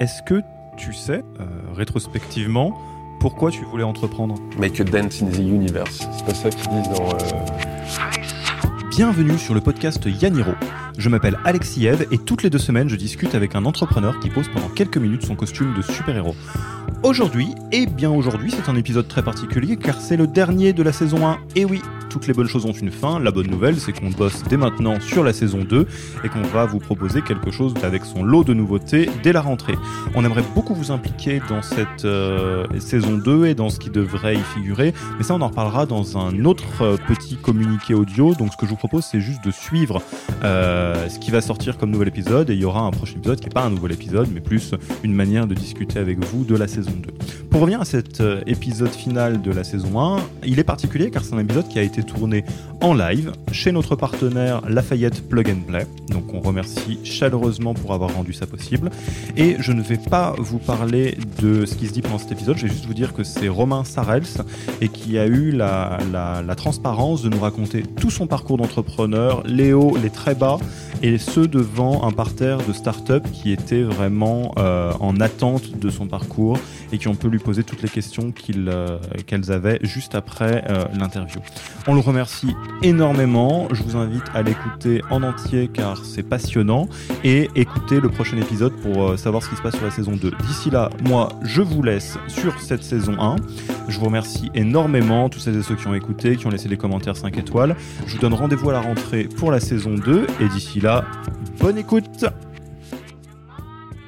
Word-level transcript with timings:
Est-ce 0.00 0.22
que 0.22 0.42
tu 0.76 0.92
sais, 0.92 1.22
euh, 1.40 1.44
rétrospectivement, 1.74 2.76
pourquoi 3.20 3.50
tu 3.50 3.64
voulais 3.64 3.84
entreprendre? 3.84 4.34
Make 4.58 4.80
a 4.80 4.84
dent 4.84 5.08
in 5.22 5.26
the 5.30 5.38
universe. 5.38 6.06
C'est 6.16 6.26
pas 6.26 6.34
ça 6.34 6.50
qu'ils 6.50 6.68
disent 6.68 6.88
dans. 6.90 7.08
euh, 7.10 8.88
Bienvenue 8.90 9.38
sur 9.38 9.54
le 9.54 9.60
podcast 9.60 10.02
Yaniro. 10.06 10.52
Je 10.98 11.08
m'appelle 11.08 11.36
Alexis 11.44 11.86
Eve 11.86 12.06
et 12.12 12.18
toutes 12.18 12.42
les 12.44 12.50
deux 12.50 12.58
semaines, 12.58 12.88
je 12.88 12.94
discute 12.96 13.34
avec 13.34 13.54
un 13.56 13.64
entrepreneur 13.64 14.18
qui 14.20 14.30
pose 14.30 14.48
pendant 14.48 14.68
quelques 14.68 14.98
minutes 14.98 15.24
son 15.26 15.34
costume 15.34 15.74
de 15.74 15.82
super-héros. 15.82 16.36
Aujourd'hui, 17.02 17.54
et 17.72 17.86
bien 17.86 18.10
aujourd'hui, 18.10 18.52
c'est 18.52 18.70
un 18.70 18.76
épisode 18.76 19.08
très 19.08 19.22
particulier 19.22 19.76
car 19.76 20.00
c'est 20.00 20.16
le 20.16 20.26
dernier 20.28 20.72
de 20.72 20.82
la 20.82 20.92
saison 20.92 21.26
1. 21.26 21.38
Et 21.56 21.64
oui, 21.64 21.82
toutes 22.14 22.28
les 22.28 22.32
bonnes 22.32 22.46
choses 22.46 22.64
ont 22.64 22.72
une 22.72 22.92
fin. 22.92 23.18
La 23.18 23.32
bonne 23.32 23.48
nouvelle, 23.48 23.80
c'est 23.80 23.90
qu'on 23.90 24.10
bosse 24.10 24.44
dès 24.48 24.56
maintenant 24.56 25.00
sur 25.00 25.24
la 25.24 25.32
saison 25.32 25.64
2 25.64 25.84
et 26.22 26.28
qu'on 26.28 26.42
va 26.42 26.64
vous 26.64 26.78
proposer 26.78 27.22
quelque 27.22 27.50
chose 27.50 27.74
avec 27.82 28.04
son 28.04 28.22
lot 28.22 28.44
de 28.44 28.54
nouveautés 28.54 29.10
dès 29.24 29.32
la 29.32 29.40
rentrée. 29.40 29.74
On 30.14 30.24
aimerait 30.24 30.44
beaucoup 30.54 30.76
vous 30.76 30.92
impliquer 30.92 31.42
dans 31.48 31.60
cette 31.60 32.04
euh, 32.04 32.66
saison 32.78 33.18
2 33.18 33.46
et 33.46 33.54
dans 33.56 33.68
ce 33.68 33.80
qui 33.80 33.90
devrait 33.90 34.36
y 34.36 34.42
figurer, 34.54 34.94
mais 35.18 35.24
ça 35.24 35.34
on 35.34 35.40
en 35.40 35.48
reparlera 35.48 35.86
dans 35.86 36.16
un 36.16 36.44
autre 36.44 36.82
euh, 36.82 36.96
petit 37.08 37.34
communiqué 37.34 37.94
audio. 37.94 38.32
Donc 38.36 38.52
ce 38.52 38.56
que 38.56 38.66
je 38.66 38.70
vous 38.70 38.76
propose, 38.76 39.04
c'est 39.10 39.20
juste 39.20 39.44
de 39.44 39.50
suivre 39.50 40.00
euh, 40.44 41.08
ce 41.08 41.18
qui 41.18 41.32
va 41.32 41.40
sortir 41.40 41.78
comme 41.78 41.90
nouvel 41.90 42.06
épisode 42.06 42.48
et 42.48 42.54
il 42.54 42.60
y 42.60 42.64
aura 42.64 42.82
un 42.82 42.92
prochain 42.92 43.16
épisode 43.16 43.40
qui 43.40 43.46
n'est 43.46 43.54
pas 43.54 43.64
un 43.64 43.70
nouvel 43.70 43.90
épisode, 43.90 44.28
mais 44.32 44.40
plus 44.40 44.72
une 45.02 45.14
manière 45.14 45.48
de 45.48 45.54
discuter 45.54 45.98
avec 45.98 46.24
vous 46.24 46.44
de 46.44 46.54
la 46.54 46.68
saison 46.68 46.92
2. 46.92 47.12
Pour 47.50 47.60
revenir 47.60 47.80
à 47.80 47.84
cet 47.84 48.22
épisode 48.46 48.90
final 48.90 49.42
de 49.42 49.50
la 49.50 49.64
saison 49.64 50.00
1, 50.00 50.18
il 50.46 50.60
est 50.60 50.64
particulier 50.64 51.10
car 51.10 51.24
c'est 51.24 51.34
un 51.34 51.38
épisode 51.38 51.66
qui 51.68 51.80
a 51.80 51.82
été 51.82 52.03
tourné 52.04 52.44
en 52.80 52.94
live 52.94 53.32
chez 53.52 53.72
notre 53.72 53.96
partenaire 53.96 54.60
Lafayette 54.68 55.28
Plug 55.28 55.48
and 55.50 55.66
Play. 55.66 55.86
Donc 56.10 56.34
on 56.34 56.40
remercie 56.40 56.98
chaleureusement 57.04 57.74
pour 57.74 57.92
avoir 57.92 58.14
rendu 58.14 58.32
ça 58.32 58.46
possible. 58.46 58.90
Et 59.36 59.56
je 59.58 59.72
ne 59.72 59.82
vais 59.82 59.98
pas 59.98 60.34
vous 60.38 60.58
parler 60.58 61.16
de 61.40 61.66
ce 61.66 61.74
qui 61.74 61.86
se 61.86 61.92
dit 61.92 62.02
pendant 62.02 62.18
cet 62.18 62.32
épisode, 62.32 62.56
je 62.56 62.66
vais 62.66 62.72
juste 62.72 62.86
vous 62.86 62.94
dire 62.94 63.12
que 63.12 63.24
c'est 63.24 63.48
Romain 63.48 63.84
Sarels 63.84 64.44
et 64.80 64.88
qui 64.88 65.18
a 65.18 65.26
eu 65.26 65.50
la, 65.50 65.98
transparence 66.56 67.22
de 67.22 67.28
nous 67.28 67.40
raconter 67.40 67.82
tout 67.82 68.10
son 68.10 68.26
parcours 68.26 68.58
d'entrepreneur, 68.58 69.42
les 69.46 69.72
hauts, 69.72 69.96
les 70.00 70.10
très 70.10 70.34
bas, 70.34 70.58
et 71.02 71.18
ce 71.18 71.40
devant 71.40 72.06
un 72.06 72.12
parterre 72.12 72.58
de 72.58 72.72
start-up 72.72 73.24
qui 73.32 73.52
était 73.52 73.82
vraiment 73.82 74.52
euh, 74.58 74.92
en 75.00 75.20
attente 75.20 75.78
de 75.78 75.90
son 75.90 76.06
parcours 76.06 76.58
et 76.92 76.98
qui 76.98 77.08
ont 77.08 77.14
pu 77.14 77.28
lui 77.28 77.38
poser 77.38 77.64
toutes 77.64 77.82
les 77.82 77.88
questions 77.88 78.32
euh, 78.56 78.98
qu'elles 79.26 79.52
avaient 79.52 79.78
juste 79.82 80.14
après 80.14 80.64
euh, 80.68 80.84
l'interview. 80.98 81.40
On 81.86 81.93
le 81.94 82.00
remercie 82.00 82.54
énormément. 82.82 83.68
Je 83.72 83.82
vous 83.82 83.96
invite 83.96 84.24
à 84.34 84.42
l'écouter 84.42 85.02
en 85.10 85.22
entier 85.22 85.68
car 85.72 86.04
c'est 86.04 86.22
passionnant 86.22 86.88
et 87.22 87.48
écouter 87.54 88.00
le 88.00 88.08
prochain 88.08 88.36
épisode 88.36 88.72
pour 88.82 89.02
euh, 89.02 89.16
savoir 89.16 89.42
ce 89.42 89.48
qui 89.48 89.56
se 89.56 89.62
passe 89.62 89.76
sur 89.76 89.84
la 89.84 89.90
saison 89.90 90.12
2. 90.12 90.32
D'ici 90.46 90.70
là, 90.70 90.90
moi, 91.04 91.28
je 91.42 91.62
vous 91.62 91.82
laisse 91.82 92.18
sur 92.28 92.60
cette 92.60 92.82
saison 92.82 93.14
1. 93.18 93.36
Je 93.88 93.98
vous 93.98 94.06
remercie 94.06 94.50
énormément, 94.54 95.28
tous 95.28 95.38
celles 95.38 95.56
et 95.56 95.62
ceux 95.62 95.76
qui 95.76 95.86
ont 95.86 95.94
écouté, 95.94 96.36
qui 96.36 96.46
ont 96.46 96.50
laissé 96.50 96.68
des 96.68 96.76
commentaires 96.76 97.16
5 97.16 97.38
étoiles. 97.38 97.76
Je 98.06 98.14
vous 98.14 98.20
donne 98.20 98.34
rendez-vous 98.34 98.70
à 98.70 98.72
la 98.72 98.80
rentrée 98.80 99.24
pour 99.24 99.50
la 99.50 99.60
saison 99.60 99.94
2 99.94 100.26
et 100.40 100.48
d'ici 100.48 100.80
là, 100.80 101.04
bonne 101.60 101.78
écoute 101.78 102.26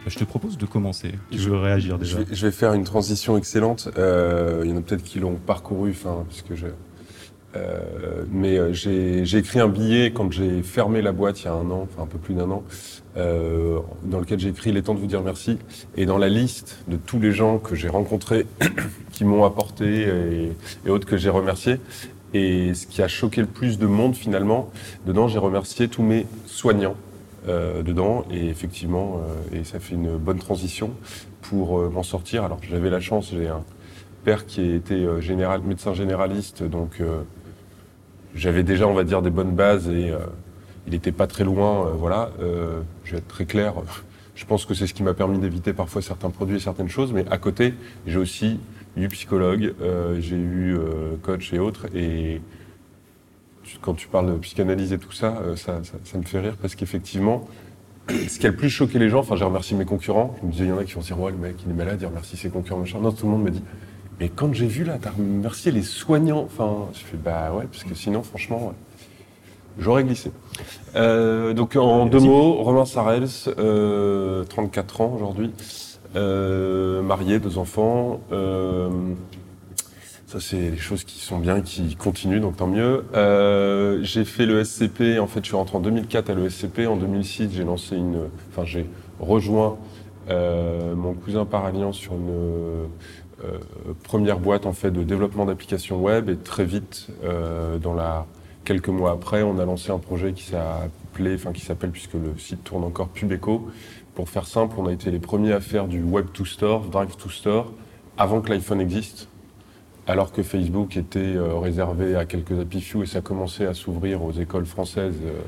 je 0.09 0.19
te 0.21 0.25
propose 0.25 0.57
de 0.57 0.67
commencer. 0.67 1.13
Tu 1.33 1.39
veux 1.39 1.59
réagir 1.59 1.97
je, 1.97 2.05
déjà 2.05 2.19
vais, 2.19 2.27
je 2.35 2.47
vais 2.47 2.53
faire 2.53 2.73
une 2.75 2.85
transition 2.85 3.37
excellente. 3.37 3.89
Euh, 3.99 4.63
il 4.65 4.71
y 4.71 4.73
en 4.73 4.77
a 4.77 4.81
peut-être 4.81 5.03
qui 5.03 5.19
l'ont 5.19 5.35
parcouru, 5.35 5.91
enfin, 5.91 6.25
puisque 6.29 6.55
je. 6.55 6.67
Euh, 7.57 8.25
mais 8.31 8.59
euh, 8.59 8.73
j'ai 8.73 9.37
écrit 9.37 9.61
un 9.61 9.69
billet 9.69 10.13
quand 10.13 10.31
j'ai 10.33 10.63
fermé 10.63 11.03
la 11.03 11.13
boîte 11.13 11.41
il 11.43 11.45
y 11.47 11.49
a 11.49 11.53
un 11.53 11.71
an, 11.71 11.87
enfin 11.91 12.03
un 12.03 12.07
peu 12.07 12.19
plus 12.19 12.35
d'un 12.35 12.51
an, 12.51 12.65
euh, 13.17 13.79
dans 14.05 14.21
lequel 14.21 14.39
j'ai 14.39 14.49
écrit 14.49 14.73
Les 14.73 14.83
temps 14.83 14.95
de 14.95 15.01
vous 15.01 15.07
dire 15.07 15.23
merci. 15.23 15.59
Et 15.97 16.07
dans 16.07 16.19
la 16.19 16.29
liste 16.29 16.79
de 16.89 16.97
tous 16.97 17.19
les 17.19 17.33
gens 17.33 17.59
que 17.59 17.75
j'ai 17.75 17.89
rencontrés, 17.89 18.47
qui 19.13 19.25
m'ont 19.25 19.45
apporté 19.45 20.07
et, 20.85 20.91
autres 20.91 21.07
que 21.07 21.17
j'ai 21.17 21.31
remerciés, 21.31 21.79
et 22.35 22.75
ce 22.75 22.87
qui 22.87 23.03
a 23.03 23.09
choqué 23.09 23.41
le 23.41 23.47
plus 23.47 23.79
de 23.79 23.87
monde 23.87 24.15
finalement, 24.15 24.71
dedans 25.07 25.29
j'ai 25.29 25.39
remercié 25.39 25.89
tous 25.89 26.03
mes 26.03 26.27
soignants 26.47 26.97
dedans 27.47 28.25
et 28.29 28.49
effectivement 28.49 29.21
et 29.53 29.63
ça 29.63 29.79
fait 29.79 29.95
une 29.95 30.17
bonne 30.17 30.41
transition 30.41 30.91
pour 31.43 31.79
m'en 31.91 32.03
sortir. 32.03 32.43
Alors 32.43 32.59
j'avais 32.69 32.91
la 32.91 32.99
chance, 32.99 33.31
j'ai 33.33 33.47
un 33.47 33.63
père 34.25 34.47
qui 34.47 34.73
était 34.73 35.07
général, 35.21 35.63
médecin 35.63 35.95
généraliste, 35.95 36.65
donc 36.65 37.01
j'avais 38.37 38.63
déjà 38.63 38.87
on 38.87 38.95
va 38.95 39.05
dire 39.05 39.23
des 39.23 39.31
bonnes 39.31 39.55
bases 39.55 39.89
et 39.89 40.11
euh, 40.11 40.19
il 40.87 40.93
n'était 40.93 41.13
pas 41.13 41.27
très 41.27 41.45
loin. 41.45 41.87
euh, 41.87 41.91
voilà, 41.91 42.31
Euh, 42.41 42.83
je 43.05 43.13
vais 43.13 43.19
être 43.19 43.29
très 43.29 43.47
clair. 43.47 43.75
Je 44.35 44.45
pense 44.45 44.67
que 44.67 44.75
c'est 44.75 44.87
ce 44.87 44.93
qui 44.93 45.03
m'a 45.03 45.15
permis 45.15 45.39
d'éviter 45.39 45.73
parfois 45.73 46.03
certains 46.03 46.29
produits 46.29 46.57
et 46.57 46.61
certaines 46.61 46.91
choses, 46.91 47.11
mais 47.11 47.25
à 47.31 47.39
côté 47.39 47.73
j'ai 48.07 48.19
aussi 48.19 48.61
eu 48.95 49.09
psychologue, 49.09 49.73
j'ai 50.19 50.37
eu 50.37 50.77
coach 51.23 51.55
et 51.55 51.59
autres 51.59 51.87
et 51.95 52.43
quand 53.81 53.95
tu 53.95 54.09
parles 54.09 54.31
de 54.31 54.39
psychanalyse 54.39 54.93
et 54.93 54.99
tout 54.99 55.13
ça, 55.13 55.41
ça, 55.57 55.81
me 56.19 56.23
fait 56.23 56.41
rire 56.41 56.57
parce 56.61 56.75
qu'effectivement, 56.75 57.49
ce 58.11 58.39
qui 58.39 58.47
a 58.47 58.51
le 58.51 58.57
plus 58.57 58.69
choqué 58.69 58.99
les 58.99 59.09
gens, 59.09 59.21
enfin 59.21 59.37
j'ai 59.37 59.45
remercié 59.47 59.75
mes 59.75 59.87
concurrents, 59.87 60.37
je 60.43 60.47
me 60.47 60.53
disais 60.53 60.65
il 60.65 60.69
y 60.69 60.73
en 60.73 60.77
a 60.77 60.85
qui 60.85 60.93
vont 60.93 61.01
dire 61.01 61.19
ouais 61.19 61.33
le 61.33 61.39
mec 61.39 61.57
il 61.65 61.71
est 61.71 61.75
malade, 61.75 61.97
il 62.03 62.07
remercie 62.07 62.37
ses 62.37 62.51
concurrents, 62.51 62.81
machin. 62.81 62.99
Non, 63.01 63.13
tout 63.13 63.25
le 63.25 63.33
monde 63.33 63.45
me 63.45 63.51
dit 63.51 63.63
mais 64.21 64.29
quand 64.29 64.53
j'ai 64.55 64.67
vu 64.67 64.85
là, 64.85 64.99
t'as 65.01 65.11
remercié 65.11 65.73
les 65.73 65.83
soignants, 65.83 66.43
enfin 66.45 66.89
je 66.95 67.01
fais 67.01 67.17
bah 67.17 67.53
ouais, 67.55 67.67
parce 67.71 67.85
que 67.85 67.95
sinon 67.95 68.23
franchement, 68.23 68.69
ouais, 68.69 68.75
j'aurais 69.79 70.05
glissé. 70.05 70.33
Euh, 70.95 71.53
donc 71.53 71.77
en 71.77 72.07
deux 72.07 72.21
mots, 72.21 72.55
Romain 72.55 72.87
Sarels, 72.87 73.29
euh, 73.59 74.45
34 74.45 75.01
ans 75.01 75.13
aujourd'hui, 75.17 75.53
euh, 76.17 77.03
marié, 77.03 77.39
deux 77.39 77.59
enfants. 77.59 78.21
euh, 78.33 78.89
ça, 80.27 80.41
c'est 80.41 80.71
les 80.71 80.77
choses 80.77 81.05
qui 81.05 81.21
sont 81.21 81.39
bien, 81.39 81.61
qui 81.61 81.95
continuent, 81.95 82.41
donc 82.41 82.57
tant 82.57 82.67
mieux. 82.67 83.05
Euh, 83.15 84.01
j'ai 84.03 84.25
fait 84.25 84.45
le 84.45 84.65
SCP, 84.65 85.21
en 85.21 85.29
fait, 85.29 85.39
je 85.41 85.47
suis 85.47 85.57
rentré 85.57 85.77
en 85.77 85.81
2004 85.81 86.31
à 86.31 86.35
l'ESCP. 86.35 86.81
En 86.89 86.97
2006, 86.97 87.51
j'ai 87.53 87.63
lancé 87.63 87.95
une... 87.97 88.29
Enfin, 88.51 88.65
j'ai 88.65 88.87
rejoint 89.21 89.79
euh, 90.29 90.97
mon 90.97 91.15
cousin 91.15 91.45
par 91.45 91.65
alliance 91.65 91.97
sur 91.97 92.15
une 92.15 92.31
euh, 92.31 92.87
première 94.03 94.39
boîte, 94.39 94.67
en 94.67 94.73
fait, 94.73 94.91
de 94.91 95.03
développement 95.03 95.45
d'applications 95.45 96.01
web. 96.01 96.29
Et 96.29 96.37
très 96.37 96.65
vite, 96.65 97.09
euh, 97.25 97.79
dans 97.79 97.95
la... 97.95 98.27
quelques 98.65 98.89
mois 98.89 99.13
après, 99.13 99.43
on 99.43 99.59
a 99.59 99.65
lancé 99.65 99.91
un 99.91 99.99
projet 99.99 100.33
qui 100.33 100.45
s'appelait, 100.45 101.35
enfin, 101.35 101.53
qui 101.53 101.63
s'appelle, 101.63 101.91
puisque 101.91 102.15
le 102.15 102.39
site 102.39 102.65
tourne 102.65 102.85
encore, 102.85 103.09
Pubeco. 103.09 103.69
Pour 104.15 104.29
faire 104.29 104.47
simple, 104.47 104.77
on 104.79 104.87
a 104.87 104.93
été 104.93 105.11
les 105.11 105.19
premiers 105.19 105.53
à 105.53 105.61
faire 105.61 105.87
du 105.87 106.03
Web 106.03 106.27
to 106.33 106.45
Store, 106.45 106.81
Drive 106.85 107.17
to 107.17 107.29
Store, 107.29 107.73
avant 108.17 108.41
que 108.41 108.51
l'iPhone 108.51 108.81
existe 108.81 109.29
alors 110.09 110.31
que 110.31 110.45
Facebook 110.45 110.97
était 110.97 111.19
euh, 111.19 111.59
réservé 111.59 112.15
à 112.15 112.27
quelques 112.27 112.53
happy 112.53 112.81
few 112.81 113.03
et 113.03 113.07
ça 113.07 113.21
commençait 113.21 113.67
à 113.67 113.75
s'ouvrir 113.75 114.23
aux 114.23 114.31
écoles 114.31 114.65
françaises. 114.65 115.17
euh, 115.25 115.41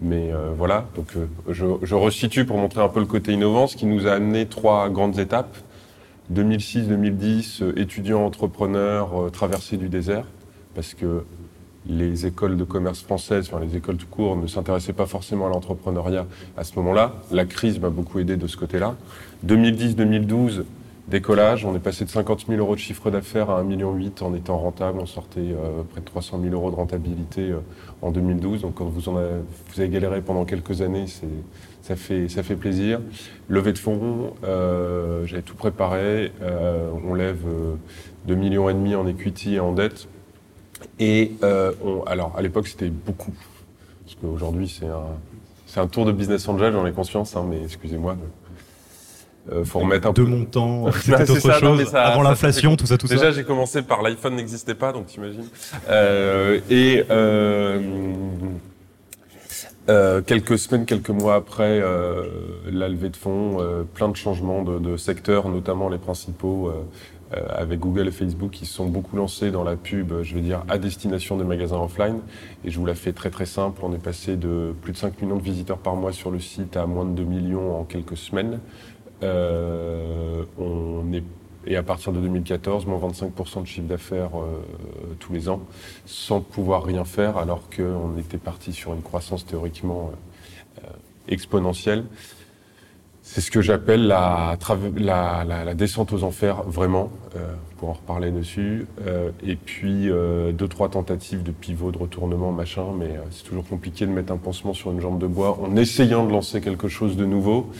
mais 0.00 0.32
euh, 0.32 0.52
voilà, 0.56 0.86
donc 0.96 1.08
euh, 1.16 1.26
je, 1.48 1.66
je 1.82 1.94
resitue 1.94 2.46
pour 2.46 2.56
montrer 2.56 2.82
un 2.82 2.88
peu 2.88 3.00
le 3.00 3.06
côté 3.06 3.32
innovant, 3.32 3.66
ce 3.66 3.76
qui 3.76 3.86
nous 3.86 4.06
a 4.06 4.12
amené 4.12 4.46
trois 4.46 4.88
grandes 4.88 5.18
étapes. 5.18 5.56
2006-2010, 6.32 7.62
euh, 7.62 7.72
étudiants 7.78 8.24
entrepreneurs, 8.24 9.20
euh, 9.20 9.30
traversée 9.30 9.76
du 9.76 9.88
désert, 9.88 10.24
parce 10.74 10.94
que 10.94 11.24
les 11.86 12.26
écoles 12.26 12.56
de 12.56 12.64
commerce 12.64 13.02
françaises, 13.02 13.48
enfin 13.50 13.64
les 13.64 13.76
écoles 13.76 13.96
tout 13.96 14.06
court, 14.06 14.36
ne 14.36 14.46
s'intéressaient 14.46 14.92
pas 14.92 15.06
forcément 15.06 15.46
à 15.46 15.48
l'entrepreneuriat 15.48 16.26
à 16.56 16.62
ce 16.62 16.76
moment-là. 16.76 17.14
La 17.32 17.46
crise 17.46 17.80
m'a 17.80 17.90
beaucoup 17.90 18.18
aidé 18.18 18.36
de 18.36 18.46
ce 18.46 18.56
côté-là. 18.56 18.96
2010-2012, 19.46 20.64
décollage, 21.08 21.64
on 21.64 21.74
est 21.74 21.80
passé 21.80 22.04
de 22.04 22.10
50 22.10 22.46
000 22.46 22.60
euros 22.60 22.74
de 22.74 22.80
chiffre 22.80 23.10
d'affaires 23.10 23.50
à 23.50 23.62
1,8 23.62 23.66
million 23.66 23.96
en 24.20 24.34
étant 24.34 24.58
rentable. 24.58 25.00
On 25.00 25.06
sortait 25.06 25.40
euh, 25.40 25.82
près 25.90 26.00
de 26.00 26.04
300 26.04 26.38
000 26.42 26.54
euros 26.54 26.70
de 26.70 26.76
rentabilité 26.76 27.52
en 28.02 28.12
2012. 28.12 28.60
Donc 28.62 28.74
quand 28.74 28.84
vous, 28.84 29.08
en 29.08 29.16
avez, 29.16 29.40
vous 29.72 29.80
avez 29.80 29.88
galéré 29.88 30.20
pendant 30.20 30.44
quelques 30.44 30.82
années, 30.82 31.06
c'est, 31.06 31.26
ça, 31.90 31.96
fait, 31.96 32.28
ça 32.28 32.42
fait 32.44 32.54
plaisir. 32.54 33.00
Levée 33.48 33.72
de 33.72 33.78
fonds, 33.78 34.34
euh, 34.44 35.26
j'avais 35.26 35.42
tout 35.42 35.56
préparé. 35.56 36.30
Euh, 36.40 36.88
on 37.04 37.14
lève 37.14 37.40
euh, 37.48 37.74
2,5 38.28 38.34
millions 38.36 38.70
et 38.70 38.74
demi 38.74 38.94
en 38.94 39.08
equity 39.08 39.56
et 39.56 39.60
en 39.60 39.72
dette. 39.72 40.06
Et 41.00 41.32
euh, 41.42 41.72
on, 41.84 42.02
alors 42.04 42.32
à 42.36 42.42
l'époque 42.42 42.68
c'était 42.68 42.88
beaucoup, 42.90 43.34
parce 44.04 44.16
qu'aujourd'hui 44.20 44.68
c'est 44.68 44.86
un, 44.86 45.02
c'est 45.66 45.80
un 45.80 45.88
tour 45.88 46.06
de 46.06 46.12
business 46.12 46.48
angel, 46.48 46.72
j'en 46.72 46.86
ai 46.86 46.92
conscience, 46.92 47.36
hein, 47.36 47.44
mais 47.48 47.60
excusez-moi. 47.64 48.16
Euh, 49.52 49.64
faut 49.64 49.80
remettre 49.80 50.06
un 50.08 50.12
de 50.12 50.22
peu. 50.22 50.28
montant, 50.28 50.84
Ouais, 50.84 50.92
c'était 51.02 51.22
autre 51.30 51.40
ça, 51.40 51.48
non, 51.54 51.58
chose. 51.70 51.78
mais 51.78 51.84
ça- 51.86 52.04
Avant 52.04 52.22
l'inflation, 52.22 52.70
ça 52.72 52.76
tout 52.76 52.86
ça, 52.86 52.98
tout 52.98 53.08
Déjà, 53.08 53.20
ça. 53.22 53.30
j'ai 53.32 53.42
commencé 53.44 53.82
par 53.82 54.00
l'iPhone 54.02 54.36
n'existait 54.36 54.74
pas, 54.74 54.92
donc 54.92 55.06
t'imagines. 55.06 55.48
Euh, 55.88 56.60
et 56.70 57.04
euh, 57.10 57.80
euh, 59.90 60.22
quelques 60.22 60.58
semaines, 60.58 60.86
quelques 60.86 61.10
mois 61.10 61.34
après 61.34 61.80
euh, 61.82 62.24
la 62.70 62.88
levée 62.88 63.08
de 63.08 63.16
fonds, 63.16 63.60
euh, 63.60 63.82
plein 63.82 64.08
de 64.08 64.16
changements 64.16 64.62
de, 64.62 64.96
secteurs, 64.96 65.48
notamment 65.48 65.88
les 65.88 65.98
principaux. 65.98 66.68
euh, 66.68 66.82
avec 67.48 67.78
Google 67.78 68.08
et 68.08 68.10
Facebook 68.10 68.50
qui 68.50 68.66
se 68.66 68.74
sont 68.74 68.86
beaucoup 68.86 69.14
lancés 69.14 69.52
dans 69.52 69.62
la 69.62 69.76
pub, 69.76 70.12
je 70.22 70.34
vais 70.34 70.40
dire, 70.40 70.64
à 70.68 70.78
destination 70.78 71.36
des 71.36 71.44
magasins 71.44 71.80
offline. 71.80 72.22
Et 72.64 72.72
je 72.72 72.78
vous 72.80 72.86
la 72.86 72.96
fais 72.96 73.12
très 73.12 73.30
très 73.30 73.46
simple. 73.46 73.82
On 73.84 73.92
est 73.92 74.02
passé 74.02 74.36
de 74.36 74.74
plus 74.82 74.92
de 74.92 74.96
5 74.96 75.22
millions 75.22 75.36
de 75.36 75.42
visiteurs 75.42 75.78
par 75.78 75.94
mois 75.94 76.12
sur 76.12 76.32
le 76.32 76.40
site 76.40 76.76
à 76.76 76.86
moins 76.86 77.04
de 77.04 77.12
2 77.12 77.22
millions 77.22 77.78
en 77.78 77.84
quelques 77.84 78.16
semaines. 78.16 78.58
on 79.22 81.04
et 81.66 81.76
à 81.76 81.82
partir 81.82 82.12
de 82.12 82.20
2014, 82.20 82.86
moins 82.86 82.98
25% 82.98 83.62
de 83.62 83.66
chiffre 83.66 83.86
d'affaires 83.86 84.30
tous 85.18 85.32
les 85.32 85.48
ans, 85.48 85.60
sans 86.06 86.40
pouvoir 86.40 86.84
rien 86.84 87.04
faire, 87.04 87.36
alors 87.36 87.62
qu'on 87.74 88.16
était 88.18 88.38
parti 88.38 88.72
sur 88.72 88.94
une 88.94 89.02
croissance 89.02 89.44
théoriquement 89.44 90.10
exponentielle. 91.28 92.04
C'est 93.22 93.40
ce 93.40 93.50
que 93.50 93.60
j'appelle 93.60 94.06
la, 94.08 94.56
la, 94.96 95.44
la, 95.44 95.74
descente 95.74 96.12
aux 96.12 96.24
enfers, 96.24 96.62
vraiment, 96.64 97.10
euh, 97.36 97.54
pour 97.76 97.90
en 97.90 97.92
reparler 97.92 98.30
dessus. 98.30 98.86
Euh, 99.06 99.30
et 99.46 99.56
puis, 99.56 100.10
euh, 100.10 100.52
deux, 100.52 100.66
trois 100.66 100.88
tentatives 100.88 101.42
de 101.42 101.52
pivot, 101.52 101.92
de 101.92 101.98
retournement, 101.98 102.50
machin, 102.50 102.86
mais 102.98 103.16
euh, 103.16 103.20
c'est 103.30 103.44
toujours 103.44 103.68
compliqué 103.68 104.04
de 104.06 104.10
mettre 104.10 104.32
un 104.32 104.36
pansement 104.36 104.74
sur 104.74 104.90
une 104.90 105.00
jambe 105.00 105.20
de 105.20 105.26
bois 105.26 105.58
en 105.62 105.76
essayant 105.76 106.26
de 106.26 106.32
lancer 106.32 106.60
quelque 106.60 106.88
chose 106.88 107.16
de 107.16 107.24
nouveau. 107.24 107.70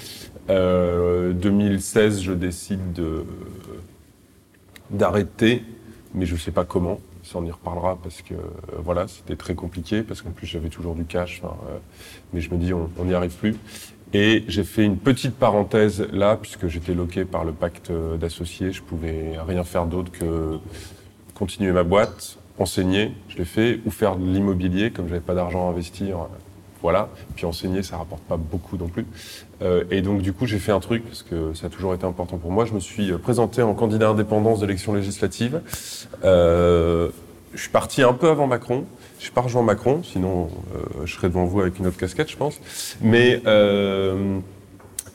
2016, 0.51 2.23
je 2.23 2.33
décide 2.33 2.93
de 2.93 3.25
d'arrêter, 4.91 5.65
mais 6.15 6.27
je 6.27 6.37
sais 6.37 6.51
pas 6.51 6.65
comment. 6.65 7.01
Ça, 7.23 7.39
on 7.39 7.45
y 7.45 7.51
reparlera 7.51 7.97
parce 8.03 8.23
que 8.23 8.35
voilà, 8.79 9.07
c'était 9.07 9.37
très 9.37 9.55
compliqué, 9.55 10.03
parce 10.03 10.23
qu'en 10.23 10.31
plus 10.31 10.47
j'avais 10.47 10.69
toujours 10.69 10.95
du 10.95 11.05
cash, 11.05 11.43
mais 12.33 12.41
je 12.41 12.51
me 12.51 12.57
dis 12.57 12.73
on 12.73 13.05
n'y 13.05 13.15
arrive 13.15 13.37
plus. 13.37 13.57
Et 14.13 14.43
j'ai 14.49 14.65
fait 14.65 14.85
une 14.85 14.97
petite 14.97 15.37
parenthèse 15.37 16.05
là, 16.13 16.37
puisque 16.37 16.67
j'étais 16.67 16.95
loqué 16.95 17.25
par 17.25 17.45
le 17.45 17.53
pacte 17.53 17.93
d'associés. 18.19 18.73
Je 18.73 18.83
pouvais 18.83 19.39
rien 19.47 19.63
faire 19.63 19.87
d'autre 19.87 20.11
que 20.11 20.59
continuer 21.35 21.71
ma 21.71 21.85
boîte, 21.85 22.37
enseigner, 22.59 23.13
je 23.29 23.37
l'ai 23.37 23.45
fait, 23.45 23.79
ou 23.87 23.91
faire 23.93 24.17
de 24.17 24.25
l'immobilier, 24.25 24.91
comme 24.91 25.07
j'avais 25.07 25.21
pas 25.21 25.35
d'argent 25.35 25.69
à 25.69 25.71
investir. 25.71 26.27
Voilà. 26.83 27.09
Puis 27.37 27.47
enseigner, 27.47 27.85
ça 27.85 27.99
rapporte 27.99 28.23
pas 28.23 28.37
beaucoup 28.37 28.77
non 28.77 28.89
plus. 28.89 29.07
Euh, 29.63 29.85
et 29.91 30.03
donc, 30.03 30.23
du 30.23 30.33
coup, 30.33 30.47
j'ai 30.47 30.59
fait 30.59 30.73
un 30.73 30.81
truc, 30.81 31.05
parce 31.05 31.23
que 31.23 31.55
ça 31.55 31.67
a 31.67 31.71
toujours 31.71 31.95
été 31.95 32.05
important 32.05 32.39
pour 32.39 32.51
moi. 32.51 32.65
Je 32.65 32.73
me 32.73 32.81
suis 32.81 33.13
présenté 33.19 33.63
en 33.63 33.75
candidat 33.75 34.09
indépendance 34.09 34.61
d'élection 34.61 34.95
législative. 34.95 35.61
Euh, 36.25 37.11
je 37.55 37.61
suis 37.61 37.71
parti 37.71 38.03
un 38.03 38.13
peu 38.13 38.29
avant 38.29 38.47
Macron. 38.47 38.85
Je 39.19 39.25
suis 39.25 39.33
pas 39.33 39.43
rejoint 39.43 39.63
Macron, 39.63 40.03
sinon 40.03 40.49
euh, 40.75 41.05
je 41.05 41.15
serais 41.15 41.29
devant 41.29 41.45
vous 41.45 41.61
avec 41.61 41.79
une 41.79 41.87
autre 41.87 41.99
casquette, 41.99 42.31
je 42.31 42.37
pense. 42.37 42.59
Mais 43.03 43.43
euh, 43.47 44.39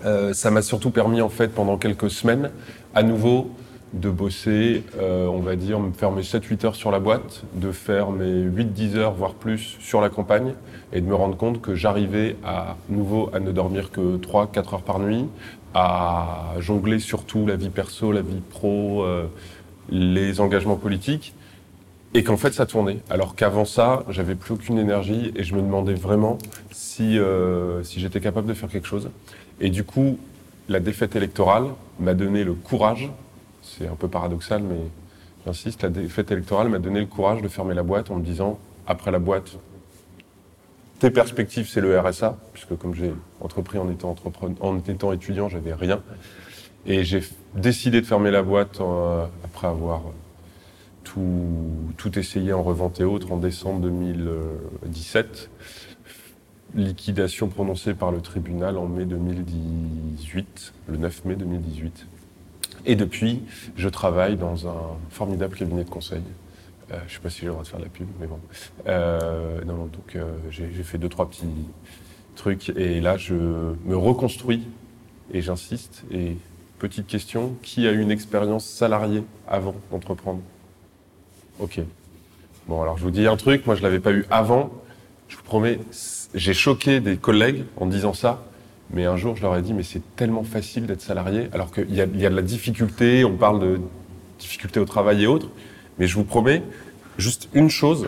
euh, 0.05 0.33
ça 0.33 0.51
m'a 0.51 0.61
surtout 0.61 0.91
permis, 0.91 1.21
en 1.21 1.29
fait, 1.29 1.47
pendant 1.47 1.77
quelques 1.77 2.11
semaines, 2.11 2.51
à 2.93 3.01
nouveau, 3.01 3.49
de 3.93 4.09
bosser, 4.09 4.83
on 4.99 5.39
va 5.39 5.55
dire, 5.55 5.79
me 5.79 5.93
faire 5.93 6.11
mes 6.11 6.21
7-8 6.21 6.65
heures 6.65 6.75
sur 6.75 6.91
la 6.91 6.99
boîte, 6.99 7.43
de 7.53 7.71
faire 7.71 8.11
mes 8.11 8.43
8-10 8.43 8.95
heures, 8.97 9.13
voire 9.13 9.33
plus, 9.33 9.77
sur 9.79 10.01
la 10.01 10.09
campagne, 10.09 10.53
et 10.91 10.99
de 10.99 11.05
me 11.05 11.15
rendre 11.15 11.37
compte 11.37 11.61
que 11.61 11.75
j'arrivais 11.75 12.35
à 12.43 12.75
nouveau 12.89 13.29
à 13.33 13.39
ne 13.39 13.51
dormir 13.51 13.91
que 13.91 14.17
3-4 14.17 14.73
heures 14.73 14.81
par 14.81 14.99
nuit, 14.99 15.25
à 15.73 16.55
jongler 16.59 16.99
surtout 16.99 17.45
la 17.45 17.55
vie 17.55 17.69
perso, 17.69 18.11
la 18.11 18.21
vie 18.21 18.41
pro, 18.49 19.05
les 19.89 20.39
engagements 20.39 20.75
politiques 20.75 21.33
et 22.13 22.23
qu'en 22.23 22.37
fait 22.37 22.53
ça 22.53 22.65
tournait. 22.65 22.99
Alors 23.09 23.35
qu'avant 23.35 23.65
ça, 23.65 24.03
j'avais 24.09 24.35
plus 24.35 24.53
aucune 24.53 24.79
énergie 24.79 25.33
et 25.35 25.43
je 25.43 25.53
me 25.53 25.61
demandais 25.61 25.93
vraiment 25.93 26.37
si, 26.71 27.19
euh, 27.19 27.83
si 27.83 27.99
j'étais 27.99 28.21
capable 28.21 28.47
de 28.47 28.53
faire 28.53 28.69
quelque 28.69 28.87
chose. 28.87 29.09
Et 29.59 29.69
du 29.69 29.83
coup, 29.83 30.17
la 30.69 30.79
défaite 30.79 31.15
électorale 31.15 31.65
m'a 31.99 32.13
donné 32.13 32.43
le 32.43 32.53
courage, 32.53 33.11
c'est 33.65 33.87
un 33.87 33.95
peu 33.95 34.07
paradoxal, 34.07 34.61
mais 34.61 34.79
j'insiste, 35.45 35.81
la 35.83 35.89
défaite 35.89 36.31
électorale 36.31 36.69
m'a 36.69 36.79
donné 36.79 36.99
le 36.99 37.07
courage 37.07 37.41
de 37.41 37.47
fermer 37.47 37.73
la 37.73 37.83
boîte 37.83 38.11
en 38.11 38.15
me 38.15 38.23
disant, 38.23 38.59
après 38.87 39.11
la 39.11 39.19
boîte, 39.19 39.57
tes 40.99 41.09
perspectives, 41.09 41.67
c'est 41.67 41.81
le 41.81 41.99
RSA, 41.99 42.37
puisque 42.53 42.77
comme 42.77 42.93
j'ai 42.93 43.11
entrepris 43.41 43.77
en 43.77 43.89
étant, 43.89 44.15
en 44.61 44.77
étant 44.79 45.11
étudiant, 45.11 45.49
j'avais 45.49 45.73
rien. 45.73 46.01
Et 46.85 47.03
j'ai 47.03 47.21
décidé 47.55 47.99
de 47.99 48.05
fermer 48.05 48.31
la 48.31 48.43
boîte 48.43 48.79
euh, 48.79 49.25
après 49.43 49.67
avoir 49.67 50.03
tout, 51.03 51.91
tout 51.97 52.17
essayé 52.17 52.53
en 52.53 52.61
revente 52.61 52.99
et 52.99 53.03
autres 53.03 53.31
en 53.31 53.37
décembre 53.37 53.81
2017. 53.81 55.49
Liquidation 56.75 57.47
prononcée 57.47 57.93
par 57.93 58.11
le 58.11 58.21
tribunal 58.21 58.77
en 58.77 58.85
mai 58.85 59.05
2018, 59.05 60.73
le 60.87 60.97
9 60.97 61.25
mai 61.25 61.35
2018. 61.35 62.07
Et 62.85 62.95
depuis, 62.95 63.41
je 63.75 63.89
travaille 63.89 64.35
dans 64.35 64.67
un 64.67 64.97
formidable 65.09 65.55
cabinet 65.55 65.83
de 65.83 65.89
conseil. 65.89 66.21
Euh, 66.91 66.99
je 67.07 67.13
ne 67.13 67.15
sais 67.15 67.19
pas 67.19 67.29
si 67.29 67.39
j'ai 67.39 67.47
le 67.47 67.51
droit 67.51 67.63
de 67.63 67.67
faire 67.67 67.79
de 67.79 67.85
la 67.85 67.89
pub, 67.89 68.07
mais 68.19 68.27
bon. 68.27 68.39
Euh, 68.87 69.63
non, 69.65 69.85
donc 69.85 70.15
euh, 70.15 70.35
j'ai 70.51 70.83
fait 70.83 70.97
deux, 70.97 71.09
trois 71.09 71.27
petits 71.27 71.47
trucs. 72.35 72.69
Et 72.69 73.01
là, 73.01 73.17
je 73.17 73.33
me 73.33 73.97
reconstruis, 73.97 74.67
et 75.33 75.41
j'insiste. 75.41 76.03
Et 76.11 76.37
petite 76.77 77.07
question, 77.07 77.55
qui 77.63 77.87
a 77.87 77.91
eu 77.91 78.01
une 78.01 78.11
expérience 78.11 78.65
salariée 78.65 79.23
avant 79.47 79.75
d'entreprendre? 79.91 80.41
Ok. 81.59 81.79
Bon, 82.67 82.81
alors 82.81 82.97
je 82.97 83.03
vous 83.03 83.11
dis 83.11 83.27
un 83.27 83.37
truc, 83.37 83.65
moi 83.65 83.75
je 83.75 83.81
l'avais 83.81 83.99
pas 83.99 84.11
eu 84.11 84.25
avant. 84.29 84.71
Je 85.27 85.37
vous 85.37 85.43
promets, 85.43 85.79
j'ai 86.35 86.53
choqué 86.53 86.99
des 86.99 87.17
collègues 87.17 87.63
en 87.77 87.87
disant 87.87 88.13
ça. 88.13 88.43
Mais 88.91 89.05
un 89.05 89.17
jour, 89.17 89.35
je 89.35 89.41
leur 89.41 89.55
ai 89.55 89.61
dit, 89.61 89.73
mais 89.73 89.83
c'est 89.83 90.01
tellement 90.15 90.43
facile 90.43 90.85
d'être 90.85 91.01
salarié, 91.01 91.49
alors 91.53 91.71
qu'il 91.71 91.89
y, 91.91 91.97
y, 91.97 92.01
a 92.01 92.29
de 92.29 92.35
la 92.35 92.41
difficulté, 92.41 93.25
on 93.25 93.35
parle 93.35 93.59
de 93.59 93.79
difficulté 94.39 94.79
au 94.79 94.85
travail 94.85 95.23
et 95.23 95.27
autres. 95.27 95.49
Mais 95.97 96.07
je 96.07 96.15
vous 96.15 96.23
promets, 96.23 96.61
juste 97.17 97.49
une 97.53 97.69
chose, 97.69 98.07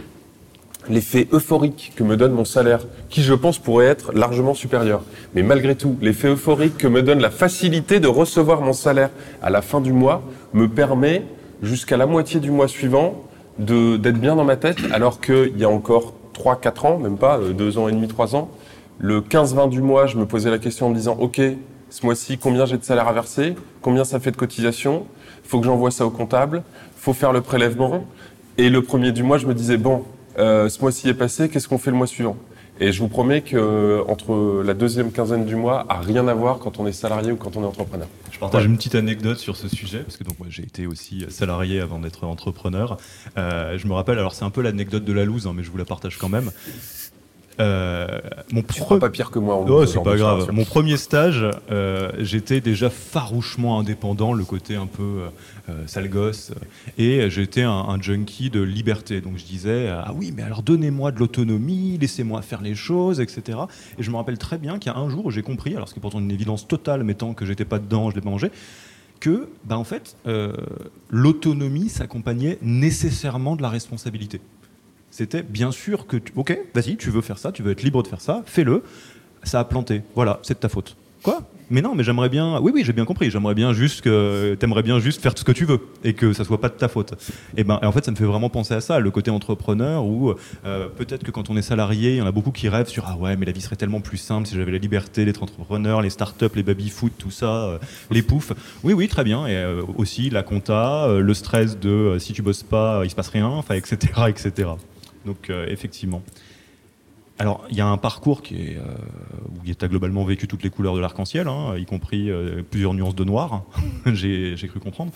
l'effet 0.90 1.28
euphorique 1.32 1.94
que 1.96 2.04
me 2.04 2.18
donne 2.18 2.34
mon 2.34 2.46
salaire, 2.46 2.86
qui 3.10 3.22
je 3.22 3.34
pense 3.34 3.60
pourrait 3.60 3.86
être 3.86 4.14
largement 4.14 4.54
supérieur. 4.54 5.04
Mais 5.34 5.44
malgré 5.44 5.76
tout, 5.76 5.98
l'effet 6.02 6.30
euphorique 6.30 6.78
que 6.78 6.88
me 6.88 7.02
donne 7.02 7.20
la 7.20 7.30
facilité 7.30 8.00
de 8.00 8.08
recevoir 8.08 8.62
mon 8.62 8.74
salaire 8.74 9.10
à 9.42 9.50
la 9.50 9.62
fin 9.62 9.82
du 9.82 9.94
mois 9.94 10.24
me 10.54 10.68
permet, 10.68 11.24
jusqu'à 11.62 11.98
la 11.98 12.06
moitié 12.06 12.40
du 12.40 12.52
mois 12.52 12.68
suivant, 12.68 13.24
d'être 13.60 14.20
bien 14.20 14.36
dans 14.36 14.46
ma 14.46 14.56
tête, 14.56 14.78
alors 14.92 15.20
qu'il 15.20 15.58
y 15.58 15.64
a 15.64 15.70
encore 15.70 16.14
3-4 16.36 16.88
ans, 16.88 16.98
même 17.00 17.18
pas, 17.18 17.40
2 17.40 17.78
euh, 17.78 17.80
ans 17.80 17.88
et 17.88 17.92
demi, 17.92 18.08
3 18.08 18.36
ans, 18.36 18.50
le 19.00 19.22
15-20 19.22 19.70
du 19.70 19.82
mois, 19.82 20.08
je 20.08 20.18
me 20.18 20.26
posais 20.26 20.50
la 20.50 20.60
question 20.60 20.88
en 20.88 20.90
me 20.90 20.96
disant, 20.96 21.18
OK, 21.20 21.40
ce 21.90 22.06
mois-ci, 22.06 22.38
combien 22.38 22.66
j'ai 22.66 22.78
de 22.78 22.84
salaire 22.84 23.08
à 23.08 23.14
verser 23.14 23.56
Combien 23.82 24.04
ça 24.04 24.20
fait 24.20 24.32
de 24.32 24.38
cotisation 24.38 25.06
faut 25.48 25.60
que 25.60 25.66
j'envoie 25.66 25.92
ça 25.92 26.06
au 26.06 26.10
comptable, 26.10 26.64
faut 26.96 27.14
faire 27.14 27.32
le 27.32 27.42
prélèvement. 27.42 28.06
Et 28.58 28.70
le 28.70 28.82
premier 28.82 29.12
du 29.12 29.24
mois, 29.24 29.38
je 29.38 29.48
me 29.48 29.54
disais, 29.54 29.78
bon, 29.78 30.04
euh, 30.38 30.70
ce 30.70 30.82
mois-ci 30.82 31.10
est 31.10 31.14
passé, 31.14 31.50
qu'est-ce 31.50 31.68
qu'on 31.68 31.78
fait 31.78 31.92
le 31.92 31.98
mois 31.98 32.08
suivant? 32.08 32.38
Et 32.80 32.92
je 32.92 33.00
vous 33.00 33.08
promets 33.08 33.42
que 33.42 33.58
euh, 33.58 34.04
entre 34.08 34.62
la 34.64 34.76
deuxième 34.76 35.12
quinzaine 35.12 35.46
du 35.46 35.56
mois, 35.56 35.86
a 35.90 36.00
rien 36.00 36.28
à 36.28 36.34
voir 36.36 36.60
quand 36.60 36.80
on 36.80 36.86
est 36.86 36.92
salarié 36.92 37.32
ou 37.32 37.36
quand 37.36 37.58
on 37.58 37.64
est 37.64 37.66
entrepreneur. 37.66 38.08
Je 38.32 38.38
partage 38.38 38.66
une 38.66 38.78
petite 38.78 38.94
anecdote 38.94 39.40
sur 39.40 39.56
ce 39.58 39.68
sujet 39.68 40.00
parce 40.00 40.16
que 40.16 40.24
donc 40.24 40.38
moi 40.38 40.48
j'ai 40.52 40.62
été 40.62 40.86
aussi 40.86 41.26
salarié 41.30 41.80
avant 41.80 41.98
d'être 41.98 42.24
entrepreneur. 42.26 42.98
Euh, 43.36 43.80
je 43.80 43.88
me 43.88 43.94
rappelle, 43.94 44.20
alors 44.20 44.36
c'est 44.36 44.46
un 44.46 44.52
peu 44.52 44.62
l'anecdote 44.62 45.04
de 45.04 45.14
la 45.14 45.26
loose, 45.26 45.48
hein, 45.48 45.54
mais 45.56 45.64
je 45.64 45.72
vous 45.72 45.78
la 45.78 45.86
partage 45.86 46.20
quand 46.20 46.30
même. 46.30 46.52
Euh, 47.60 48.20
mon 48.52 48.62
pas 48.62 49.10
pire 49.10 49.32
que 49.32 49.40
moi. 49.40 49.66
Oh, 49.68 49.86
c'est 49.86 50.04
pas 50.04 50.16
grave. 50.16 50.52
Mon 50.52 50.64
premier 50.64 50.98
stage, 50.98 51.44
euh, 51.72 52.12
j'étais 52.20 52.62
déjà 52.62 52.90
farouchement 52.90 53.80
indépendant, 53.80 54.34
le 54.34 54.44
côté 54.44 54.76
un 54.76 54.86
peu 54.86 55.04
euh, 55.04 55.30
euh 55.70 55.88
sale 55.88 56.10
gosse, 56.10 56.52
et 56.98 57.30
j'étais 57.30 57.64
un, 57.64 57.72
un, 57.72 58.00
junkie 58.00 58.50
de 58.50 58.62
liberté. 58.62 59.22
Donc 59.22 59.38
je 59.38 59.46
disais 59.46 59.90
ah 59.90 60.12
oui, 60.16 60.32
mais 60.36 60.44
alors 60.44 60.62
donnez-moi 60.62 61.12
de 61.12 61.20
l'autonomie, 61.20 61.98
laissez-moi 62.00 62.42
faire 62.42 62.62
les 62.62 62.76
choses, 62.76 63.20
etc. 63.20 63.58
Et 63.98 64.04
je 64.04 64.12
me 64.12 64.18
rappelle 64.18 64.38
très 64.38 64.58
bien 64.58 64.78
qu'il 64.78 64.92
y 64.92 64.96
a 64.96 64.98
un 64.98 65.10
jour 65.10 65.26
où 65.26 65.32
j'ai 65.32 65.44
compris, 65.44 65.76
alors 65.76 65.90
c'est 65.90 66.00
pourtant 66.00 66.20
une 66.20 66.32
évidence 66.32 66.68
totale, 66.68 67.04
mais 67.04 67.16
tant 67.16 67.34
que 67.34 67.46
j'étais 67.46 67.66
pas 67.66 67.80
dedans, 67.80 68.12
je 68.12 68.16
l'ai 68.16 68.22
pas 68.22 68.30
mangé 68.30 68.52
que, 69.20 69.50
bah 69.66 69.80
en 69.80 69.84
fait, 69.84 70.16
l'autonomie 71.10 71.90
s'accompagnait 71.90 72.60
nécessairement 72.62 73.56
de 73.56 73.64
la 73.64 73.70
responsabilité. 73.70 74.42
C'était 75.18 75.42
bien 75.42 75.72
sûr 75.72 76.06
que, 76.06 76.18
tu... 76.18 76.32
ok, 76.36 76.56
vas-y, 76.76 76.96
tu 76.96 77.10
veux 77.10 77.22
faire 77.22 77.40
ça, 77.40 77.52
tu 77.52 77.64
veux 77.64 77.72
être 77.72 77.82
libre 77.82 78.04
de 78.04 78.08
faire 78.08 78.22
ça, 78.22 78.44
fais-le. 78.46 78.84
Ça 79.42 79.60
a 79.60 79.64
planté. 79.64 80.04
Voilà, 80.14 80.38
c'est 80.44 80.54
de 80.54 80.60
ta 80.60 80.70
faute. 80.70 80.96
Quoi? 81.24 81.42
Mais 81.72 81.82
non, 81.82 81.96
mais 81.96 82.04
j'aimerais 82.04 82.30
bien. 82.30 82.60
Oui, 82.60 82.72
oui, 82.72 82.84
j'ai 82.86 82.94
bien 82.94 83.04
compris. 83.04 83.32
J'aimerais 83.32 83.56
bien 83.56 83.74
juste 83.74 84.02
que. 84.02 84.56
T'aimerais 84.60 84.84
bien 84.84 85.00
juste 85.00 85.20
faire 85.20 85.36
ce 85.36 85.44
que 85.44 85.52
tu 85.52 85.66
veux 85.66 85.80
et 86.04 86.14
que 86.14 86.34
ça 86.34 86.44
soit 86.44 86.62
pas 86.62 86.70
de 86.70 86.76
ta 86.76 86.88
faute. 86.88 87.16
Et 87.58 87.64
ben, 87.64 87.80
en 87.82 87.92
fait, 87.92 88.06
ça 88.06 88.12
me 88.12 88.16
fait 88.16 88.26
vraiment 88.26 88.52
penser 88.52 88.76
à 88.76 88.80
ça, 88.80 89.00
le 89.00 89.10
côté 89.10 89.32
entrepreneur 89.32 90.06
où 90.06 90.36
euh, 90.66 90.88
peut-être 90.88 91.24
que 91.24 91.32
quand 91.32 91.50
on 91.50 91.58
est 91.58 91.64
salarié, 91.64 92.12
il 92.12 92.18
y 92.18 92.22
en 92.22 92.28
a 92.28 92.32
beaucoup 92.32 92.52
qui 92.52 92.70
rêvent 92.70 92.88
sur 92.88 93.06
ah 93.08 93.18
ouais, 93.18 93.36
mais 93.38 93.48
la 93.48 93.54
vie 93.54 93.62
serait 93.62 93.76
tellement 93.76 94.02
plus 94.02 94.18
simple 94.18 94.48
si 94.48 94.56
j'avais 94.56 94.72
la 94.72 94.78
liberté 94.78 95.26
d'être 95.26 95.42
entrepreneur, 95.42 96.04
les 96.04 96.12
startups, 96.12 96.46
les 96.54 96.64
baby-foot, 96.64 97.14
tout 97.18 97.32
ça, 97.32 97.64
euh, 97.64 97.80
les 98.12 98.22
poufs. 98.22 98.54
Oui, 98.84 98.94
oui, 98.94 99.08
très 99.08 99.24
bien. 99.24 99.48
Et 99.48 99.56
euh, 99.56 99.82
aussi 99.98 100.30
la 100.30 100.44
compta, 100.44 101.08
le 101.10 101.34
stress 101.34 101.80
de 101.80 102.18
si 102.20 102.34
tu 102.34 102.44
bosses 102.44 102.62
pas, 102.62 103.02
il 103.04 103.10
se 103.10 103.16
passe 103.16 103.30
rien, 103.30 103.64
etc., 103.72 103.98
etc. 104.28 104.68
Donc 105.28 105.50
euh, 105.50 105.68
effectivement. 105.68 106.24
Alors, 107.40 107.64
il 107.70 107.78
y 107.78 107.82
a 107.82 107.86
un 107.86 107.98
parcours 107.98 108.42
qui 108.42 108.56
est, 108.56 108.78
euh, 108.78 108.82
où 109.50 109.60
il 109.64 109.76
a 109.80 109.88
globalement 109.88 110.24
vécu 110.24 110.48
toutes 110.48 110.64
les 110.64 110.72
couleurs 110.72 110.96
de 110.96 111.00
l'arc-en-ciel, 111.00 111.48
hein, 111.48 111.78
y 111.78 111.86
compris 111.86 112.32
euh, 112.32 112.64
plusieurs 112.68 112.96
nuances 112.96 113.14
de 113.14 113.24
noir, 113.24 113.64
j'ai 114.08 114.56
cru 114.68 114.80
comprendre. 114.80 115.12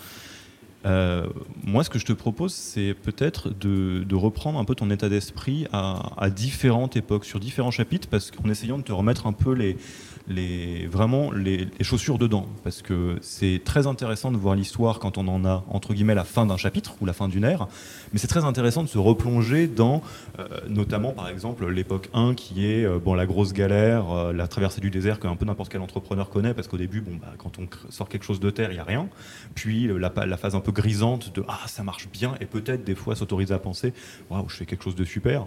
Euh, 0.84 1.26
moi, 1.64 1.84
ce 1.84 1.90
que 1.90 1.98
je 1.98 2.04
te 2.04 2.12
propose, 2.12 2.52
c'est 2.52 2.94
peut-être 2.94 3.50
de, 3.50 4.14
reprendre 4.14 4.58
un 4.58 4.64
peu 4.64 4.74
ton 4.74 4.90
état 4.90 5.08
d'esprit 5.08 5.66
à, 5.72 6.28
différentes 6.30 6.96
époques, 6.96 7.24
sur 7.24 7.40
différents 7.40 7.70
chapitres, 7.70 8.08
parce 8.08 8.30
qu'en 8.30 8.48
essayant 8.48 8.78
de 8.78 8.82
te 8.82 8.92
remettre 8.92 9.26
un 9.26 9.32
peu 9.32 9.52
les, 9.52 10.86
vraiment 10.86 11.32
les, 11.32 11.68
chaussures 11.80 12.18
dedans. 12.18 12.46
Parce 12.62 12.82
que 12.82 13.16
c'est 13.20 13.60
très 13.64 13.86
intéressant 13.86 14.30
de 14.30 14.36
voir 14.36 14.54
l'histoire 14.54 14.98
quand 14.98 15.18
on 15.18 15.26
en 15.28 15.44
a, 15.44 15.64
entre 15.68 15.94
guillemets, 15.94 16.14
la 16.14 16.24
fin 16.24 16.46
d'un 16.46 16.56
chapitre 16.56 16.94
ou 17.00 17.06
la 17.06 17.12
fin 17.12 17.28
d'une 17.28 17.44
ère. 17.44 17.66
Mais 18.12 18.18
c'est 18.18 18.28
très 18.28 18.44
intéressant 18.44 18.82
de 18.82 18.88
se 18.88 18.98
replonger 18.98 19.66
dans, 19.66 20.02
euh, 20.38 20.46
notamment, 20.68 21.12
par 21.12 21.28
exemple, 21.28 21.68
l'époque 21.68 22.10
1 22.14 22.34
qui 22.34 22.66
est 22.66 22.84
euh, 22.84 22.98
bon, 22.98 23.14
la 23.14 23.26
grosse 23.26 23.52
galère, 23.52 24.32
la 24.32 24.46
traversée 24.46 24.80
du 24.80 24.90
désert 24.90 25.18
que 25.18 25.26
un 25.26 25.36
peu 25.36 25.46
n'importe 25.46 25.70
quel 25.72 25.80
entrepreneur 25.80 26.28
connaît. 26.28 26.54
Parce 26.54 26.68
qu'au 26.68 26.76
début, 26.76 27.00
bon, 27.00 27.16
bah, 27.20 27.32
quand 27.38 27.58
on 27.58 27.66
sort 27.90 28.08
quelque 28.08 28.24
chose 28.24 28.40
de 28.40 28.50
terre, 28.50 28.70
il 28.70 28.74
n'y 28.74 28.80
a 28.80 28.84
rien. 28.84 29.08
Puis 29.54 29.88
la, 29.88 30.12
la, 30.26 30.36
phase 30.36 30.54
un 30.54 30.60
peu 30.60 30.71
grisante 30.72 31.34
de 31.34 31.44
Ah, 31.48 31.60
ça 31.66 31.82
marche 31.82 32.08
bien. 32.08 32.34
Et 32.40 32.46
peut-être 32.46 32.84
des 32.84 32.94
fois 32.94 33.14
s'autoriser 33.14 33.54
à 33.54 33.58
penser 33.58 33.92
Waouh, 34.30 34.48
je 34.48 34.56
fais 34.56 34.66
quelque 34.66 34.84
chose 34.84 34.96
de 34.96 35.04
super. 35.04 35.46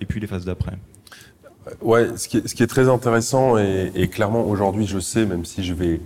et 0.00 0.06
puis 0.06 0.20
les 0.20 0.26
phases 0.26 0.44
d'après. 0.44 0.72
Ouais, 1.82 2.16
ce 2.16 2.28
qui, 2.28 2.38
est, 2.38 2.48
ce 2.48 2.54
qui 2.54 2.62
est 2.62 2.68
très 2.68 2.88
intéressant 2.88 3.58
et, 3.58 4.08
clairement 4.08 4.44
aujourd'hui, 4.44 4.86
je 4.86 4.98
sais, 4.98 5.26
même 5.26 5.44
si 5.44 5.64
je 5.64 5.74
vais 5.74 6.00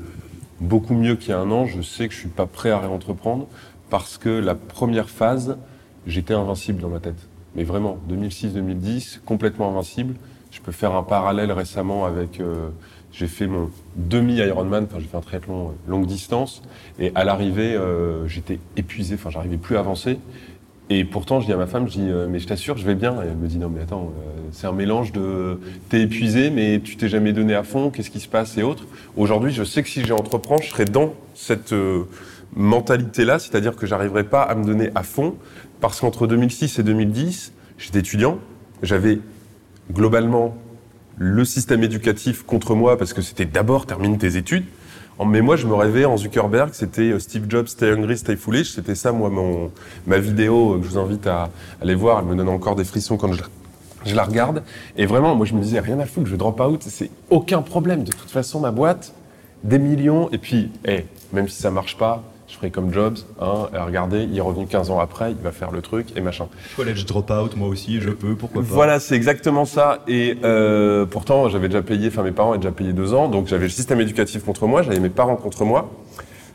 beaucoup 0.60 0.94
mieux 0.94 1.16
qu'il 1.16 1.30
y 1.30 1.32
a 1.32 1.38
un 1.38 1.50
an, 1.50 1.66
je 1.66 1.82
sais 1.82 2.08
que 2.08 2.14
je 2.14 2.18
suis 2.18 2.28
pas 2.28 2.46
prêt 2.46 2.70
à 2.70 2.78
réentreprendre 2.78 3.46
parce 3.90 4.18
que 4.18 4.28
la 4.28 4.54
première 4.54 5.08
phase, 5.08 5.56
j'étais 6.06 6.34
invincible 6.34 6.80
dans 6.80 6.88
ma 6.88 7.00
tête. 7.00 7.28
Mais 7.54 7.64
vraiment, 7.64 7.98
2006-2010, 8.08 9.20
complètement 9.24 9.70
invincible. 9.70 10.14
Je 10.50 10.60
peux 10.60 10.72
faire 10.72 10.94
un 10.94 11.02
parallèle 11.02 11.52
récemment 11.52 12.06
avec. 12.06 12.40
Euh, 12.40 12.70
j'ai 13.12 13.26
fait 13.26 13.46
mon 13.46 13.70
demi 13.96 14.36
Ironman, 14.36 14.84
enfin 14.84 14.98
j'ai 14.98 15.06
fait 15.06 15.16
un 15.16 15.20
triathlon 15.20 15.68
euh, 15.68 15.90
longue 15.90 16.06
distance, 16.06 16.62
et 16.98 17.12
à 17.14 17.24
l'arrivée, 17.24 17.74
euh, 17.74 18.26
j'étais 18.26 18.58
épuisé, 18.76 19.14
enfin 19.14 19.30
j'arrivais 19.30 19.58
plus 19.58 19.76
à 19.76 19.80
avancer. 19.80 20.18
Et 20.90 21.04
pourtant, 21.04 21.40
je 21.40 21.46
dis 21.46 21.52
à 21.52 21.56
ma 21.56 21.66
femme, 21.66 21.86
je 21.88 21.92
dis, 21.92 22.10
mais 22.28 22.38
je 22.38 22.46
t'assure, 22.46 22.76
je 22.76 22.84
vais 22.84 22.96
bien. 22.96 23.14
Et 23.22 23.28
elle 23.28 23.36
me 23.36 23.46
dit, 23.46 23.56
non, 23.56 23.70
mais 23.70 23.80
attends, 23.80 24.12
c'est 24.50 24.66
un 24.66 24.72
mélange 24.72 25.10
de 25.12 25.58
t'es 25.88 26.02
épuisé, 26.02 26.50
mais 26.50 26.80
tu 26.84 26.96
t'es 26.96 27.08
jamais 27.08 27.32
donné 27.32 27.54
à 27.54 27.62
fond, 27.62 27.90
qu'est-ce 27.90 28.10
qui 28.10 28.20
se 28.20 28.28
passe 28.28 28.58
et 28.58 28.62
autres. 28.62 28.84
Aujourd'hui, 29.16 29.52
je 29.52 29.64
sais 29.64 29.82
que 29.82 29.88
si 29.88 30.04
j'entreprends, 30.04 30.58
je 30.58 30.68
serai 30.68 30.84
dans 30.84 31.14
cette 31.34 31.72
euh, 31.72 32.04
mentalité-là, 32.54 33.38
c'est-à-dire 33.38 33.74
que 33.74 33.86
j'arriverai 33.86 34.24
pas 34.24 34.42
à 34.42 34.54
me 34.54 34.64
donner 34.64 34.90
à 34.94 35.02
fond, 35.02 35.36
parce 35.80 36.00
qu'entre 36.00 36.26
2006 36.26 36.78
et 36.78 36.82
2010, 36.82 37.52
j'étais 37.78 38.00
étudiant, 38.00 38.38
j'avais 38.82 39.18
globalement 39.90 40.54
le 41.18 41.44
système 41.44 41.82
éducatif 41.82 42.42
contre 42.44 42.74
moi, 42.74 42.96
parce 42.96 43.12
que 43.12 43.22
c'était 43.22 43.44
d'abord 43.44 43.86
termine 43.86 44.18
tes 44.18 44.36
études. 44.36 44.64
Mais 45.24 45.40
moi, 45.40 45.54
je 45.54 45.66
me 45.68 45.74
rêvais 45.74 46.04
en 46.04 46.16
Zuckerberg, 46.16 46.70
c'était 46.72 47.12
euh, 47.12 47.20
Steve 47.20 47.44
Jobs, 47.48 47.68
Stay 47.68 47.92
Hungry, 47.92 48.18
Stay 48.18 48.34
Foolish. 48.34 48.72
C'était 48.72 48.96
ça, 48.96 49.12
moi, 49.12 49.30
mon, 49.30 49.70
ma 50.06 50.18
vidéo 50.18 50.78
que 50.80 50.84
je 50.84 50.90
vous 50.90 50.98
invite 50.98 51.26
à 51.28 51.48
aller 51.80 51.94
voir. 51.94 52.18
Elle 52.18 52.24
me 52.24 52.34
donne 52.34 52.48
encore 52.48 52.74
des 52.74 52.82
frissons 52.82 53.16
quand 53.16 53.32
je, 53.32 53.42
je 54.04 54.14
la 54.14 54.24
regarde 54.24 54.62
et 54.96 55.06
vraiment, 55.06 55.34
moi 55.34 55.46
je 55.46 55.54
me 55.54 55.60
disais 55.60 55.80
rien 55.80 55.98
à 56.00 56.06
foutre, 56.06 56.26
je 56.26 56.36
drop 56.36 56.60
out, 56.60 56.82
c'est 56.82 57.10
aucun 57.30 57.62
problème. 57.62 58.04
De 58.04 58.12
toute 58.12 58.30
façon, 58.30 58.60
ma 58.60 58.70
boîte, 58.70 59.12
des 59.62 59.78
millions 59.78 60.28
et 60.30 60.38
puis, 60.38 60.70
hey, 60.84 61.04
même 61.32 61.48
si 61.48 61.60
ça 61.60 61.70
marche 61.70 61.96
pas, 61.96 62.22
je 62.52 62.58
ferai 62.58 62.70
comme 62.70 62.92
Jobs. 62.92 63.16
Hein, 63.40 63.68
regardez, 63.72 64.28
il 64.30 64.40
revient 64.42 64.66
15 64.66 64.90
ans 64.90 65.00
après, 65.00 65.32
il 65.32 65.38
va 65.38 65.52
faire 65.52 65.70
le 65.70 65.80
truc 65.80 66.08
et 66.16 66.20
machin. 66.20 66.48
College 66.76 67.06
out, 67.30 67.56
moi 67.56 67.68
aussi, 67.68 68.00
je 68.00 68.10
peux, 68.10 68.34
pourquoi 68.34 68.60
pas. 68.60 68.68
Voilà, 68.68 69.00
c'est 69.00 69.14
exactement 69.14 69.64
ça. 69.64 70.00
Et 70.06 70.36
euh, 70.44 71.06
pourtant, 71.06 71.48
j'avais 71.48 71.68
déjà 71.68 71.80
payé, 71.80 72.08
enfin 72.08 72.22
mes 72.22 72.30
parents 72.30 72.50
avaient 72.50 72.58
déjà 72.58 72.72
payé 72.72 72.92
deux 72.92 73.14
ans, 73.14 73.28
donc 73.28 73.46
j'avais 73.46 73.64
le 73.64 73.70
système 73.70 74.02
éducatif 74.02 74.44
contre 74.44 74.66
moi, 74.66 74.82
j'avais 74.82 75.00
mes 75.00 75.08
parents 75.08 75.36
contre 75.36 75.64
moi. 75.64 75.90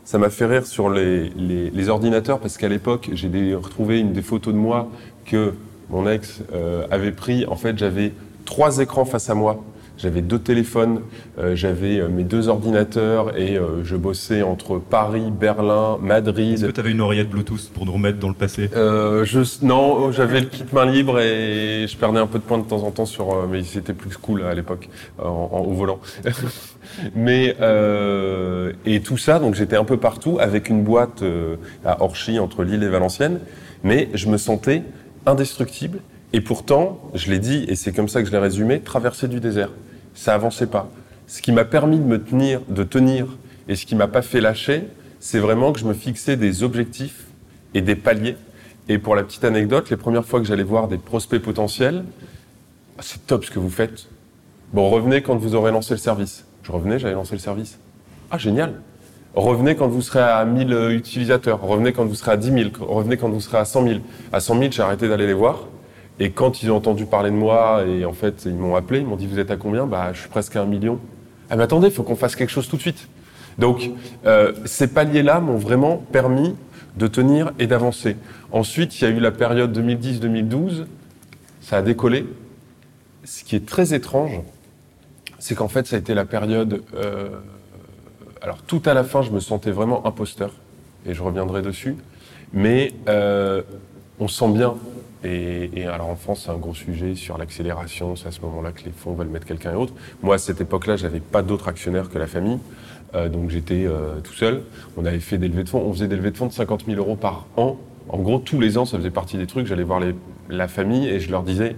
Ça 0.04 0.18
m'a 0.18 0.30
fait 0.30 0.46
rire 0.46 0.66
sur 0.66 0.88
les, 0.88 1.30
les, 1.30 1.70
les 1.70 1.88
ordinateurs 1.88 2.38
parce 2.38 2.56
qu'à 2.56 2.68
l'époque, 2.68 3.10
j'ai 3.12 3.54
retrouvé 3.56 3.98
une 3.98 4.12
des 4.12 4.22
photos 4.22 4.54
de 4.54 4.58
moi 4.58 4.88
que 5.26 5.54
mon 5.90 6.08
ex 6.08 6.42
euh, 6.54 6.86
avait 6.92 7.12
pris, 7.12 7.44
en 7.46 7.56
fait, 7.56 7.76
j'avais 7.76 8.12
trois 8.44 8.78
écrans 8.78 9.04
face 9.04 9.28
à 9.30 9.34
moi. 9.34 9.64
J'avais 9.98 10.22
deux 10.22 10.38
téléphones, 10.38 11.00
euh, 11.38 11.56
j'avais 11.56 11.98
euh, 11.98 12.08
mes 12.08 12.22
deux 12.22 12.48
ordinateurs 12.48 13.36
et 13.36 13.58
je 13.82 13.96
bossais 13.96 14.42
entre 14.42 14.78
Paris, 14.78 15.30
Berlin, 15.30 15.98
Madrid. 16.00 16.54
Est-ce 16.54 16.66
que 16.66 16.70
tu 16.70 16.80
avais 16.80 16.92
une 16.92 17.00
oreillette 17.00 17.30
Bluetooth 17.30 17.70
pour 17.74 17.84
nous 17.84 17.92
remettre 17.92 18.18
dans 18.18 18.28
le 18.28 18.34
passé? 18.34 18.70
Je, 18.72 19.64
Non, 19.64 20.12
j'avais 20.12 20.40
le 20.40 20.46
kit 20.46 20.64
main 20.72 20.86
libre 20.86 21.18
et 21.20 21.86
je 21.88 21.96
perdais 21.96 22.20
un 22.20 22.26
peu 22.26 22.38
de 22.38 22.44
points 22.44 22.58
de 22.58 22.64
temps 22.64 22.84
en 22.84 22.90
temps 22.90 23.06
sur, 23.06 23.46
mais 23.48 23.62
c'était 23.64 23.92
plus 23.92 24.16
cool 24.16 24.42
à 24.42 24.54
l'époque 24.54 24.88
au 25.18 25.72
volant. 25.72 25.98
mais 27.16 27.56
et 28.86 29.00
tout 29.00 29.18
ça, 29.18 29.38
donc 29.38 29.54
j'étais 29.54 29.76
un 29.76 29.84
peu 29.84 29.96
partout 29.96 30.38
avec 30.40 30.68
une 30.68 30.84
boîte 30.84 31.24
à 31.84 32.02
Orchy 32.02 32.38
entre 32.38 32.62
Lille 32.62 32.82
et 32.82 32.88
Valenciennes, 32.88 33.40
mais 33.82 34.08
je 34.14 34.28
me 34.28 34.36
sentais 34.36 34.82
indestructible. 35.26 35.98
Et 36.32 36.40
pourtant, 36.40 37.00
je 37.14 37.30
l'ai 37.30 37.38
dit, 37.38 37.64
et 37.68 37.74
c'est 37.74 37.92
comme 37.92 38.08
ça 38.08 38.20
que 38.20 38.28
je 38.28 38.32
l'ai 38.32 38.38
résumé, 38.38 38.80
traverser 38.80 39.28
du 39.28 39.40
désert. 39.40 39.70
Ça 40.18 40.34
avançait 40.34 40.66
pas. 40.66 40.90
Ce 41.28 41.40
qui 41.40 41.52
m'a 41.52 41.64
permis 41.64 41.96
de 41.96 42.02
me 42.02 42.20
tenir, 42.20 42.60
de 42.68 42.82
tenir, 42.82 43.36
et 43.68 43.76
ce 43.76 43.86
qui 43.86 43.94
m'a 43.94 44.08
pas 44.08 44.20
fait 44.20 44.40
lâcher, 44.40 44.82
c'est 45.20 45.38
vraiment 45.38 45.72
que 45.72 45.78
je 45.78 45.84
me 45.84 45.94
fixais 45.94 46.36
des 46.36 46.64
objectifs 46.64 47.26
et 47.72 47.82
des 47.82 47.94
paliers. 47.94 48.36
Et 48.88 48.98
pour 48.98 49.14
la 49.14 49.22
petite 49.22 49.44
anecdote, 49.44 49.90
les 49.90 49.96
premières 49.96 50.24
fois 50.24 50.40
que 50.40 50.46
j'allais 50.46 50.64
voir 50.64 50.88
des 50.88 50.98
prospects 50.98 51.40
potentiels, 51.40 52.04
ah, 52.98 53.02
c'est 53.02 53.28
top 53.28 53.44
ce 53.44 53.52
que 53.52 53.60
vous 53.60 53.70
faites. 53.70 54.08
Bon, 54.72 54.90
revenez 54.90 55.22
quand 55.22 55.36
vous 55.36 55.54
aurez 55.54 55.70
lancé 55.70 55.94
le 55.94 55.98
service. 55.98 56.44
Je 56.64 56.72
revenais, 56.72 56.98
j'avais 56.98 57.14
lancé 57.14 57.34
le 57.34 57.38
service. 57.38 57.78
Ah, 58.32 58.38
génial. 58.38 58.74
Revenez 59.36 59.76
quand 59.76 59.86
vous 59.86 60.02
serez 60.02 60.18
à 60.18 60.44
1000 60.44 60.72
euh, 60.72 60.90
utilisateurs, 60.96 61.60
revenez 61.62 61.92
quand 61.92 62.04
vous 62.04 62.16
serez 62.16 62.32
à 62.32 62.36
10 62.36 62.50
000, 62.50 62.70
revenez 62.80 63.18
quand 63.18 63.28
vous 63.28 63.40
serez 63.40 63.58
à 63.58 63.64
100 63.64 63.84
000. 63.86 64.00
À 64.32 64.40
100 64.40 64.58
000, 64.58 64.72
j'ai 64.72 64.82
arrêté 64.82 65.08
d'aller 65.08 65.28
les 65.28 65.32
voir. 65.32 65.68
Et 66.20 66.30
quand 66.30 66.62
ils 66.62 66.70
ont 66.70 66.76
entendu 66.76 67.06
parler 67.06 67.30
de 67.30 67.36
moi, 67.36 67.84
et 67.86 68.04
en 68.04 68.12
fait, 68.12 68.44
ils 68.46 68.54
m'ont 68.54 68.74
appelé, 68.74 69.00
ils 69.00 69.06
m'ont 69.06 69.16
dit, 69.16 69.26
vous 69.26 69.38
êtes 69.38 69.50
à 69.50 69.56
combien? 69.56 69.86
Bah, 69.86 70.12
je 70.12 70.20
suis 70.20 70.28
presque 70.28 70.56
à 70.56 70.62
un 70.62 70.66
million. 70.66 70.98
Ah, 71.50 71.56
mais 71.56 71.62
attendez, 71.62 71.88
il 71.88 71.92
faut 71.92 72.02
qu'on 72.02 72.16
fasse 72.16 72.34
quelque 72.34 72.50
chose 72.50 72.68
tout 72.68 72.76
de 72.76 72.80
suite. 72.80 73.08
Donc, 73.58 73.90
euh, 74.26 74.52
ces 74.64 74.88
paliers-là 74.88 75.40
m'ont 75.40 75.56
vraiment 75.56 75.96
permis 75.96 76.54
de 76.96 77.06
tenir 77.06 77.52
et 77.58 77.66
d'avancer. 77.66 78.16
Ensuite, 78.50 79.00
il 79.00 79.04
y 79.04 79.06
a 79.06 79.10
eu 79.10 79.20
la 79.20 79.30
période 79.30 79.76
2010-2012, 79.76 80.86
ça 81.60 81.78
a 81.78 81.82
décollé. 81.82 82.26
Ce 83.24 83.44
qui 83.44 83.56
est 83.56 83.66
très 83.66 83.94
étrange, 83.94 84.40
c'est 85.38 85.54
qu'en 85.54 85.68
fait, 85.68 85.86
ça 85.86 85.96
a 85.96 85.98
été 85.98 86.14
la 86.14 86.24
période... 86.24 86.82
Euh, 86.94 87.28
alors 88.40 88.62
tout 88.62 88.82
à 88.86 88.94
la 88.94 89.02
fin, 89.02 89.22
je 89.22 89.30
me 89.30 89.40
sentais 89.40 89.72
vraiment 89.72 90.06
imposteur, 90.06 90.52
et 91.06 91.14
je 91.14 91.22
reviendrai 91.22 91.62
dessus. 91.62 91.96
Mais 92.52 92.94
euh, 93.08 93.62
on 94.20 94.28
sent 94.28 94.48
bien, 94.48 94.74
et, 95.24 95.84
alors 95.84 96.08
en 96.08 96.16
France, 96.16 96.42
c'est 96.44 96.50
un 96.50 96.56
gros 96.56 96.74
sujet 96.74 97.14
sur 97.14 97.38
l'accélération, 97.38 98.14
c'est 98.16 98.28
à 98.28 98.30
ce 98.30 98.40
moment-là 98.42 98.72
que 98.72 98.84
les 98.84 98.92
fonds 98.92 99.14
veulent 99.14 99.28
mettre 99.28 99.46
quelqu'un 99.46 99.72
et 99.72 99.76
autre. 99.76 99.92
Moi, 100.22 100.36
à 100.36 100.38
cette 100.38 100.60
époque-là, 100.60 100.96
j'avais 100.96 101.20
pas 101.20 101.42
d'autres 101.42 101.68
actionnaires 101.68 102.08
que 102.08 102.18
la 102.18 102.26
famille, 102.26 102.58
euh, 103.14 103.28
donc 103.28 103.50
j'étais 103.50 103.84
euh, 103.86 104.20
tout 104.22 104.34
seul. 104.34 104.62
On 104.96 105.04
avait 105.04 105.20
fait 105.20 105.38
des 105.38 105.48
levées 105.48 105.64
de 105.64 105.68
fonds, 105.68 105.82
on 105.84 105.92
faisait 105.92 106.08
des 106.08 106.16
levées 106.16 106.30
de 106.30 106.36
fonds 106.36 106.46
de 106.46 106.52
50 106.52 106.86
000 106.86 106.98
euros 106.98 107.16
par 107.16 107.46
an. 107.56 107.76
En 108.08 108.18
gros, 108.18 108.38
tous 108.38 108.60
les 108.60 108.78
ans, 108.78 108.84
ça 108.84 108.96
faisait 108.96 109.10
partie 109.10 109.36
des 109.36 109.46
trucs. 109.46 109.66
J'allais 109.66 109.82
voir 109.82 110.00
la 110.48 110.68
famille 110.68 111.08
et 111.08 111.20
je 111.20 111.30
leur 111.30 111.42
disais, 111.42 111.76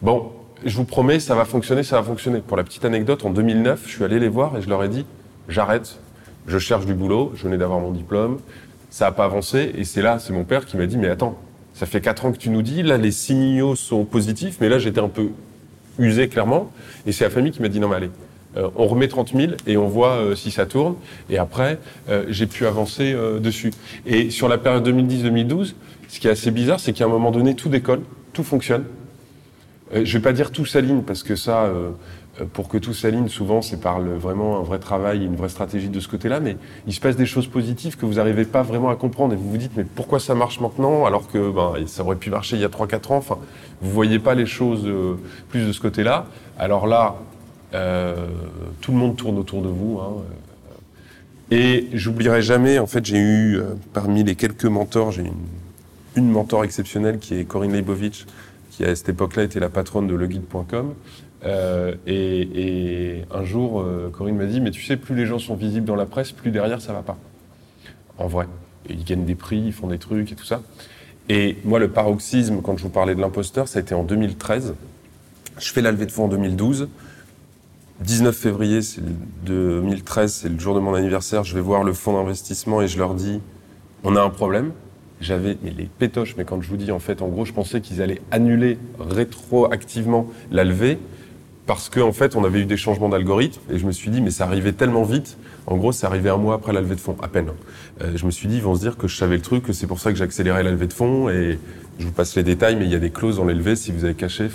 bon, 0.00 0.30
je 0.64 0.76
vous 0.76 0.84
promets, 0.84 1.20
ça 1.20 1.34
va 1.34 1.44
fonctionner, 1.44 1.82
ça 1.82 1.96
va 1.96 2.02
fonctionner. 2.02 2.40
Pour 2.40 2.56
la 2.56 2.64
petite 2.64 2.84
anecdote, 2.84 3.24
en 3.24 3.30
2009, 3.30 3.82
je 3.86 3.90
suis 3.90 4.04
allé 4.04 4.18
les 4.18 4.28
voir 4.28 4.56
et 4.56 4.62
je 4.62 4.68
leur 4.68 4.84
ai 4.84 4.88
dit, 4.88 5.06
j'arrête, 5.48 5.98
je 6.46 6.58
cherche 6.58 6.86
du 6.86 6.94
boulot, 6.94 7.32
je 7.34 7.44
venais 7.44 7.58
d'avoir 7.58 7.80
mon 7.80 7.90
diplôme, 7.90 8.38
ça 8.90 9.06
n'a 9.06 9.12
pas 9.12 9.24
avancé, 9.24 9.72
et 9.76 9.84
c'est 9.84 10.02
là, 10.02 10.18
c'est 10.18 10.32
mon 10.32 10.44
père 10.44 10.66
qui 10.66 10.76
m'a 10.76 10.86
dit, 10.86 10.98
mais 10.98 11.08
attends, 11.08 11.38
ça 11.80 11.86
fait 11.86 12.02
quatre 12.02 12.26
ans 12.26 12.32
que 12.32 12.36
tu 12.36 12.50
nous 12.50 12.60
dis, 12.60 12.82
là 12.82 12.98
les 12.98 13.10
signaux 13.10 13.74
sont 13.74 14.04
positifs, 14.04 14.58
mais 14.60 14.68
là 14.68 14.78
j'étais 14.78 15.00
un 15.00 15.08
peu 15.08 15.30
usé 15.98 16.28
clairement, 16.28 16.70
et 17.06 17.12
c'est 17.12 17.24
la 17.24 17.30
famille 17.30 17.52
qui 17.52 17.62
m'a 17.62 17.68
dit, 17.68 17.80
non 17.80 17.88
mais 17.88 17.96
allez, 17.96 18.10
euh, 18.58 18.68
on 18.76 18.86
remet 18.86 19.08
30 19.08 19.32
000 19.34 19.52
et 19.66 19.78
on 19.78 19.88
voit 19.88 20.16
euh, 20.16 20.34
si 20.34 20.50
ça 20.50 20.66
tourne, 20.66 20.96
et 21.30 21.38
après 21.38 21.78
euh, 22.10 22.26
j'ai 22.28 22.46
pu 22.46 22.66
avancer 22.66 23.16
dessus. 23.40 23.72
Et 24.04 24.28
sur 24.28 24.46
la 24.46 24.58
période 24.58 24.86
2010-2012, 24.86 25.72
ce 26.08 26.20
qui 26.20 26.28
est 26.28 26.30
assez 26.30 26.50
bizarre, 26.50 26.80
c'est 26.80 26.92
qu'à 26.92 27.06
un 27.06 27.08
moment 27.08 27.30
donné, 27.30 27.54
tout 27.54 27.70
décolle, 27.70 28.02
tout 28.34 28.44
fonctionne. 28.44 28.84
je 29.94 30.18
vais 30.18 30.22
pas 30.22 30.34
dire 30.34 30.50
tout 30.50 30.66
s'aligne, 30.66 31.00
parce 31.00 31.22
que 31.22 31.34
ça 31.34 31.72
pour 32.52 32.68
que 32.68 32.78
tout 32.78 32.94
s'aligne, 32.94 33.28
souvent, 33.28 33.60
c'est 33.60 33.80
par 33.80 34.00
vraiment 34.00 34.58
un 34.58 34.62
vrai 34.62 34.78
travail, 34.78 35.24
une 35.24 35.36
vraie 35.36 35.48
stratégie 35.48 35.88
de 35.88 36.00
ce 36.00 36.08
côté-là, 36.08 36.40
mais 36.40 36.56
il 36.86 36.92
se 36.92 37.00
passe 37.00 37.16
des 37.16 37.26
choses 37.26 37.46
positives 37.46 37.96
que 37.96 38.06
vous 38.06 38.14
n'arrivez 38.14 38.44
pas 38.44 38.62
vraiment 38.62 38.88
à 38.88 38.96
comprendre 38.96 39.34
et 39.34 39.36
vous 39.36 39.50
vous 39.50 39.56
dites, 39.56 39.72
mais 39.76 39.84
pourquoi 39.84 40.20
ça 40.20 40.34
marche 40.34 40.60
maintenant 40.60 41.04
alors 41.06 41.28
que 41.28 41.50
ben, 41.50 41.74
ça 41.86 42.02
aurait 42.02 42.16
pu 42.16 42.30
marcher 42.30 42.56
il 42.56 42.62
y 42.62 42.64
a 42.64 42.68
3-4 42.68 43.12
ans? 43.12 43.16
Enfin, 43.16 43.38
vous 43.82 43.90
voyez 43.90 44.18
pas 44.18 44.34
les 44.34 44.46
choses 44.46 44.86
euh, 44.86 45.16
plus 45.48 45.66
de 45.66 45.72
ce 45.72 45.80
côté-là. 45.80 46.26
Alors 46.58 46.86
là, 46.86 47.16
euh, 47.74 48.14
tout 48.80 48.92
le 48.92 48.98
monde 48.98 49.16
tourne 49.16 49.38
autour 49.38 49.62
de 49.62 49.68
vous. 49.68 49.98
Hein, 50.00 50.22
et 51.50 51.88
j'oublierai 51.92 52.42
jamais, 52.42 52.78
en 52.78 52.86
fait, 52.86 53.04
j'ai 53.04 53.18
eu, 53.18 53.60
parmi 53.92 54.22
les 54.22 54.36
quelques 54.36 54.66
mentors, 54.66 55.10
j'ai 55.10 55.22
une, 55.22 55.34
une 56.14 56.30
mentor 56.30 56.64
exceptionnelle 56.64 57.18
qui 57.18 57.34
est 57.34 57.44
Corinne 57.44 57.72
Leibovitch, 57.72 58.26
qui 58.70 58.84
à 58.84 58.94
cette 58.94 59.08
époque-là 59.08 59.42
était 59.42 59.60
la 59.60 59.68
patronne 59.68 60.06
de 60.06 60.14
leguide.com. 60.14 60.94
Euh, 61.44 61.94
et, 62.06 63.22
un 63.30 63.44
jour, 63.44 63.80
euh, 63.80 64.10
Corinne 64.12 64.36
m'a 64.36 64.46
dit, 64.46 64.60
mais 64.60 64.70
tu 64.70 64.82
sais, 64.82 64.96
plus 64.96 65.14
les 65.14 65.26
gens 65.26 65.38
sont 65.38 65.54
visibles 65.54 65.86
dans 65.86 65.96
la 65.96 66.06
presse, 66.06 66.32
plus 66.32 66.50
derrière 66.50 66.80
ça 66.80 66.92
va 66.92 67.02
pas. 67.02 67.16
En 68.18 68.26
vrai. 68.26 68.46
Ils 68.88 69.04
gagnent 69.04 69.24
des 69.24 69.34
prix, 69.34 69.58
ils 69.58 69.72
font 69.72 69.88
des 69.88 69.98
trucs 69.98 70.32
et 70.32 70.34
tout 70.34 70.44
ça. 70.44 70.62
Et 71.28 71.58
moi, 71.64 71.78
le 71.78 71.88
paroxysme, 71.88 72.60
quand 72.62 72.76
je 72.76 72.82
vous 72.82 72.88
parlais 72.90 73.14
de 73.14 73.20
l'imposteur, 73.20 73.68
ça 73.68 73.78
a 73.78 73.82
été 73.82 73.94
en 73.94 74.02
2013. 74.02 74.74
Je 75.58 75.72
fais 75.72 75.82
la 75.82 75.92
levée 75.92 76.06
de 76.06 76.12
fonds 76.12 76.24
en 76.24 76.28
2012. 76.28 76.88
19 78.00 78.34
février 78.34 78.80
2013, 79.44 80.32
c'est 80.32 80.48
le 80.48 80.58
jour 80.58 80.74
de 80.74 80.80
mon 80.80 80.94
anniversaire. 80.94 81.44
Je 81.44 81.54
vais 81.54 81.60
voir 81.60 81.84
le 81.84 81.92
fonds 81.92 82.14
d'investissement 82.14 82.80
et 82.80 82.88
je 82.88 82.98
leur 82.98 83.14
dis 83.14 83.40
on 84.02 84.16
a 84.16 84.22
un 84.22 84.30
problème. 84.30 84.72
J'avais 85.20 85.58
les 85.62 85.84
pétoches, 85.84 86.34
mais 86.38 86.44
quand 86.44 86.62
je 86.62 86.68
vous 86.68 86.78
dis 86.78 86.90
en 86.90 86.98
fait, 86.98 87.20
en 87.20 87.28
gros, 87.28 87.44
je 87.44 87.52
pensais 87.52 87.82
qu'ils 87.82 88.00
allaient 88.00 88.22
annuler 88.30 88.78
rétroactivement 88.98 90.26
la 90.50 90.64
levée 90.64 90.98
parce 91.70 91.88
qu'en 91.88 92.08
en 92.08 92.12
fait, 92.12 92.34
on 92.34 92.42
avait 92.42 92.62
eu 92.62 92.64
des 92.64 92.76
changements 92.76 93.08
d'algorithme 93.08 93.60
et 93.72 93.78
je 93.78 93.86
me 93.86 93.92
suis 93.92 94.10
dit 94.10 94.20
mais 94.20 94.32
ça 94.32 94.42
arrivait 94.42 94.72
tellement 94.72 95.04
vite. 95.04 95.36
En 95.68 95.76
gros, 95.76 95.92
c'est 95.92 96.04
arrivé 96.04 96.28
un 96.28 96.36
mois 96.36 96.56
après 96.56 96.72
la 96.72 96.80
levée 96.80 96.96
de 96.96 97.00
fonds, 97.00 97.16
à 97.22 97.28
peine. 97.28 97.46
Euh, 98.02 98.10
je 98.16 98.26
me 98.26 98.32
suis 98.32 98.48
dit 98.48 98.56
ils 98.56 98.62
vont 98.62 98.74
se 98.74 98.80
dire 98.80 98.96
que 98.96 99.06
je 99.06 99.16
savais 99.16 99.36
le 99.36 99.40
truc, 99.40 99.62
que 99.62 99.72
c'est 99.72 99.86
pour 99.86 100.00
ça 100.00 100.10
que 100.10 100.18
j'accélérais 100.18 100.64
la 100.64 100.72
levée 100.72 100.88
de 100.88 100.92
fonds 100.92 101.28
et 101.28 101.60
je 102.00 102.06
vous 102.06 102.10
passe 102.10 102.34
les 102.34 102.42
détails, 102.42 102.74
mais 102.74 102.86
il 102.86 102.90
y 102.90 102.96
a 102.96 102.98
des 102.98 103.10
clauses 103.10 103.36
dans 103.36 103.44
l'élevé 103.44 103.76
si 103.76 103.92
vous 103.92 104.04
avez 104.04 104.14
caché. 104.14 104.48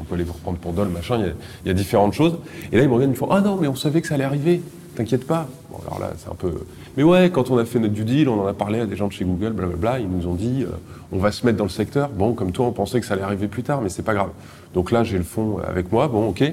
On 0.00 0.04
peut 0.04 0.16
les 0.16 0.24
reprendre 0.24 0.56
pour 0.56 0.72
dol, 0.72 0.88
machin. 0.88 1.18
Il 1.18 1.26
y, 1.26 1.28
a, 1.28 1.32
y 1.66 1.70
a 1.70 1.74
différentes 1.74 2.14
choses. 2.14 2.38
Et 2.72 2.78
là, 2.78 2.84
ils 2.84 2.88
me 2.88 2.94
regardent, 2.94 3.10
ils 3.10 3.16
me 3.16 3.18
font 3.18 3.28
Ah 3.30 3.42
non, 3.42 3.58
mais 3.60 3.68
on 3.68 3.76
savait 3.76 4.00
que 4.00 4.08
ça 4.08 4.14
allait 4.14 4.24
arriver. 4.24 4.62
T'inquiète 4.94 5.26
pas. 5.26 5.48
Bon, 5.70 5.78
alors 5.86 6.00
là, 6.00 6.12
c'est 6.18 6.28
un 6.30 6.34
peu. 6.34 6.52
Mais 6.96 7.02
ouais, 7.02 7.30
quand 7.30 7.50
on 7.50 7.56
a 7.56 7.64
fait 7.64 7.78
notre 7.78 7.94
due 7.94 8.04
deal, 8.04 8.28
on 8.28 8.42
en 8.42 8.46
a 8.46 8.52
parlé 8.52 8.80
à 8.80 8.86
des 8.86 8.96
gens 8.96 9.08
de 9.08 9.12
chez 9.12 9.24
Google, 9.24 9.52
blablabla. 9.52 10.00
Ils 10.00 10.08
nous 10.08 10.26
ont 10.26 10.34
dit 10.34 10.64
euh, 10.64 10.72
On 11.12 11.18
va 11.18 11.32
se 11.32 11.46
mettre 11.46 11.56
dans 11.56 11.64
le 11.64 11.70
secteur. 11.70 12.10
Bon, 12.10 12.34
comme 12.34 12.52
toi, 12.52 12.66
on 12.66 12.72
pensait 12.72 13.00
que 13.00 13.06
ça 13.06 13.14
allait 13.14 13.22
arriver 13.22 13.48
plus 13.48 13.62
tard, 13.62 13.80
mais 13.80 13.88
c'est 13.88 14.02
pas 14.02 14.12
grave. 14.12 14.30
Donc 14.74 14.90
là, 14.90 15.02
j'ai 15.02 15.16
le 15.16 15.24
fond 15.24 15.58
avec 15.66 15.90
moi. 15.92 16.08
Bon, 16.08 16.28
ok. 16.28 16.44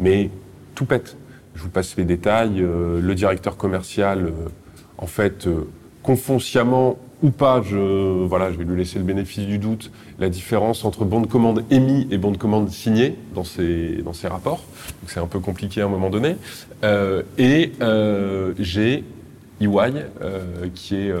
Mais 0.00 0.30
tout 0.74 0.86
pète. 0.86 1.16
Je 1.54 1.62
vous 1.62 1.68
passe 1.68 1.96
les 1.96 2.04
détails. 2.04 2.60
Euh, 2.60 3.00
le 3.00 3.14
directeur 3.14 3.56
commercial, 3.56 4.26
euh, 4.26 4.48
en 4.98 5.06
fait, 5.06 5.48
confond 6.02 6.40
ou 7.22 7.30
pas, 7.30 7.62
je, 7.62 8.24
voilà, 8.24 8.50
vais 8.50 8.64
lui 8.64 8.76
laisser 8.76 8.98
le 8.98 9.04
bénéfice 9.04 9.46
du 9.46 9.58
doute, 9.58 9.90
la 10.18 10.28
différence 10.28 10.84
entre 10.84 11.04
bon 11.04 11.20
de 11.20 11.26
commande 11.26 11.64
émis 11.70 12.06
et 12.10 12.18
bon 12.18 12.30
de 12.30 12.36
commande 12.36 12.70
signé 12.70 13.16
dans 13.34 13.44
ces, 13.44 14.02
dans 14.02 14.12
ces 14.12 14.28
rapports. 14.28 14.62
C'est 15.06 15.20
un 15.20 15.26
peu 15.26 15.40
compliqué 15.40 15.80
à 15.80 15.86
un 15.86 15.88
moment 15.88 16.10
donné. 16.10 16.36
Euh, 16.82 17.22
et 17.38 17.72
euh, 17.80 18.52
j'ai 18.58 19.04
EY, 19.60 19.68
euh, 20.22 20.68
qui 20.74 20.96
est 20.96 21.12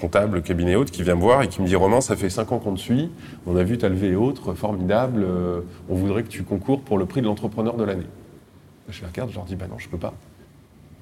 comptable, 0.00 0.42
cabinet 0.42 0.76
haute, 0.76 0.90
qui 0.90 1.02
vient 1.02 1.14
me 1.14 1.20
voir 1.20 1.42
et 1.42 1.48
qui 1.48 1.62
me 1.62 1.66
dit 1.66 1.76
Romain, 1.76 2.00
ça 2.00 2.14
fait 2.14 2.30
5 2.30 2.52
ans 2.52 2.58
qu'on 2.58 2.74
te 2.74 2.80
suit, 2.80 3.10
on 3.46 3.56
a 3.56 3.62
vu 3.62 3.78
ta 3.78 3.88
levée 3.88 4.08
et 4.08 4.16
autres, 4.16 4.54
formidable, 4.54 5.26
on 5.88 5.94
voudrait 5.94 6.22
que 6.22 6.28
tu 6.28 6.42
concours 6.42 6.82
pour 6.82 6.98
le 6.98 7.06
prix 7.06 7.22
de 7.22 7.26
l'entrepreneur 7.26 7.76
de 7.76 7.84
l'année. 7.84 8.06
Je 8.88 9.00
les 9.00 9.06
regarde, 9.06 9.30
je 9.30 9.36
leur 9.36 9.44
dis 9.44 9.56
Bah 9.56 9.66
non, 9.68 9.78
je 9.78 9.88
peux 9.88 9.96
pas. 9.96 10.12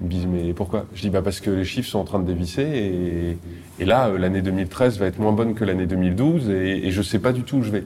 Ils 0.01 0.07
me 0.07 0.11
disent, 0.11 0.27
mais 0.27 0.53
pourquoi? 0.53 0.85
Je 0.95 1.01
dis, 1.01 1.09
bah 1.09 1.21
parce 1.21 1.39
que 1.39 1.49
les 1.49 1.65
chiffres 1.65 1.89
sont 1.89 1.99
en 1.99 2.03
train 2.03 2.19
de 2.19 2.25
dévisser 2.25 2.63
et, 2.63 3.37
et 3.79 3.85
là, 3.85 4.07
euh, 4.07 4.17
l'année 4.17 4.41
2013 4.41 4.99
va 4.99 5.05
être 5.05 5.19
moins 5.19 5.31
bonne 5.31 5.53
que 5.53 5.63
l'année 5.63 5.85
2012 5.85 6.49
et, 6.49 6.87
et 6.87 6.91
je 6.91 6.97
ne 6.99 7.03
sais 7.03 7.19
pas 7.19 7.31
du 7.31 7.43
tout 7.43 7.57
où 7.57 7.63
je 7.63 7.71
vais. 7.71 7.83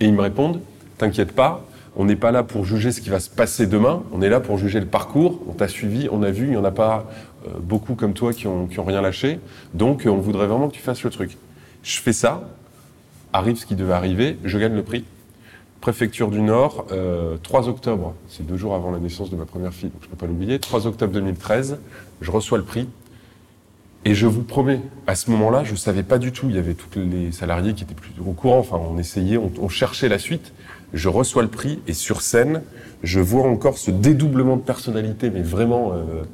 Et 0.00 0.06
ils 0.06 0.12
me 0.12 0.20
répondent, 0.20 0.60
t'inquiète 0.98 1.32
pas, 1.32 1.64
on 1.96 2.04
n'est 2.04 2.16
pas 2.16 2.30
là 2.30 2.42
pour 2.42 2.64
juger 2.64 2.92
ce 2.92 3.00
qui 3.00 3.08
va 3.08 3.20
se 3.20 3.30
passer 3.30 3.66
demain, 3.66 4.02
on 4.12 4.20
est 4.20 4.28
là 4.28 4.40
pour 4.40 4.58
juger 4.58 4.80
le 4.80 4.86
parcours, 4.86 5.40
on 5.48 5.52
t'a 5.52 5.68
suivi, 5.68 6.08
on 6.12 6.22
a 6.22 6.30
vu, 6.30 6.44
il 6.44 6.50
n'y 6.50 6.56
en 6.56 6.64
a 6.64 6.70
pas 6.70 7.10
euh, 7.46 7.50
beaucoup 7.60 7.94
comme 7.94 8.12
toi 8.12 8.32
qui 8.32 8.46
ont, 8.46 8.66
qui 8.66 8.78
ont 8.78 8.84
rien 8.84 9.00
lâché, 9.00 9.40
donc 9.72 10.02
on 10.06 10.18
voudrait 10.18 10.46
vraiment 10.46 10.68
que 10.68 10.74
tu 10.74 10.82
fasses 10.82 11.02
le 11.02 11.10
truc. 11.10 11.38
Je 11.82 11.98
fais 11.98 12.12
ça, 12.12 12.50
arrive 13.32 13.56
ce 13.56 13.64
qui 13.64 13.76
devait 13.76 13.94
arriver, 13.94 14.36
je 14.44 14.58
gagne 14.58 14.74
le 14.74 14.82
prix 14.82 15.04
préfecture 15.86 16.32
du 16.32 16.40
Nord, 16.40 16.86
3 16.88 16.96
euh, 16.96 17.68
octobre, 17.68 18.14
c'est 18.28 18.44
deux 18.44 18.56
jours 18.56 18.74
avant 18.74 18.90
la 18.90 18.98
naissance 18.98 19.30
de 19.30 19.36
ma 19.36 19.44
première 19.44 19.72
fille, 19.72 19.88
donc 19.88 20.00
je 20.00 20.06
ne 20.06 20.10
peux 20.10 20.16
pas 20.16 20.26
l'oublier, 20.26 20.58
3 20.58 20.88
octobre 20.88 21.12
2013, 21.12 21.78
je 22.22 22.30
reçois 22.32 22.58
le 22.58 22.64
prix. 22.64 22.88
Et 24.04 24.16
je 24.16 24.26
vous 24.26 24.42
promets, 24.42 24.80
à 25.06 25.14
ce 25.14 25.30
moment-là, 25.30 25.62
je 25.62 25.70
ne 25.70 25.76
savais 25.76 26.02
pas 26.02 26.18
du 26.18 26.32
tout, 26.32 26.46
il 26.48 26.56
y 26.56 26.58
avait 26.58 26.74
tous 26.74 26.88
les 26.98 27.30
salariés 27.30 27.72
qui 27.72 27.84
étaient 27.84 27.94
plus 27.94 28.10
au 28.18 28.32
courant, 28.32 28.58
enfin 28.58 28.78
on 28.78 28.98
essayait, 28.98 29.36
on, 29.36 29.68
cherchait 29.68 30.08
la 30.08 30.18
suite. 30.18 30.52
Je 30.92 31.08
reçois 31.08 31.42
le 31.42 31.48
prix 31.48 31.78
et 31.86 31.92
sur 31.92 32.20
scène, 32.20 32.62
je 33.04 33.20
vois 33.20 33.46
encore 33.46 33.78
ce 33.78 33.92
dédoublement 33.92 34.56
de 34.56 34.62
personnalité, 34.62 35.30
mais 35.30 35.42
vraiment, 35.42 35.92
euh, 35.92 36.24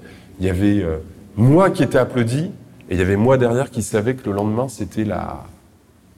il 0.41 0.47
y 0.47 0.49
avait 0.49 0.83
euh, 0.83 0.97
moi 1.37 1.69
qui 1.69 1.83
étais 1.83 1.99
applaudi 1.99 2.45
et 2.89 2.95
il 2.95 2.97
y 2.97 3.03
avait 3.03 3.17
moi 3.17 3.37
derrière 3.37 3.71
qui 3.71 3.83
savait 3.83 4.15
que 4.15 4.31
le 4.31 4.35
lendemain 4.35 4.69
c'était 4.69 5.05
la, 5.05 5.45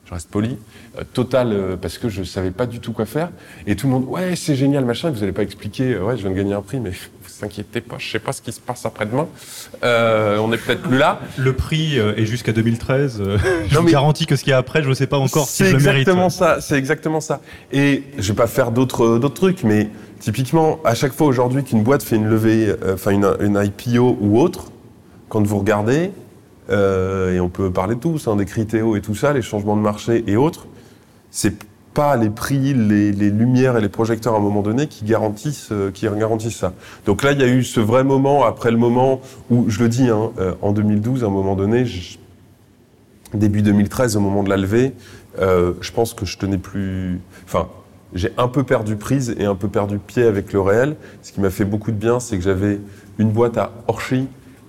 je 0.07 0.13
reste 0.13 0.31
poli, 0.31 0.59
euh, 0.99 1.03
total, 1.13 1.53
euh, 1.53 1.77
parce 1.77 1.97
que 1.97 2.09
je 2.09 2.23
savais 2.25 2.51
pas 2.51 2.67
du 2.67 2.81
tout 2.81 2.93
quoi 2.93 3.07
faire. 3.07 3.31
Et 3.67 3.75
tout 3.75 3.87
le 3.87 3.95
monde, 3.95 4.05
ouais, 4.07 4.37
c'est 4.37 4.55
génial, 4.55 4.85
machin, 4.85 5.11
vous 5.11 5.23
allez 5.23 5.33
pas 5.33 5.43
expliquer, 5.43 5.95
euh, 5.95 6.05
ouais, 6.05 6.17
je 6.17 6.23
viens 6.23 6.31
de 6.31 6.37
gagner 6.37 6.53
un 6.53 6.61
prix, 6.61 6.79
mais 6.79 6.91
vous 7.23 7.45
inquiétez 7.45 7.81
pas, 7.81 7.97
je 7.99 8.11
sais 8.11 8.19
pas 8.19 8.33
ce 8.33 8.43
qui 8.43 8.53
se 8.53 8.61
passe 8.61 8.85
après-demain. 8.85 9.27
on 9.83 10.53
est 10.53 10.59
peut-être 10.59 10.83
plus 10.83 10.99
là. 10.99 11.21
Le 11.39 11.55
prix 11.55 11.97
est 11.99 12.27
jusqu'à 12.27 12.53
2013. 12.53 13.23
je 13.69 13.79
vous 13.79 13.85
garantis 13.87 14.27
que 14.27 14.37
ce 14.37 14.45
qu'il 14.45 14.51
y 14.51 14.55
a 14.55 14.59
après, 14.59 14.83
je 14.83 14.89
ne 14.89 14.95
sais 14.95 15.07
pas 15.07 15.19
encore 15.19 15.49
si 15.49 15.65
je 15.65 15.77
le 15.77 15.83
mérite. 15.83 15.85
C'est 15.85 16.01
exactement 16.01 16.31
ça, 16.31 16.61
c'est 16.61 16.77
exactement 16.77 17.21
ça. 17.21 17.41
Et 17.73 18.05
je 18.19 18.33
vais 18.33 18.37
pas 18.37 18.47
faire 18.47 18.71
d'autres 18.71 19.19
d'autres 19.19 19.35
trucs, 19.35 19.65
mais 19.65 19.89
typiquement, 20.21 20.81
à 20.85 20.95
chaque 20.95 21.13
fois 21.13 21.27
aujourd'hui 21.27 21.65
qu'une 21.65 21.83
boîte 21.83 22.03
fait 22.03 22.17
une 22.17 22.29
levée, 22.29 22.75
enfin 22.93 23.11
une, 23.11 23.37
une 23.41 23.61
IPO 23.63 24.19
ou 24.21 24.39
autre, 24.39 24.71
quand 25.29 25.45
vous 25.45 25.59
regardez, 25.59 26.13
euh, 26.71 27.35
et 27.35 27.41
on 27.41 27.49
peut 27.49 27.71
parler 27.71 27.95
de 27.95 28.01
tout, 28.01 28.19
hein, 28.27 28.37
des 28.37 28.47
critéos 28.47 28.97
et 28.97 29.01
tout 29.01 29.15
ça, 29.15 29.33
les 29.33 29.43
changements 29.43 29.77
de 29.77 29.83
marché 29.83 30.25
et 30.27 30.37
autres. 30.37 30.67
C'est 31.31 31.55
pas 31.93 32.17
les 32.17 32.31
prix, 32.31 32.75
les, 32.75 33.13
lumières 33.13 33.77
et 33.77 33.81
les 33.81 33.89
projecteurs 33.89 34.35
à 34.35 34.39
un 34.39 34.41
moment 34.41 34.63
donné 34.63 34.89
qui 34.89 35.05
garantissent, 35.05 35.69
euh, 35.71 35.91
qui 35.93 36.07
garantissent 36.09 36.57
ça. 36.57 36.73
Donc 37.07 37.23
là, 37.23 37.33
il 37.33 37.41
y 37.41 37.45
a 37.45 37.49
eu 37.49 37.63
ce 37.63 37.81
vrai 37.81 38.03
moment 38.03 38.45
après 38.45 38.71
le 38.71 38.77
moment 38.77 39.21
où, 39.51 39.67
je 39.69 39.81
le 39.81 39.89
dis, 39.89 40.09
hein, 40.09 40.33
euh, 40.39 40.55
en 40.63 40.73
2012, 40.73 41.23
à 41.23 41.29
un 41.29 41.31
moment 41.31 41.55
donné, 41.55 41.85
début 43.33 43.63
2013, 43.63 44.17
au 44.17 44.21
moment 44.21 44.43
de 44.43 44.51
la 44.51 44.57
levée, 44.57 44.93
je 45.39 45.93
pense 45.93 46.15
que 46.15 46.25
je 46.25 46.39
tenais 46.39 46.59
plus. 46.59 47.21
Enfin, 47.45 47.69
j'ai 48.15 48.33
un 48.39 48.47
peu 48.47 48.63
perdu 48.63 48.95
prise 48.97 49.35
et 49.39 49.45
un 49.45 49.57
peu 49.57 49.69
perdu 49.69 49.99
pied 49.99 50.23
avec 50.23 50.53
le 50.53 50.61
réel. 50.61 50.97
Ce 51.23 51.33
qui 51.33 51.41
m'a 51.41 51.51
fait 51.51 51.65
beaucoup 51.65 51.91
de 51.91 51.97
bien, 51.97 52.21
c'est 52.21 52.37
que 52.37 52.45
j'avais 52.45 52.79
une 53.19 53.31
boîte 53.31 53.59
à 53.59 53.73
Orchy 53.89 54.29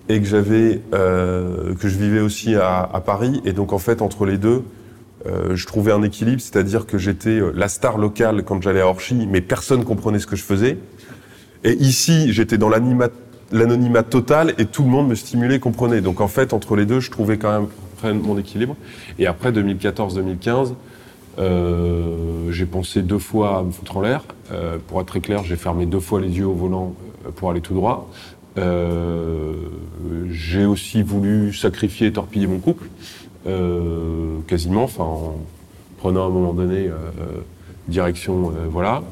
et 0.09 0.19
que 0.19 0.25
j'avais 0.25 0.81
euh, 0.93 1.73
que 1.75 1.87
je 1.87 1.97
vivais 1.97 2.19
aussi 2.19 2.55
à, 2.55 3.01
Paris. 3.05 3.41
Et 3.45 3.53
donc 3.53 3.73
en 3.73 3.79
fait 3.79 4.01
entre 4.01 4.25
les 4.25 4.37
deux 4.37 4.63
euh, 5.25 5.55
je 5.55 5.65
trouvais 5.65 5.91
un 5.91 6.03
équilibre. 6.03 6.41
C'est-à-dire 6.41 6.85
que 6.85 6.97
j'étais 6.97 7.39
euh, 7.39 7.51
la 7.55 7.67
star 7.67 7.97
locale 7.97 8.43
quand 8.43 8.61
j'allais 8.61 8.81
à 8.81 8.87
Orchy 8.87 9.27
mais 9.29 9.41
personne 9.41 9.83
comprenait 9.83 10.19
ce 10.19 10.27
que 10.27 10.35
je 10.35 10.43
faisais. 10.43 10.77
Et 11.63 11.73
ici 11.73 12.31
j'étais 12.31 12.57
dans 12.57 12.69
l'anonymat 12.69 14.03
total 14.03 14.53
et 14.57 14.65
tout 14.65 14.83
le 14.83 14.89
monde 14.89 15.07
me 15.07 15.15
stimulait 15.15 15.59
comprenait. 15.59 16.01
Donc 16.01 16.21
en 16.21 16.27
fait 16.27 16.53
entre 16.53 16.75
les 16.75 16.85
deux 16.85 16.99
je 16.99 17.09
trouvais 17.09 17.37
quand 17.37 17.67
même 18.03 18.21
mon 18.21 18.37
équilibre. 18.37 18.75
Et 19.17 19.25
après 19.25 19.51
2014-2015 19.51 20.73
euh, 21.37 22.51
j'ai 22.51 22.65
pensé 22.65 23.01
deux 23.01 23.19
fois 23.19 23.57
à 23.57 23.63
me 23.63 23.71
foutre 23.71 23.97
en 23.97 24.01
l'air. 24.01 24.23
Pour 24.87 25.01
être 25.01 25.07
très 25.07 25.21
clair, 25.21 25.43
j'ai 25.43 25.55
fermé 25.55 25.87
deux 25.87 25.99
fois 25.99 26.21
les 26.21 26.37
yeux 26.37 26.45
au 26.45 26.53
volant 26.53 26.93
pour 27.35 27.49
aller 27.49 27.61
tout 27.61 27.73
droit. 27.73 28.11
Euh, 28.57 29.53
j'ai 30.29 30.65
aussi 30.65 31.01
voulu 31.01 31.53
sacrifier 31.53 32.07
et 32.07 32.13
torpiller 32.13 32.47
mon 32.47 32.59
couple, 32.59 32.87
euh, 33.47 34.39
quasiment, 34.47 34.83
enfin, 34.83 35.03
en 35.03 35.35
prenant 35.97 36.23
à 36.23 36.27
un 36.27 36.29
moment 36.29 36.53
donné 36.53 36.87
euh, 36.87 36.93
direction, 37.87 38.51
voilà. 38.69 39.03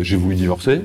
j'ai 0.00 0.16
voulu 0.16 0.34
divorcer. 0.34 0.82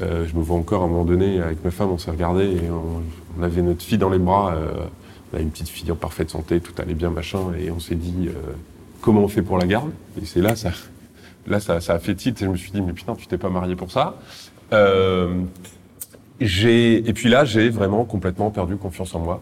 je 0.00 0.36
me 0.36 0.42
vois 0.42 0.56
encore 0.56 0.82
à 0.82 0.84
un 0.86 0.88
moment 0.88 1.04
donné 1.04 1.40
avec 1.40 1.64
ma 1.64 1.70
femme, 1.70 1.90
on 1.90 1.98
s'est 1.98 2.10
regardé 2.10 2.44
et 2.44 2.70
on, 2.70 3.42
avait 3.42 3.62
notre 3.62 3.82
fille 3.82 3.98
dans 3.98 4.10
les 4.10 4.18
bras. 4.18 4.54
on 5.32 5.36
a 5.36 5.40
une 5.40 5.50
petite 5.50 5.68
fille 5.68 5.90
en 5.90 5.96
parfaite 5.96 6.30
santé, 6.30 6.60
tout 6.60 6.72
allait 6.80 6.94
bien, 6.94 7.10
machin, 7.10 7.52
et 7.58 7.70
on 7.70 7.80
s'est 7.80 7.94
dit 7.94 8.28
comment 9.02 9.22
on 9.22 9.28
fait 9.28 9.42
pour 9.42 9.58
la 9.58 9.66
garde. 9.66 9.90
Et 10.20 10.24
c'est 10.24 10.40
là, 10.40 10.56
ça, 10.56 10.70
là, 11.46 11.60
ça, 11.60 11.80
ça 11.80 11.94
a 11.94 11.98
fait 11.98 12.14
titre. 12.14 12.42
Et 12.42 12.46
je 12.46 12.50
me 12.50 12.56
suis 12.56 12.70
dit, 12.72 12.80
mais 12.80 12.94
putain, 12.94 13.14
tu 13.14 13.26
t'es 13.26 13.38
pas 13.38 13.50
marié 13.50 13.76
pour 13.76 13.90
ça. 13.90 14.18
Euh, 16.44 17.02
et 17.04 17.12
puis 17.12 17.28
là, 17.28 17.44
j'ai 17.44 17.68
vraiment 17.68 18.04
complètement 18.04 18.50
perdu 18.50 18.76
confiance 18.76 19.14
en 19.14 19.20
moi. 19.20 19.40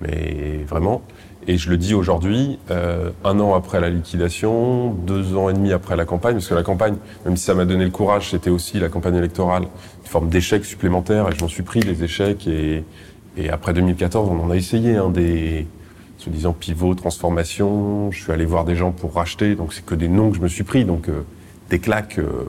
Mais 0.00 0.64
vraiment. 0.66 1.02
Et 1.46 1.58
je 1.58 1.70
le 1.70 1.76
dis 1.76 1.94
aujourd'hui, 1.94 2.58
euh, 2.70 3.10
un 3.24 3.40
an 3.40 3.54
après 3.54 3.80
la 3.80 3.90
liquidation, 3.90 4.90
deux 4.90 5.36
ans 5.36 5.48
et 5.48 5.54
demi 5.54 5.72
après 5.72 5.96
la 5.96 6.04
campagne, 6.04 6.34
parce 6.34 6.46
que 6.46 6.54
la 6.54 6.62
campagne, 6.62 6.94
même 7.24 7.36
si 7.36 7.44
ça 7.44 7.54
m'a 7.54 7.64
donné 7.64 7.84
le 7.84 7.90
courage, 7.90 8.30
c'était 8.30 8.50
aussi 8.50 8.78
la 8.78 8.88
campagne 8.88 9.16
électorale, 9.16 9.64
une 9.64 10.08
forme 10.08 10.28
d'échec 10.28 10.64
supplémentaire, 10.64 11.28
et 11.28 11.34
je 11.36 11.40
m'en 11.40 11.48
suis 11.48 11.64
pris 11.64 11.80
des 11.80 12.04
échecs. 12.04 12.46
Et, 12.46 12.84
et 13.36 13.50
après 13.50 13.74
2014, 13.74 14.28
on 14.30 14.44
en 14.44 14.50
a 14.50 14.56
essayé 14.56 14.96
hein, 14.96 15.10
des 15.10 15.66
se 16.22 16.30
disant 16.30 16.52
pivot, 16.52 16.94
transformation. 16.94 18.10
Je 18.12 18.22
suis 18.22 18.32
allé 18.32 18.44
voir 18.44 18.64
des 18.64 18.76
gens 18.76 18.92
pour 18.92 19.14
racheter, 19.14 19.54
donc 19.54 19.72
c'est 19.72 19.84
que 19.84 19.94
des 19.94 20.08
noms 20.08 20.30
que 20.30 20.36
je 20.36 20.42
me 20.42 20.48
suis 20.48 20.64
pris, 20.64 20.84
donc 20.84 21.08
euh, 21.08 21.22
des 21.70 21.78
claques. 21.78 22.18
Euh, 22.18 22.48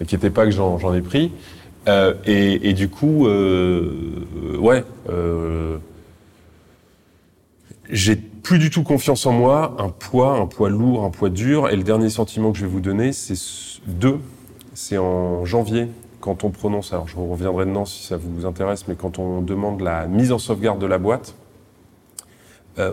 N'inquiétez 0.00 0.30
pas 0.30 0.44
que 0.44 0.50
j'en 0.50 0.94
ai 0.94 1.00
pris. 1.00 1.32
Euh, 1.88 2.14
et, 2.24 2.72
du 2.74 2.88
coup, 2.88 3.26
euh, 3.26 4.56
ouais, 4.58 4.84
euh, 5.10 5.78
j'ai 7.90 8.16
plus 8.16 8.58
du 8.58 8.70
tout 8.70 8.82
confiance 8.82 9.26
en 9.26 9.32
moi, 9.32 9.76
un 9.78 9.88
poids, 9.88 10.36
un 10.36 10.46
poids 10.46 10.70
lourd, 10.70 11.04
un 11.04 11.10
poids 11.10 11.30
dur. 11.30 11.68
Et 11.70 11.76
le 11.76 11.82
dernier 11.82 12.10
sentiment 12.10 12.52
que 12.52 12.58
je 12.58 12.64
vais 12.64 12.70
vous 12.70 12.80
donner, 12.80 13.12
c'est 13.12 13.38
deux. 13.86 14.18
C'est 14.74 14.98
en 14.98 15.44
janvier, 15.44 15.88
quand 16.20 16.44
on 16.44 16.50
prononce, 16.50 16.92
alors 16.92 17.06
je 17.06 17.16
reviendrai 17.16 17.66
dedans 17.66 17.84
si 17.84 18.06
ça 18.06 18.16
vous 18.16 18.46
intéresse, 18.46 18.88
mais 18.88 18.94
quand 18.94 19.18
on 19.18 19.42
demande 19.42 19.82
la 19.82 20.06
mise 20.06 20.32
en 20.32 20.38
sauvegarde 20.38 20.78
de 20.78 20.86
la 20.86 20.98
boîte, 20.98 21.34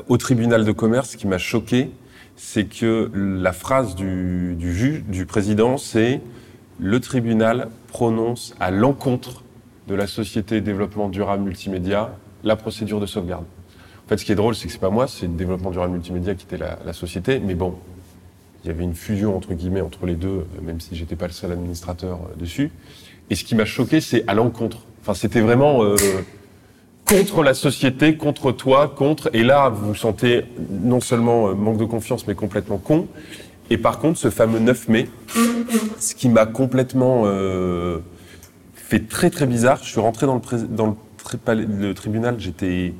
au 0.10 0.18
tribunal 0.18 0.66
de 0.66 0.72
commerce, 0.74 1.12
ce 1.12 1.18
qui 1.18 1.26
m'a 1.26 1.38
choqué, 1.38 1.90
c'est 2.36 2.66
que 2.66 3.10
la 3.14 3.54
phrase 3.54 3.96
du 3.96 4.58
juge, 4.60 5.06
du 5.06 5.26
président, 5.26 5.78
c'est 5.78 6.20
le 6.80 7.00
tribunal 7.00 7.70
prononce 7.90 8.56
à 8.60 8.72
l'encontre 8.72 9.44
de 9.88 9.96
la 9.96 10.08
société 10.08 10.62
développement 10.62 11.10
durable 11.10 11.44
multimédia 11.44 12.16
la 12.44 12.56
procédure 12.56 13.00
de 13.00 13.06
sauvegarde. 13.06 13.46
En 14.06 14.10
fait, 14.10 14.18
ce 14.18 14.26
qui 14.26 14.32
est 14.32 14.36
drôle, 14.36 14.56
c'est 14.56 14.68
que 14.68 14.74
c'est 14.74 14.80
pas 14.80 14.90
moi, 14.90 15.08
c'est 15.08 15.28
le 15.28 15.34
développement 15.34 15.72
durable 15.72 15.94
multimédia 15.94 16.36
qui 16.36 16.46
était 16.46 16.58
la, 16.58 16.94
société, 16.94 17.40
mais 17.40 17.54
bon, 17.54 17.76
il 18.64 18.68
y 18.68 18.70
avait 18.72 18.84
une 18.84 18.96
fusion 18.96 19.36
entre 19.36 19.54
guillemets 19.54 19.82
entre 19.82 20.06
les 20.06 20.16
deux, 20.16 20.28
euh, 20.28 20.62
même 20.64 20.80
si 20.80 20.96
j'étais 20.96 21.16
pas 21.16 21.28
le 21.28 21.34
seul 21.34 21.52
administrateur 21.52 22.18
euh, 22.18 22.40
dessus. 22.40 22.72
Et 23.30 23.36
ce 23.36 23.44
qui 23.44 23.56
m'a 23.56 23.66
choqué, 23.66 24.02
c'est 24.02 24.24
à 24.28 24.34
l'encontre. 24.34 24.80
Enfin, 25.02 25.14
c'était 25.14 25.42
vraiment 25.42 25.84
euh, 25.84 25.96
contre 27.08 27.44
la 27.44 27.54
société, 27.54 28.18
contre 28.18 28.52
toi, 28.52 28.88
contre. 28.88 29.30
Et 29.34 29.44
là, 29.44 29.70
vous 29.70 29.90
vous 29.90 29.96
sentez 29.96 30.46
non 30.70 31.02
seulement 31.02 31.54
manque 31.56 31.78
de 31.78 31.86
confiance, 31.86 32.26
mais 32.28 32.36
complètement 32.36 32.78
con. 32.78 33.08
Et 33.70 33.78
par 33.78 34.00
contre, 34.00 34.18
ce 34.18 34.30
fameux 34.30 34.60
9 34.60 34.88
mai, 34.90 35.10
ce 36.00 36.16
qui 36.16 36.30
m'a 36.30 36.46
complètement 36.46 37.24
euh, 37.26 38.00
fait 38.74 39.08
très 39.08 39.30
très 39.30 39.46
bizarre. 39.46 39.84
Je 39.84 39.90
suis 39.90 40.00
rentré 40.00 40.26
dans 40.26 40.36
le, 40.36 41.94
tribunal. 41.94 42.40
J'étais 42.40 42.94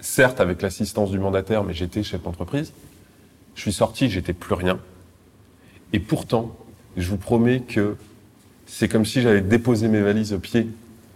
certes 0.00 0.40
avec 0.40 0.62
l'assistance 0.62 1.10
du 1.10 1.18
mandataire, 1.18 1.62
mais 1.64 1.74
j'étais 1.74 2.02
chef 2.02 2.22
d'entreprise. 2.22 2.72
Je 3.54 3.60
suis 3.60 3.72
sorti, 3.72 4.08
j'étais 4.08 4.32
plus 4.32 4.54
rien. 4.54 4.78
Et 5.92 6.00
pourtant, 6.00 6.56
je 6.96 7.08
vous 7.08 7.18
promets 7.18 7.60
que 7.60 7.96
c'est 8.66 8.88
comme 8.88 9.04
si 9.04 9.20
j'avais 9.20 9.42
déposé 9.42 9.88
mes 9.88 10.00
valises 10.00 10.32
au 10.32 10.38
pied 10.38 10.68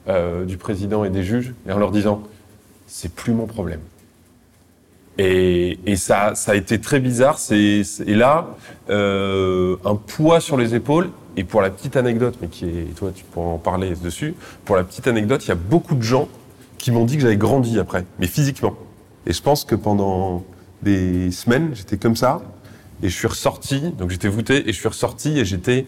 euh, 0.09 0.45
du 0.45 0.59
président 0.59 1.05
et 1.05 1.11
des 1.11 1.25
juges, 1.25 1.55
et 1.67 1.73
en 1.73 1.79
leur 1.79 1.91
disant, 1.91 2.23
c'est 2.87 3.13
plus 3.13 3.33
mon 3.33 3.47
problème. 3.47 3.81
Et, 5.19 5.97
ça, 5.97 6.35
ça 6.35 6.53
a 6.53 6.55
été 6.55 6.81
très 6.81 7.01
bizarre. 7.01 7.39
C'est, 7.39 7.83
et 8.07 8.15
là, 8.15 8.57
euh, 8.89 9.77
un 9.85 9.97
poids 9.97 10.41
sur 10.41 10.57
les 10.57 10.75
épaules. 10.75 11.11
Et 11.37 11.45
pour 11.45 11.61
la 11.61 11.71
petite 11.71 11.97
anecdote, 11.97 12.37
mais 12.41 12.49
qui 12.49 12.65
est, 12.65 12.97
toi, 12.97 13.13
tu 13.15 13.25
pourras 13.25 13.53
en 13.53 13.59
parler 13.59 13.95
dessus. 14.03 14.35
Pour 14.65 14.75
la 14.75 14.83
petite 14.83 15.07
anecdote, 15.07 15.45
il 15.45 15.49
y 15.49 15.53
a 15.53 15.57
beaucoup 15.57 15.95
de 15.95 16.03
gens 16.03 16.29
qui 16.79 16.91
m'ont 16.91 17.05
dit 17.05 17.17
que 17.17 17.23
j'avais 17.23 17.37
grandi 17.37 17.79
après, 17.79 18.05
mais 18.19 18.27
physiquement. 18.27 18.75
Et 19.27 19.33
je 19.33 19.43
pense 19.43 19.65
que 19.65 19.75
pendant 19.75 20.45
des 20.83 21.31
semaines, 21.31 21.71
j'étais 21.75 21.97
comme 21.97 22.17
ça. 22.17 22.43
Et 23.03 23.09
je 23.09 23.15
suis 23.15 23.29
ressorti, 23.29 23.93
donc 23.97 24.11
j'étais 24.11 24.29
voûté, 24.29 24.69
et 24.69 24.73
je 24.73 24.79
suis 24.79 24.89
ressorti, 24.89 25.39
et 25.39 25.45
j'étais, 25.45 25.87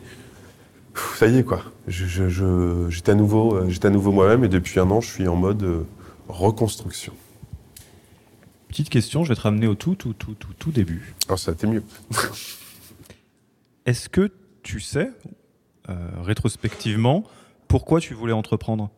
ça 1.16 1.26
y 1.26 1.38
est 1.38 1.42
quoi. 1.42 1.62
J'étais 1.88 3.10
à 3.10 3.14
nouveau, 3.16 3.56
euh, 3.56 3.68
j'étais 3.68 3.88
à 3.88 3.90
nouveau 3.90 4.12
moi-même, 4.12 4.44
et 4.44 4.48
depuis 4.48 4.78
un 4.78 4.88
an, 4.90 5.00
je 5.00 5.10
suis 5.10 5.26
en 5.26 5.34
mode 5.34 5.62
euh, 5.64 5.82
reconstruction. 6.28 7.12
Petite 8.70 8.88
question, 8.88 9.24
je 9.24 9.30
vais 9.30 9.34
te 9.34 9.40
ramener 9.40 9.66
au 9.66 9.74
tout, 9.74 9.96
tout, 9.96 10.12
tout, 10.12 10.34
tout, 10.34 10.52
tout 10.56 10.70
début. 10.70 11.12
Alors 11.26 11.40
ça 11.40 11.50
a 11.50 11.54
été 11.54 11.66
mieux. 11.66 11.82
Est-ce 13.84 14.08
que 14.08 14.30
tu 14.62 14.78
sais, 14.78 15.10
euh, 15.88 15.96
rétrospectivement, 16.22 17.24
pourquoi 17.66 17.98
tu 17.98 18.14
voulais 18.14 18.32
entreprendre? 18.32 18.88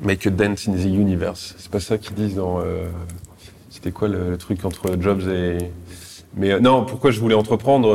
Make 0.00 0.26
a 0.26 0.30
dent 0.30 0.54
in 0.68 0.72
the 0.72 0.86
universe. 0.86 1.54
C'est 1.58 1.70
pas 1.70 1.80
ça 1.80 1.98
qu'ils 1.98 2.14
disent 2.14 2.36
dans. 2.36 2.60
euh, 2.62 2.88
C'était 3.68 3.92
quoi 3.92 4.08
le, 4.08 4.30
le 4.30 4.38
truc 4.38 4.64
entre 4.64 4.96
Jobs 4.98 5.28
et. 5.28 5.58
Mais 6.34 6.52
euh, 6.52 6.60
non, 6.60 6.86
pourquoi 6.86 7.10
je 7.10 7.20
voulais 7.20 7.34
entreprendre 7.34 7.94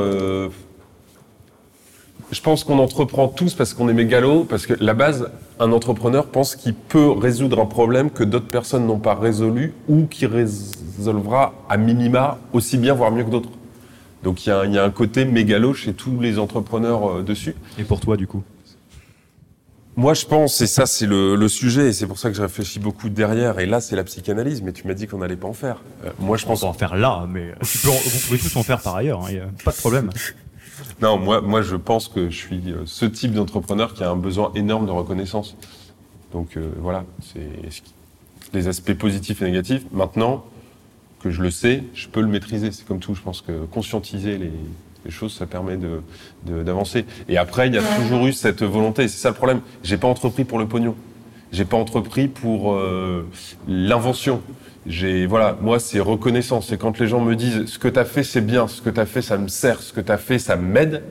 Je 2.31 2.41
pense 2.41 2.63
qu'on 2.65 2.79
entreprend 2.79 3.29
tous 3.29 3.53
parce 3.53 3.73
qu'on 3.73 3.87
est 3.87 3.93
mégalos, 3.93 4.43
parce 4.43 4.65
que 4.65 4.73
la 4.81 4.93
base, 4.93 5.29
un 5.59 5.71
entrepreneur 5.71 6.25
pense 6.25 6.55
qu'il 6.57 6.73
peut 6.73 7.09
résoudre 7.11 7.59
un 7.61 7.65
problème 7.65 8.09
que 8.09 8.23
d'autres 8.25 8.49
personnes 8.49 8.85
n'ont 8.85 8.99
pas 8.99 9.15
résolu 9.15 9.73
ou 9.87 10.07
qui 10.07 10.25
résolvera 10.25 11.53
à 11.69 11.77
minima 11.77 12.37
aussi 12.51 12.77
bien, 12.77 12.93
voire 12.93 13.11
mieux 13.11 13.23
que 13.23 13.29
d'autres. 13.29 13.49
Donc 14.23 14.45
il 14.45 14.49
y, 14.49 14.51
a 14.51 14.59
un- 14.59 14.65
il 14.65 14.73
y 14.73 14.77
a 14.77 14.83
un 14.83 14.89
côté 14.89 15.23
mégalo 15.23 15.73
chez 15.73 15.93
tous 15.93 16.19
les 16.19 16.37
entrepreneurs 16.37 17.09
euh, 17.19 17.23
dessus. 17.23 17.55
Et 17.79 17.83
pour 17.83 18.01
toi, 18.01 18.17
du 18.17 18.27
coup? 18.27 18.43
Moi, 19.95 20.13
je 20.13 20.25
pense, 20.25 20.59
et 20.61 20.67
ça, 20.67 20.85
c'est 20.85 21.07
le, 21.07 21.35
le 21.35 21.47
sujet, 21.47 21.87
et 21.87 21.93
c'est 21.93 22.05
pour 22.07 22.19
ça 22.19 22.29
que 22.29 22.35
je 22.35 22.41
réfléchis 22.41 22.77
beaucoup 22.79 23.09
derrière. 23.09 23.57
Et 23.59 23.65
là, 23.65 23.79
c'est 23.81 23.95
la 23.95 24.03
psychanalyse, 24.03 24.61
mais 24.61 24.71
tu 24.73 24.85
m'as 24.85 24.93
dit 24.93 25.07
qu'on 25.07 25.17
n'allait 25.19 25.35
pas 25.37 25.47
en 25.47 25.53
faire. 25.53 25.81
Euh, 26.05 26.09
moi, 26.19 26.37
je 26.37 26.45
On 26.45 26.49
pense. 26.49 26.59
peut 26.61 26.67
en 26.67 26.73
faire 26.73 26.95
là, 26.95 27.25
mais 27.27 27.53
tu 27.63 27.77
peux 27.79 27.89
en- 27.89 27.93
vous 27.93 28.19
pouvez 28.27 28.37
tous 28.37 28.55
en 28.57 28.63
faire 28.63 28.81
par 28.81 28.95
ailleurs, 28.97 29.21
il 29.29 29.35
n'y 29.35 29.39
a 29.41 29.47
pas 29.63 29.71
de 29.71 29.77
problème. 29.77 30.09
Non, 31.01 31.17
moi, 31.17 31.41
moi, 31.41 31.61
je 31.61 31.75
pense 31.75 32.07
que 32.07 32.29
je 32.29 32.35
suis 32.37 32.61
euh, 32.71 32.81
ce 32.85 33.05
type 33.05 33.33
d'entrepreneur 33.33 33.93
qui 33.93 34.03
a 34.03 34.09
un 34.09 34.15
besoin 34.15 34.51
énorme 34.55 34.85
de 34.87 34.91
reconnaissance. 34.91 35.55
Donc 36.33 36.57
euh, 36.57 36.71
voilà, 36.79 37.05
c'est 37.21 37.71
ce 37.71 37.81
qui- 37.81 37.93
les 38.53 38.67
aspects 38.67 38.93
positifs 38.93 39.41
et 39.41 39.45
négatifs. 39.45 39.83
Maintenant 39.91 40.43
que 41.21 41.29
je 41.29 41.41
le 41.41 41.51
sais, 41.51 41.83
je 41.93 42.07
peux 42.07 42.21
le 42.21 42.27
maîtriser. 42.27 42.71
C'est 42.71 42.85
comme 42.87 42.99
tout. 42.99 43.13
Je 43.13 43.21
pense 43.21 43.41
que 43.41 43.65
conscientiser 43.65 44.37
les, 44.37 44.51
les 45.05 45.11
choses, 45.11 45.33
ça 45.33 45.45
permet 45.45 45.77
de 45.77 46.01
de- 46.45 46.63
d'avancer. 46.63 47.05
Et 47.29 47.37
après, 47.37 47.67
il 47.67 47.75
y 47.75 47.77
a 47.77 47.83
toujours 47.97 48.25
eu 48.25 48.33
cette 48.33 48.63
volonté. 48.63 49.07
C'est 49.07 49.19
ça 49.19 49.29
le 49.29 49.35
problème. 49.35 49.61
J'ai 49.83 49.97
pas 49.97 50.07
entrepris 50.07 50.45
pour 50.45 50.57
le 50.59 50.67
pognon. 50.67 50.95
J'ai 51.51 51.65
pas 51.65 51.77
entrepris 51.77 52.27
pour 52.27 52.73
euh, 52.73 53.25
l'invention. 53.67 54.41
J'ai 54.87 55.25
voilà, 55.25 55.57
moi 55.61 55.79
c'est 55.79 55.99
reconnaissance. 55.99 56.67
C'est 56.67 56.77
quand 56.77 56.97
les 56.97 57.07
gens 57.07 57.19
me 57.19 57.35
disent 57.35 57.65
ce 57.65 57.77
que 57.77 57.89
tu 57.89 57.99
as 57.99 58.05
fait 58.05 58.23
c'est 58.23 58.41
bien, 58.41 58.67
ce 58.67 58.81
que 58.81 58.89
tu 58.89 58.99
as 58.99 59.05
fait 59.05 59.21
ça 59.21 59.37
me 59.37 59.49
sert, 59.49 59.81
ce 59.81 59.91
que 59.91 59.99
tu 59.99 60.11
as 60.11 60.17
fait 60.17 60.39
ça 60.39 60.55
m'aide. 60.55 61.03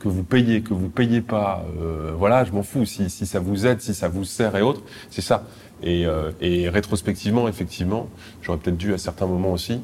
Que 0.00 0.08
vous 0.08 0.24
payez, 0.24 0.62
que 0.62 0.74
vous 0.74 0.88
payez 0.88 1.20
pas, 1.20 1.64
euh, 1.80 2.12
voilà, 2.18 2.44
je 2.44 2.50
m'en 2.50 2.64
fous. 2.64 2.84
Si, 2.84 3.08
si 3.08 3.24
ça 3.24 3.38
vous 3.38 3.66
aide, 3.66 3.80
si 3.80 3.94
ça 3.94 4.08
vous 4.08 4.24
sert 4.24 4.56
et 4.56 4.62
autres, 4.62 4.82
c'est 5.10 5.20
ça. 5.20 5.44
Et, 5.84 6.06
euh, 6.06 6.32
rétrospectivement, 6.40 7.46
effectivement, 7.46 8.08
j'aurais 8.42 8.58
peut-être 8.58 8.76
dû 8.76 8.92
à 8.92 8.98
certains 8.98 9.26
moments 9.26 9.52
aussi 9.52 9.80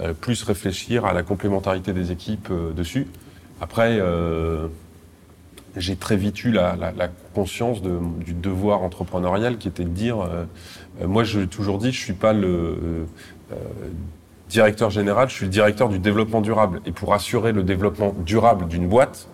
euh, 0.00 0.14
plus 0.14 0.42
réfléchir 0.42 1.04
à 1.04 1.12
la 1.12 1.22
complémentarité 1.22 1.92
des 1.92 2.10
équipes 2.10 2.52
dessus. 2.74 3.06
Après, 3.60 4.00
j'ai 5.76 5.94
très 5.94 6.16
vite 6.16 6.42
eu 6.42 6.50
la, 6.50 6.74
conscience 7.32 7.80
du 7.82 8.34
devoir 8.34 8.82
entrepreneurial 8.82 9.58
qui 9.58 9.68
était 9.68 9.84
de 9.84 9.88
dire, 9.90 10.26
moi 11.06 11.24
j'ai 11.24 11.46
toujours 11.46 11.78
dit, 11.78 11.92
je 11.92 11.98
suis 12.00 12.12
pas 12.12 12.32
le 12.32 12.46
euh, 12.48 13.04
euh, 13.52 13.56
directeur 14.48 14.90
général, 14.90 15.28
je 15.30 15.34
suis 15.34 15.46
le 15.46 15.50
directeur 15.50 15.88
du 15.88 15.98
développement 15.98 16.40
durable. 16.40 16.80
Et 16.86 16.92
pour 16.92 17.14
assurer 17.14 17.52
le 17.52 17.62
développement 17.62 18.14
durable 18.24 18.68
d'une 18.68 18.86
boîte, 18.88 19.28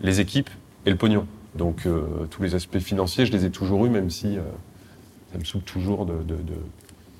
les 0.00 0.20
équipes 0.20 0.50
et 0.86 0.90
le 0.90 0.96
pognon. 0.96 1.26
Donc 1.56 1.86
euh, 1.86 2.02
tous 2.30 2.42
les 2.42 2.54
aspects 2.54 2.78
financiers, 2.78 3.26
je 3.26 3.32
les 3.32 3.44
ai 3.44 3.50
toujours 3.50 3.84
eus, 3.86 3.90
même 3.90 4.10
si 4.10 4.36
euh, 4.38 4.42
ça 5.32 5.38
me 5.38 5.44
saoule 5.44 5.62
toujours 5.62 6.04
de, 6.06 6.14
de- 6.14 6.34
de- 6.34 6.40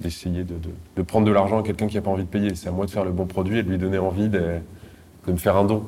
d'essayer 0.01 0.43
de, 0.45 0.55
de- 0.97 1.03
prendre 1.03 1.27
de 1.27 1.31
l'argent 1.33 1.61
à 1.61 1.63
quelqu'un 1.63 1.87
qui 1.87 1.95
n'a 1.97 2.03
pas 2.03 2.11
envie 2.11 2.25
de 2.25 2.29
payer. 2.29 2.55
C'est 2.57 2.69
à 2.69 2.73
moi 2.73 2.85
de 2.87 2.91
faire 2.91 3.05
le 3.05 3.13
bon 3.13 3.27
produit 3.27 3.59
et 3.59 3.63
de 3.63 3.71
lui 3.71 3.79
donner 3.79 3.99
envie 3.99 4.29
de, 4.29 4.59
de 5.27 5.33
me 5.33 5.37
faire 5.37 5.57
un 5.57 5.65
don. 5.65 5.85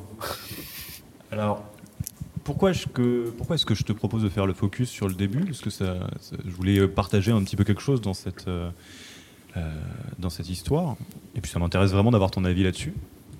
Alors, 1.31 1.61
pourquoi 2.47 2.71
est-ce 2.71 2.87
que, 3.65 3.75
je 3.75 3.83
te 3.83 3.91
propose 3.91 4.23
de 4.23 4.29
faire 4.29 4.45
le 4.45 4.53
focus 4.53 4.89
sur 4.89 5.09
le 5.09 5.13
début? 5.13 5.43
Parce 5.43 5.59
que 5.59 5.69
je 5.69 6.51
voulais 6.55 6.87
partager 6.87 7.33
un 7.33 7.43
petit 7.43 7.57
peu 7.57 7.65
quelque 7.65 7.81
chose 7.81 7.99
dans 7.99 8.13
cette, 8.13 8.47
euh, 8.47 8.69
euh, 9.57 9.81
dans 10.17 10.29
cette 10.29 10.49
histoire. 10.49 10.95
Et 11.35 11.41
puis 11.41 11.51
ça 11.51 11.59
m'intéresse 11.59 11.91
vraiment 11.91 12.09
d'avoir 12.09 12.31
ton 12.31 12.45
avis 12.45 12.63
là-dessus. 12.63 12.93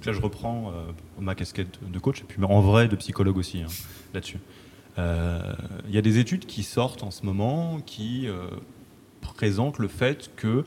Là, 0.06 0.12
je 0.12 0.20
reprends 0.20 0.72
euh, 0.72 0.92
ma 1.22 1.36
casquette 1.36 1.80
de 1.90 2.00
coach, 2.00 2.20
et 2.20 2.24
puis 2.26 2.44
en 2.44 2.60
vrai 2.60 2.90
de 2.90 2.98
psychologue 2.98 3.38
aussi, 3.38 3.62
hein, 3.62 3.68
là-dessus. 4.14 4.40
Euh, 4.98 5.54
Il 5.88 5.96
y 5.96 5.98
a 5.98 6.02
des 6.02 6.20
études 6.20 6.46
qui 6.46 6.64
sortent 6.64 7.04
en 7.04 7.12
ce 7.12 7.26
moment 7.26 7.80
qui 7.86 8.28
euh, 8.28 8.50
présentent 9.22 9.80
le 9.80 9.88
fait 9.88 10.32
que 10.36 10.66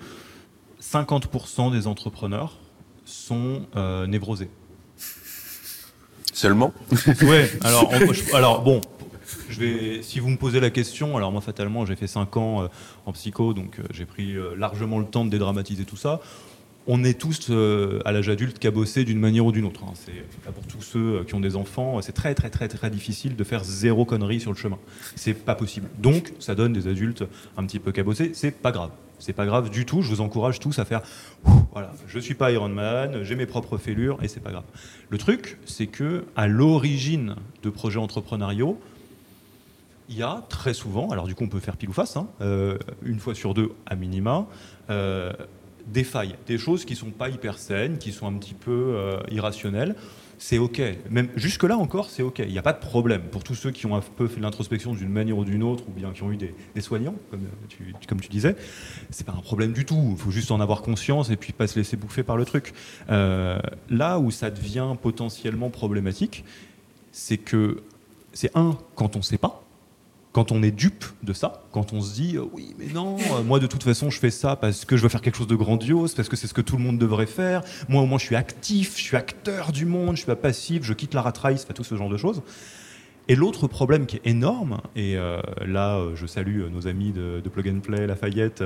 50% 0.80 1.72
des 1.72 1.86
entrepreneurs 1.86 2.58
sont 3.04 3.66
euh, 3.76 4.06
névrosés. 4.06 4.48
Seulement 6.40 6.72
alors, 8.32 8.62
bon, 8.62 8.80
je 9.50 9.60
vais, 9.60 10.02
si 10.02 10.20
vous 10.20 10.30
me 10.30 10.38
posez 10.38 10.58
la 10.58 10.70
question, 10.70 11.18
alors 11.18 11.32
moi 11.32 11.42
fatalement 11.42 11.84
j'ai 11.84 11.96
fait 11.96 12.06
5 12.06 12.34
ans 12.38 12.62
euh, 12.62 12.68
en 13.04 13.12
psycho, 13.12 13.52
donc 13.52 13.78
euh, 13.78 13.82
j'ai 13.92 14.06
pris 14.06 14.36
euh, 14.36 14.54
largement 14.56 14.98
le 14.98 15.04
temps 15.04 15.26
de 15.26 15.30
dédramatiser 15.30 15.84
tout 15.84 15.98
ça. 15.98 16.22
On 16.86 17.04
est 17.04 17.20
tous 17.20 17.50
à 18.06 18.10
l'âge 18.10 18.30
adulte 18.30 18.58
cabossés 18.58 19.04
d'une 19.04 19.18
manière 19.18 19.44
ou 19.44 19.52
d'une 19.52 19.66
autre. 19.66 19.82
hein. 19.84 19.92
C'est 19.94 20.24
pour 20.50 20.66
tous 20.66 20.80
ceux 20.80 21.24
qui 21.24 21.34
ont 21.34 21.40
des 21.40 21.54
enfants, 21.56 22.00
c'est 22.00 22.12
très 22.12 22.34
très 22.34 22.48
très 22.48 22.68
très 22.68 22.88
difficile 22.88 23.36
de 23.36 23.44
faire 23.44 23.62
zéro 23.62 24.06
connerie 24.06 24.40
sur 24.40 24.50
le 24.50 24.56
chemin. 24.56 24.78
C'est 25.14 25.34
pas 25.34 25.54
possible. 25.54 25.88
Donc 25.98 26.32
ça 26.38 26.54
donne 26.54 26.72
des 26.72 26.88
adultes 26.88 27.24
un 27.58 27.66
petit 27.66 27.80
peu 27.80 27.92
cabossés. 27.92 28.30
C'est 28.32 28.50
pas 28.50 28.72
grave. 28.72 28.90
C'est 29.20 29.34
pas 29.34 29.46
grave 29.46 29.70
du 29.70 29.86
tout. 29.86 30.02
Je 30.02 30.08
vous 30.08 30.20
encourage 30.20 30.58
tous 30.58 30.78
à 30.78 30.84
faire. 30.84 31.02
Voilà, 31.72 31.92
je 32.08 32.18
suis 32.18 32.34
pas 32.34 32.50
Iron 32.50 32.68
Man, 32.68 33.22
j'ai 33.22 33.36
mes 33.36 33.46
propres 33.46 33.78
fêlures 33.78 34.18
et 34.22 34.28
c'est 34.28 34.40
pas 34.40 34.50
grave. 34.50 34.64
Le 35.08 35.18
truc, 35.18 35.58
c'est 35.66 35.86
que 35.86 36.24
à 36.34 36.48
l'origine 36.48 37.36
de 37.62 37.70
projets 37.70 38.00
entrepreneuriaux, 38.00 38.80
il 40.08 40.16
y 40.16 40.22
a 40.22 40.42
très 40.48 40.74
souvent, 40.74 41.10
alors 41.10 41.26
du 41.26 41.36
coup 41.36 41.44
on 41.44 41.48
peut 41.48 41.60
faire 41.60 41.76
pile 41.76 41.90
ou 41.90 41.92
face, 41.92 42.16
hein, 42.16 42.26
euh, 42.40 42.76
une 43.04 43.20
fois 43.20 43.36
sur 43.36 43.54
deux 43.54 43.70
à 43.86 43.94
minima, 43.94 44.46
euh, 44.88 45.32
des 45.86 46.02
failles, 46.02 46.34
des 46.48 46.58
choses 46.58 46.84
qui 46.84 46.96
sont 46.96 47.10
pas 47.10 47.28
hyper 47.28 47.58
saines, 47.58 47.98
qui 47.98 48.10
sont 48.10 48.26
un 48.26 48.36
petit 48.36 48.54
peu 48.54 49.16
irrationnelles 49.30 49.94
c'est 50.40 50.56
OK. 50.56 50.80
Même 51.10 51.28
jusque-là 51.36 51.76
encore, 51.76 52.08
c'est 52.08 52.22
OK. 52.22 52.38
Il 52.38 52.50
n'y 52.50 52.58
a 52.58 52.62
pas 52.62 52.72
de 52.72 52.80
problème. 52.80 53.20
Pour 53.30 53.44
tous 53.44 53.54
ceux 53.54 53.70
qui 53.70 53.84
ont 53.84 53.94
un 53.94 54.00
peu 54.00 54.26
fait 54.26 54.40
l'introspection 54.40 54.94
d'une 54.94 55.10
manière 55.10 55.36
ou 55.36 55.44
d'une 55.44 55.62
autre, 55.62 55.84
ou 55.86 55.92
bien 55.92 56.12
qui 56.12 56.22
ont 56.22 56.32
eu 56.32 56.38
des, 56.38 56.80
soignants, 56.80 57.14
comme 57.30 57.42
tu, 57.68 57.94
comme 58.08 58.20
tu 58.20 58.30
disais, 58.30 58.56
c'est 59.10 59.26
pas 59.26 59.34
un 59.36 59.42
problème 59.42 59.72
du 59.72 59.84
tout. 59.84 60.08
Il 60.12 60.16
faut 60.16 60.30
juste 60.30 60.50
en 60.50 60.58
avoir 60.58 60.80
conscience 60.80 61.28
et 61.30 61.36
puis 61.36 61.52
pas 61.52 61.66
se 61.66 61.78
laisser 61.78 61.98
bouffer 61.98 62.22
par 62.22 62.38
le 62.38 62.46
truc. 62.46 62.72
Euh, 63.10 63.60
là 63.90 64.18
où 64.18 64.30
ça 64.30 64.50
devient 64.50 64.94
potentiellement 65.00 65.68
problématique, 65.68 66.42
c'est 67.12 67.36
que 67.38 67.82
c'est 68.32 68.50
un, 68.56 68.78
quand 68.94 69.16
on 69.16 69.18
ne 69.18 69.24
sait 69.24 69.38
pas, 69.38 69.62
quand 70.32 70.52
on 70.52 70.62
est 70.62 70.70
dupe 70.70 71.04
de 71.22 71.32
ça, 71.32 71.64
quand 71.72 71.92
on 71.92 72.00
se 72.00 72.14
dit 72.14 72.36
euh, 72.36 72.44
oui 72.52 72.74
mais 72.78 72.86
non, 72.86 73.16
euh, 73.18 73.42
moi 73.42 73.58
de 73.58 73.66
toute 73.66 73.82
façon 73.82 74.10
je 74.10 74.18
fais 74.18 74.30
ça 74.30 74.56
parce 74.56 74.84
que 74.84 74.96
je 74.96 75.02
veux 75.02 75.08
faire 75.08 75.22
quelque 75.22 75.36
chose 75.36 75.48
de 75.48 75.56
grandiose, 75.56 76.14
parce 76.14 76.28
que 76.28 76.36
c'est 76.36 76.46
ce 76.46 76.54
que 76.54 76.60
tout 76.60 76.76
le 76.76 76.82
monde 76.82 76.98
devrait 76.98 77.26
faire, 77.26 77.62
moi 77.88 78.02
au 78.02 78.06
moins 78.06 78.18
je 78.18 78.26
suis 78.26 78.36
actif, 78.36 78.96
je 78.96 79.02
suis 79.02 79.16
acteur 79.16 79.72
du 79.72 79.86
monde, 79.86 80.12
je 80.12 80.20
suis 80.22 80.26
pas 80.26 80.36
passif, 80.36 80.84
je 80.84 80.92
quitte 80.92 81.14
la 81.14 81.22
rat 81.22 81.32
race, 81.40 81.66
tout 81.74 81.84
ce 81.84 81.96
genre 81.96 82.08
de 82.08 82.16
choses. 82.16 82.42
Et 83.28 83.36
l'autre 83.36 83.68
problème 83.68 84.06
qui 84.06 84.16
est 84.16 84.26
énorme, 84.26 84.80
et 84.96 85.16
euh, 85.16 85.40
là 85.64 86.00
je 86.14 86.26
salue 86.26 86.62
nos 86.70 86.86
amis 86.88 87.12
de, 87.12 87.40
Plug 87.48 87.68
and 87.68 87.80
Play, 87.80 88.06
Lafayette, 88.06 88.64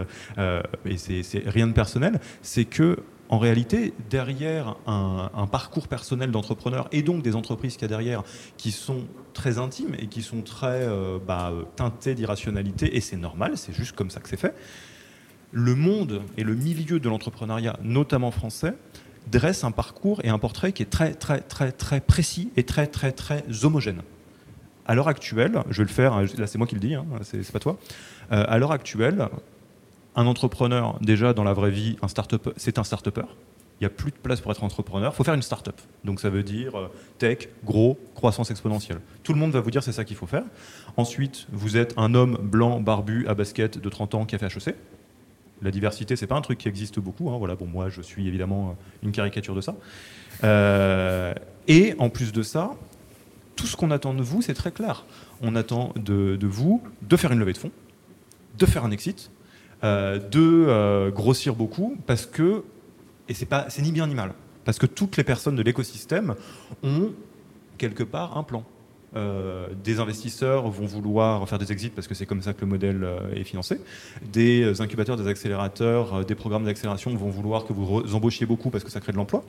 et 0.86 0.96
c'est 0.96 1.42
rien 1.46 1.66
de 1.66 1.72
personnel, 1.72 2.20
c'est 2.42 2.64
que 2.64 2.98
en 3.34 3.38
réalité, 3.38 3.92
derrière 4.10 4.76
un, 4.86 5.48
parcours 5.50 5.88
personnel 5.88 6.30
d'entrepreneur 6.30 6.88
et 6.92 7.02
donc 7.02 7.22
des 7.24 7.34
entreprises 7.34 7.72
qu'il 7.72 7.82
y 7.82 7.84
a 7.86 7.88
derrière 7.88 8.22
qui 8.56 8.70
sont 8.70 9.06
très 9.32 9.58
intimes 9.58 9.96
et 9.98 10.06
qui 10.06 10.22
sont 10.22 10.42
très 10.42 10.82
euh, 10.82 11.18
bah, 11.18 11.52
teintées 11.74 12.14
d'irrationalité, 12.14 12.96
et 12.96 13.00
c'est 13.00 13.16
normal, 13.16 13.56
c'est 13.56 13.74
juste 13.74 13.96
comme 13.96 14.08
ça 14.08 14.20
que 14.20 14.28
c'est 14.28 14.36
fait, 14.36 14.54
le 15.50 15.74
monde 15.74 16.22
et 16.36 16.44
le 16.44 16.54
milieu 16.54 17.00
de 17.00 17.08
l'entrepreneuriat, 17.08 17.76
notamment 17.82 18.30
français, 18.30 18.74
dresse 19.32 19.64
un 19.64 19.72
parcours 19.72 20.20
et 20.22 20.28
un 20.28 20.38
portrait 20.38 20.70
qui 20.70 20.84
est 20.84 20.90
très, 20.90 21.12
très, 21.14 21.40
très, 21.40 21.72
très 21.72 22.00
précis 22.00 22.52
et 22.56 22.62
très, 22.62 22.86
très, 22.86 23.10
très 23.10 23.42
homogène. 23.64 24.02
À 24.86 24.94
l'heure 24.94 25.08
actuelle, 25.08 25.60
je 25.70 25.78
vais 25.78 25.88
le 25.88 25.92
faire, 25.92 26.22
là 26.22 26.46
c'est 26.46 26.58
moi 26.58 26.68
qui 26.68 26.76
le 26.76 26.80
dis, 26.80 26.94
hein, 26.94 27.04
c'est 27.22 27.50
pas 27.50 27.58
toi, 27.58 27.78
euh, 28.30 28.44
à 28.46 28.58
l'heure 28.58 28.70
actuelle, 28.70 29.28
un 30.16 30.26
entrepreneur, 30.26 30.98
déjà 31.00 31.32
dans 31.32 31.44
la 31.44 31.52
vraie 31.52 31.70
vie, 31.70 31.96
un 32.02 32.08
c'est 32.56 32.78
un 32.78 32.84
start-upper. 32.84 33.24
Il 33.80 33.82
n'y 33.82 33.86
a 33.86 33.90
plus 33.90 34.12
de 34.12 34.16
place 34.16 34.40
pour 34.40 34.52
être 34.52 34.62
entrepreneur. 34.62 35.12
Il 35.12 35.16
faut 35.16 35.24
faire 35.24 35.34
une 35.34 35.42
start-up. 35.42 35.80
Donc 36.04 36.20
ça 36.20 36.30
veut 36.30 36.44
dire 36.44 36.78
euh, 36.78 36.92
tech, 37.18 37.48
gros, 37.64 37.98
croissance 38.14 38.50
exponentielle. 38.52 39.00
Tout 39.24 39.32
le 39.32 39.40
monde 39.40 39.50
va 39.50 39.60
vous 39.60 39.70
dire 39.72 39.82
c'est 39.82 39.92
ça 39.92 40.04
qu'il 40.04 40.16
faut 40.16 40.26
faire. 40.26 40.44
Ensuite, 40.96 41.48
vous 41.52 41.76
êtes 41.76 41.92
un 41.96 42.14
homme 42.14 42.38
blanc, 42.40 42.80
barbu, 42.80 43.26
à 43.26 43.34
basket 43.34 43.78
de 43.78 43.88
30 43.88 44.14
ans 44.14 44.24
qui 44.26 44.36
a 44.36 44.38
fait 44.38 44.46
HEC. 44.46 44.76
La 45.60 45.72
diversité, 45.72 46.14
c'est 46.14 46.28
pas 46.28 46.36
un 46.36 46.40
truc 46.40 46.58
qui 46.58 46.68
existe 46.68 47.00
beaucoup. 47.00 47.30
Hein. 47.30 47.38
Voilà, 47.38 47.56
bon, 47.56 47.66
moi, 47.66 47.88
je 47.88 48.00
suis 48.00 48.28
évidemment 48.28 48.70
euh, 48.70 49.06
une 49.06 49.12
caricature 49.12 49.56
de 49.56 49.60
ça. 49.60 49.74
Euh, 50.44 51.34
et 51.66 51.94
en 51.98 52.10
plus 52.10 52.32
de 52.32 52.42
ça, 52.42 52.72
tout 53.56 53.66
ce 53.66 53.76
qu'on 53.76 53.90
attend 53.90 54.14
de 54.14 54.22
vous, 54.22 54.40
c'est 54.42 54.54
très 54.54 54.70
clair. 54.70 55.04
On 55.42 55.56
attend 55.56 55.92
de, 55.96 56.36
de, 56.36 56.46
vous 56.46 56.82
de 57.02 57.16
faire 57.16 57.32
une 57.32 57.38
levée 57.38 57.52
de 57.52 57.58
fonds, 57.58 57.72
de 58.56 58.66
faire 58.66 58.84
un 58.84 58.90
exit, 58.92 59.30
de 59.84 60.66
euh, 60.68 61.10
grossir 61.10 61.54
beaucoup 61.54 61.96
parce 62.06 62.26
que, 62.26 62.64
et 63.28 63.34
c'est 63.34 63.46
pas, 63.46 63.66
c'est 63.68 63.82
ni 63.82 63.92
bien 63.92 64.06
ni 64.06 64.14
mal, 64.14 64.32
parce 64.64 64.78
que 64.78 64.86
toutes 64.86 65.16
les 65.16 65.24
personnes 65.24 65.56
de 65.56 65.62
l'écosystème 65.62 66.34
ont 66.82 67.12
quelque 67.76 68.02
part 68.02 68.38
un 68.38 68.42
plan. 68.44 68.64
Euh, 69.16 69.68
des 69.84 70.00
investisseurs 70.00 70.68
vont 70.68 70.86
vouloir 70.86 71.48
faire 71.48 71.58
des 71.58 71.70
exits 71.70 71.90
parce 71.90 72.08
que 72.08 72.14
c'est 72.14 72.26
comme 72.26 72.42
ça 72.42 72.52
que 72.52 72.62
le 72.62 72.66
modèle 72.66 73.04
euh, 73.04 73.34
est 73.34 73.44
financé. 73.44 73.80
Des 74.32 74.80
incubateurs, 74.80 75.16
des 75.16 75.28
accélérateurs, 75.28 76.14
euh, 76.14 76.24
des 76.24 76.34
programmes 76.34 76.64
d'accélération 76.64 77.14
vont 77.14 77.30
vouloir 77.30 77.64
que 77.64 77.72
vous 77.72 78.14
embauchiez 78.14 78.46
beaucoup 78.46 78.70
parce 78.70 78.82
que 78.82 78.90
ça 78.90 79.00
crée 79.00 79.12
de 79.12 79.16
l'emploi. 79.16 79.44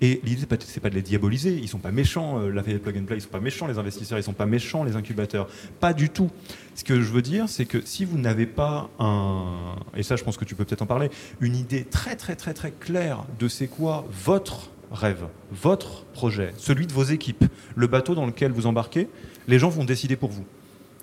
Et 0.00 0.20
l'idée, 0.24 0.46
c'est 0.60 0.80
pas, 0.80 0.90
de 0.90 0.94
les 0.94 1.02
diaboliser. 1.02 1.54
Ils 1.56 1.68
sont 1.68 1.78
pas 1.78 1.92
méchants, 1.92 2.38
la 2.38 2.62
Plug 2.62 2.98
and 2.98 3.04
Play, 3.04 3.16
ils 3.16 3.22
sont 3.22 3.28
pas 3.28 3.40
méchants, 3.40 3.66
les 3.66 3.78
investisseurs, 3.78 4.18
ils 4.18 4.22
sont 4.22 4.32
pas 4.32 4.46
méchants, 4.46 4.84
les 4.84 4.96
incubateurs. 4.96 5.48
Pas 5.80 5.94
du 5.94 6.10
tout. 6.10 6.30
Ce 6.74 6.84
que 6.84 7.00
je 7.00 7.10
veux 7.10 7.22
dire, 7.22 7.48
c'est 7.48 7.64
que 7.64 7.80
si 7.84 8.04
vous 8.04 8.18
n'avez 8.18 8.44
pas 8.44 8.90
un, 8.98 9.76
et 9.96 10.02
ça 10.02 10.16
je 10.16 10.24
pense 10.24 10.36
que 10.36 10.44
tu 10.44 10.54
peux 10.54 10.66
peut-être 10.66 10.82
en 10.82 10.86
parler, 10.86 11.10
une 11.40 11.56
idée 11.56 11.84
très 11.84 12.16
très 12.16 12.36
très 12.36 12.52
très 12.52 12.70
claire 12.70 13.24
de 13.38 13.48
c'est 13.48 13.66
quoi 13.66 14.04
votre 14.10 14.70
rêve, 14.90 15.24
votre 15.50 16.04
projet, 16.06 16.52
celui 16.56 16.86
de 16.86 16.92
vos 16.92 17.04
équipes, 17.04 17.44
le 17.74 17.86
bateau 17.86 18.14
dans 18.14 18.26
lequel 18.26 18.52
vous 18.52 18.66
embarquez, 18.66 19.08
les 19.48 19.58
gens 19.58 19.68
vont 19.68 19.84
décider 19.84 20.16
pour 20.16 20.30
vous. 20.30 20.44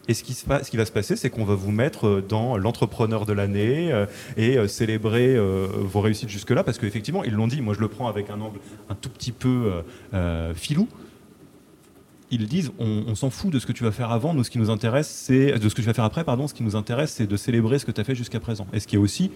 Et 0.08 0.14
ce 0.14 0.24
qui, 0.24 0.36
va 0.46 0.86
se 0.86 0.92
passer, 0.92 1.16
c'est 1.16 1.30
qu'on 1.30 1.46
va 1.46 1.56
vous 1.56 1.72
mettre 1.72 2.08
euh, 2.08 2.22
dans 2.28 2.58
l'entrepreneur 2.58 3.26
de 3.26 3.32
l'année 3.32 3.92
euh, 3.94 4.06
et 4.36 4.58
euh, 4.58 4.68
célébrer 4.68 5.38
vos 5.38 6.02
réussites 6.02 6.30
jusque-là, 6.30 6.64
parce 6.64 6.78
qu'effectivement, 6.78 7.24
ils 7.24 7.34
l'ont 7.34 7.48
dit, 7.48 7.62
moi 7.62 7.74
je 7.74 7.80
le 7.80 7.88
prends 7.88 8.08
avec 8.08 8.30
un 8.30 8.42
angle 8.42 8.60
un 8.90 8.96
tout 8.96 9.10
petit 9.10 9.32
peu 9.32 9.72
filou, 10.56 10.88
ils 12.32 12.48
disent 12.48 12.72
on, 12.80 13.14
s'en 13.16 13.30
fout 13.30 13.52
de 13.52 13.60
ce 13.60 13.66
que 13.66 13.72
tu 13.72 13.84
vas 13.84 13.92
faire 13.92 14.12
avant, 14.12 14.34
nous 14.34 14.44
ce 14.44 14.50
qui 14.50 14.58
nous 14.58 14.70
intéresse 14.70 15.08
c'est 15.08 15.60
de 15.60 15.70
ce 15.70 15.76
que 15.76 15.82
tu 15.82 15.88
vas 15.88 15.94
faire 15.94 16.04
après 16.04 16.24
pardon, 16.24 16.48
ce 16.48 16.54
qui 16.54 16.64
nous 16.64 16.76
intéresse 16.76 17.12
c'est 17.12 17.28
de 17.28 17.38
célébrer 17.38 17.78
ce 17.78 17.86
que 17.86 17.92
tu 17.92 18.02
as 18.02 18.04
fait 18.04 18.16
jusqu'à 18.16 18.40
présent. 18.40 18.66
Et 18.74 18.80
ce 18.80 18.88
qui 18.88 18.96
est 18.96 19.00
aussi 19.00 19.32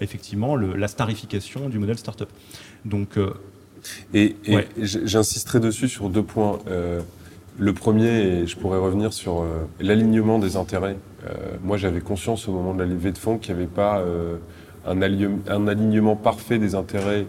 effectivement 0.00 0.56
la 0.56 0.88
starification 0.88 1.68
du 1.68 1.78
modèle 1.78 1.98
startup. 1.98 2.28
Donc 2.84 3.16
euh, 3.16 3.32
et, 4.14 4.36
j'insisterai 4.78 5.60
dessus 5.60 5.88
sur 5.88 6.08
deux 6.08 6.22
points. 6.22 6.58
Euh, 6.68 7.00
le 7.58 7.72
premier, 7.74 8.08
et 8.08 8.46
je 8.46 8.56
pourrais 8.56 8.78
revenir 8.78 9.12
sur 9.12 9.44
l'alignement 9.78 10.38
des 10.38 10.56
intérêts. 10.56 10.96
moi, 11.62 11.76
j'avais 11.76 12.00
conscience 12.00 12.48
au 12.48 12.52
moment 12.52 12.72
de 12.72 12.78
la 12.78 12.86
levée 12.86 13.12
de 13.12 13.18
fonds 13.18 13.36
qu'il 13.36 13.54
n'y 13.54 13.60
avait 13.60 13.70
pas 13.70 14.02
un, 14.86 15.02
un, 15.02 15.68
alignement 15.68 16.16
parfait 16.16 16.58
des 16.58 16.74
intérêts 16.74 17.26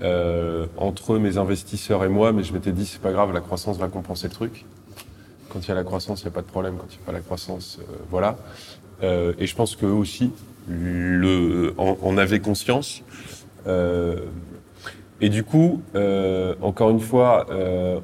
euh, 0.00 0.66
entre 0.76 1.18
mes 1.18 1.38
investisseurs 1.38 2.04
et 2.04 2.08
moi, 2.08 2.32
mais 2.32 2.44
je 2.44 2.52
m'étais 2.52 2.70
dit, 2.70 2.86
c'est 2.86 3.00
pas 3.00 3.10
grave, 3.10 3.32
la 3.32 3.40
croissance 3.40 3.78
va 3.78 3.88
compenser 3.88 4.28
le 4.28 4.32
truc. 4.32 4.64
Quand 5.48 5.60
il 5.60 5.68
y 5.68 5.72
a 5.72 5.74
la 5.74 5.82
croissance, 5.82 6.22
il 6.22 6.26
n'y 6.26 6.28
a 6.28 6.34
pas 6.34 6.42
de 6.42 6.46
problème. 6.46 6.76
Quand 6.76 6.86
il 6.88 6.96
n'y 6.96 7.02
a 7.02 7.06
pas 7.06 7.12
la 7.12 7.20
croissance, 7.20 7.78
euh, 7.80 7.96
voilà. 8.08 8.36
Euh, 9.02 9.32
et 9.38 9.46
je 9.46 9.56
pense 9.56 9.74
qu'eux 9.74 9.86
aussi 9.86 10.30
le, 10.68 11.74
en, 11.78 12.16
avaient 12.16 12.40
conscience. 12.40 13.02
Et 15.20 15.28
du 15.28 15.44
coup, 15.44 15.82
encore 16.62 16.90
une 16.90 17.00
fois, 17.00 17.46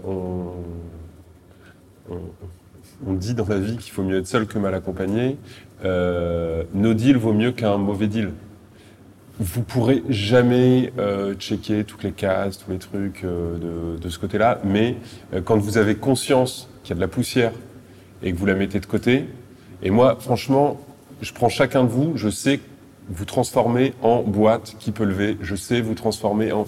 on, 0.07 0.47
on, 3.07 3.13
dit 3.13 3.35
dans 3.35 3.47
la 3.47 3.59
vie 3.59 3.77
qu'il 3.77 3.93
faut 3.93 4.03
mieux 4.03 4.19
être 4.19 4.27
seul 4.27 4.47
que 4.47 4.59
mal 4.59 4.75
accompagné. 4.75 5.37
no 5.83 6.95
deal 6.95 7.17
vaut 7.17 7.33
mieux 7.33 7.53
qu'un 7.53 7.79
mauvais 7.79 8.09
deal 8.09 8.31
vous 9.41 9.63
pourrez 9.63 10.03
jamais 10.09 10.93
euh, 10.99 11.35
checker 11.35 11.85
toutes 11.85 12.05
les 12.05 12.13
cases, 12.13 12.59
tous 12.59 12.71
les 12.71 12.79
trucs 12.79 13.25
euh, 13.25 13.95
de, 13.97 13.99
de, 13.99 14.09
ce 14.09 14.19
côté-là, 14.19 14.61
mais 14.65 14.97
euh, 15.33 15.41
quand 15.41 15.57
vous 15.57 15.77
avez 15.77 15.97
conscience 15.97 16.69
qu'il 16.83 16.91
y 16.91 16.93
a 16.93 16.97
de 16.97 17.01
la 17.01 17.09
poussière 17.09 17.53
et 18.23 18.33
que 18.33 18.39
vous 18.39 18.47
la 18.47 18.55
mettez 18.55 18.79
de 18.79 18.87
côté, 18.87 19.27
et 19.83 19.91
moi, 19.91 20.17
franchement, 20.21 20.81
je 21.21 21.33
prends 21.33 21.49
chacun 21.49 21.83
de 21.83 21.89
vous, 21.89 22.13
je 22.17 22.29
sais 22.29 22.61
vous 23.09 23.25
transformer 23.25 23.93
en 24.03 24.23
boîte 24.23 24.77
qui 24.79 24.93
peut 24.93 25.05
lever, 25.05 25.37
je 25.41 25.57
sais 25.57 25.81
vous 25.81 25.95
transformer 25.95 26.53
en... 26.53 26.67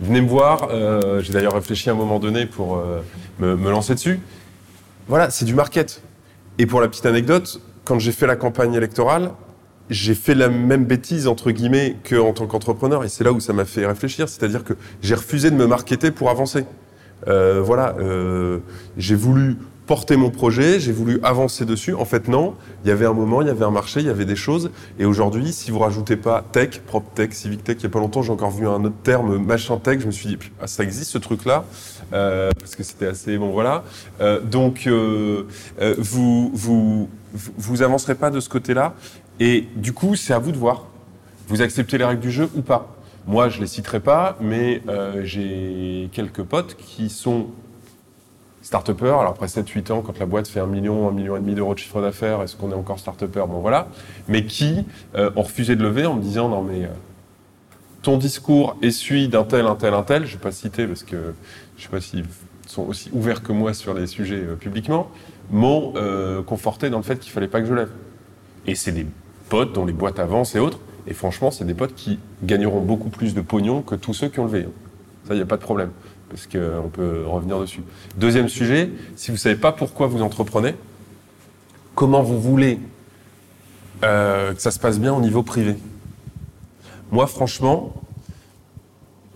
Venez 0.00 0.20
me 0.20 0.28
voir, 0.28 0.68
euh, 0.70 1.22
j'ai 1.22 1.32
d'ailleurs 1.32 1.54
réfléchi 1.54 1.88
à 1.88 1.92
un 1.92 1.96
moment 1.96 2.18
donné 2.18 2.46
pour 2.46 2.82
me, 3.38 3.56
me 3.56 3.70
lancer 3.70 3.94
dessus. 3.94 4.20
Voilà, 5.08 5.30
c'est 5.30 5.44
du 5.44 5.54
market. 5.54 6.02
Et 6.58 6.66
pour 6.66 6.80
la 6.80 6.88
petite 6.88 7.06
anecdote, 7.06 7.60
quand 7.84 7.98
j'ai 7.98 8.12
fait 8.12 8.26
la 8.26 8.36
campagne 8.36 8.74
électorale, 8.74 9.30
j'ai 9.90 10.14
fait 10.14 10.34
la 10.34 10.48
même 10.48 10.84
bêtise 10.84 11.28
entre 11.28 11.50
guillemets 11.50 11.96
que 12.02 12.16
en 12.16 12.32
tant 12.32 12.46
qu'entrepreneur 12.46 13.04
et 13.04 13.08
c'est 13.08 13.24
là 13.24 13.32
où 13.32 13.40
ça 13.40 13.52
m'a 13.52 13.64
fait 13.64 13.86
réfléchir, 13.86 14.28
c'est-à-dire 14.28 14.64
que 14.64 14.74
j'ai 15.02 15.14
refusé 15.14 15.50
de 15.50 15.56
me 15.56 15.66
marketer 15.66 16.10
pour 16.10 16.30
avancer. 16.30 16.64
Euh, 17.28 17.62
voilà, 17.62 17.94
euh, 17.98 18.58
j'ai 18.96 19.14
voulu 19.14 19.56
porter 19.86 20.16
mon 20.16 20.30
projet, 20.30 20.80
j'ai 20.80 20.92
voulu 20.92 21.20
avancer 21.22 21.64
dessus. 21.64 21.94
En 21.94 22.04
fait, 22.04 22.28
non. 22.28 22.54
Il 22.84 22.88
y 22.88 22.90
avait 22.90 23.06
un 23.06 23.12
moment, 23.12 23.40
il 23.40 23.48
y 23.48 23.50
avait 23.50 23.64
un 23.64 23.70
marché, 23.70 24.00
il 24.00 24.06
y 24.06 24.10
avait 24.10 24.24
des 24.24 24.36
choses. 24.36 24.70
Et 24.98 25.04
aujourd'hui, 25.04 25.52
si 25.52 25.70
vous 25.70 25.78
rajoutez 25.78 26.16
pas 26.16 26.44
tech, 26.52 26.80
prop 26.86 27.04
tech, 27.14 27.32
civic 27.32 27.62
tech, 27.62 27.76
il 27.80 27.82
y 27.84 27.86
a 27.86 27.90
pas 27.90 28.00
longtemps, 28.00 28.22
j'ai 28.22 28.32
encore 28.32 28.50
vu 28.50 28.66
un 28.66 28.84
autre 28.84 28.96
terme, 29.02 29.38
machin 29.38 29.78
tech. 29.78 30.00
Je 30.00 30.06
me 30.06 30.10
suis 30.10 30.28
dit, 30.28 30.38
ah, 30.60 30.66
ça 30.66 30.82
existe 30.82 31.12
ce 31.12 31.18
truc-là, 31.18 31.64
euh, 32.12 32.50
parce 32.58 32.74
que 32.74 32.82
c'était 32.82 33.06
assez 33.06 33.38
bon, 33.38 33.50
voilà. 33.50 33.84
Euh, 34.20 34.40
donc, 34.40 34.86
euh, 34.86 35.44
vous 35.98 36.50
vous 36.52 37.08
vous 37.32 37.82
avancerez 37.82 38.14
pas 38.14 38.30
de 38.30 38.40
ce 38.40 38.48
côté-là. 38.48 38.94
Et 39.38 39.68
du 39.76 39.92
coup, 39.92 40.16
c'est 40.16 40.32
à 40.32 40.38
vous 40.38 40.52
de 40.52 40.56
voir. 40.56 40.86
Vous 41.48 41.62
acceptez 41.62 41.96
les 41.98 42.04
règles 42.04 42.22
du 42.22 42.30
jeu 42.30 42.48
ou 42.56 42.62
pas? 42.62 42.96
Moi, 43.26 43.48
je 43.48 43.60
les 43.60 43.66
citerai 43.66 44.00
pas, 44.00 44.36
mais 44.40 44.82
j'ai 45.22 46.08
quelques 46.12 46.42
potes 46.42 46.76
qui 46.76 47.08
sont 47.08 47.48
start 48.66 48.90
Alors 49.00 49.28
après 49.28 49.46
7-8 49.46 49.92
ans, 49.92 50.02
quand 50.02 50.18
la 50.18 50.26
boîte 50.26 50.48
fait 50.48 50.58
un 50.58 50.66
million, 50.66 51.08
un 51.08 51.12
million 51.12 51.36
et 51.36 51.40
demi 51.40 51.54
d'euros 51.54 51.74
de 51.74 51.78
chiffre 51.78 52.02
d'affaires, 52.02 52.42
est-ce 52.42 52.56
qu'on 52.56 52.72
est 52.72 52.74
encore 52.74 52.98
start 52.98 53.24
Bon 53.24 53.60
voilà. 53.60 53.86
Mais 54.26 54.44
qui 54.44 54.84
euh, 55.14 55.30
ont 55.36 55.42
refusé 55.42 55.76
de 55.76 55.84
lever 55.84 56.04
en 56.04 56.14
me 56.14 56.20
disant 56.20 56.48
non 56.48 56.62
mais 56.62 56.82
euh, 56.82 56.88
ton 58.02 58.16
discours 58.16 58.76
essuie 58.82 59.28
d'un 59.28 59.44
tel, 59.44 59.66
un 59.66 59.76
tel, 59.76 59.94
un 59.94 60.02
tel. 60.02 60.26
Je 60.26 60.32
vais 60.32 60.42
pas 60.42 60.50
citer 60.50 60.88
parce 60.88 61.04
que 61.04 61.34
je 61.76 61.84
sais 61.84 61.88
pas 61.88 62.00
s'ils 62.00 62.24
sont 62.66 62.82
aussi 62.82 63.08
ouverts 63.12 63.44
que 63.44 63.52
moi 63.52 63.72
sur 63.72 63.94
les 63.94 64.08
sujets 64.08 64.42
publiquement, 64.58 65.10
m'ont 65.52 65.94
conforté 66.44 66.90
dans 66.90 66.98
le 66.98 67.04
fait 67.04 67.20
qu'il 67.20 67.30
fallait 67.30 67.46
pas 67.46 67.60
que 67.60 67.66
je 67.66 67.74
lève. 67.74 67.90
Et 68.66 68.74
c'est 68.74 68.90
des 68.90 69.06
potes 69.48 69.74
dont 69.74 69.84
les 69.84 69.92
boîtes 69.92 70.18
avancent 70.18 70.56
et 70.56 70.58
autres, 70.58 70.80
Et 71.06 71.14
franchement, 71.14 71.52
c'est 71.52 71.64
des 71.64 71.74
potes 71.74 71.94
qui 71.94 72.18
gagneront 72.42 72.80
beaucoup 72.80 73.10
plus 73.10 73.32
de 73.32 73.40
pognon 73.40 73.82
que 73.82 73.94
tous 73.94 74.12
ceux 74.12 74.28
qui 74.28 74.40
ont 74.40 74.46
levé. 74.46 74.66
Ça, 75.28 75.34
il 75.34 75.36
n'y 75.36 75.42
a 75.42 75.46
pas 75.46 75.56
de 75.56 75.62
problème. 75.62 75.90
Parce 76.28 76.46
qu'on 76.46 76.88
peut 76.92 77.24
revenir 77.26 77.60
dessus. 77.60 77.82
Deuxième 78.16 78.48
sujet, 78.48 78.90
si 79.14 79.30
vous 79.30 79.34
ne 79.36 79.38
savez 79.38 79.56
pas 79.56 79.72
pourquoi 79.72 80.06
vous 80.06 80.22
entreprenez, 80.22 80.74
comment 81.94 82.22
vous 82.22 82.40
voulez 82.40 82.80
euh, 84.04 84.52
que 84.52 84.60
ça 84.60 84.70
se 84.70 84.78
passe 84.78 84.98
bien 84.98 85.14
au 85.14 85.20
niveau 85.20 85.42
privé 85.42 85.76
Moi, 87.10 87.26
franchement, 87.26 87.94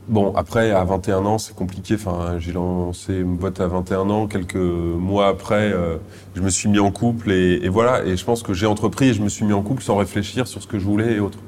bon, 0.09 0.35
après, 0.35 0.72
à 0.72 0.85
21 0.85 1.24
ans, 1.24 1.38
c'est 1.38 1.55
compliqué. 1.55 1.94
Enfin, 1.94 2.38
j'ai 2.38 2.53
lancé 2.53 3.14
une 3.14 3.37
boîte 3.37 3.61
à 3.61 3.68
21 3.68 4.11
ans. 4.11 4.26
Quelques 4.26 4.57
mois 4.57 5.29
après, 5.29 5.72
euh, 5.72 5.96
je 6.35 6.42
me 6.42 6.50
suis 6.50 6.68
mis 6.68 6.81
en 6.81 6.90
couple 6.90 7.31
et, 7.31 7.61
et 7.62 7.68
voilà. 7.68 8.05
Et 8.05 8.16
je 8.16 8.24
pense 8.24 8.42
que 8.42 8.53
j'ai 8.53 8.66
entrepris 8.66 9.11
et 9.11 9.14
je 9.14 9.22
me 9.22 9.29
suis 9.29 9.44
mis 9.44 9.53
en 9.53 9.62
couple 9.62 9.83
sans 9.83 9.96
réfléchir 9.96 10.46
sur 10.46 10.61
ce 10.61 10.66
que 10.66 10.79
je 10.79 10.85
voulais 10.85 11.14
et 11.14 11.20
autres. 11.20 11.38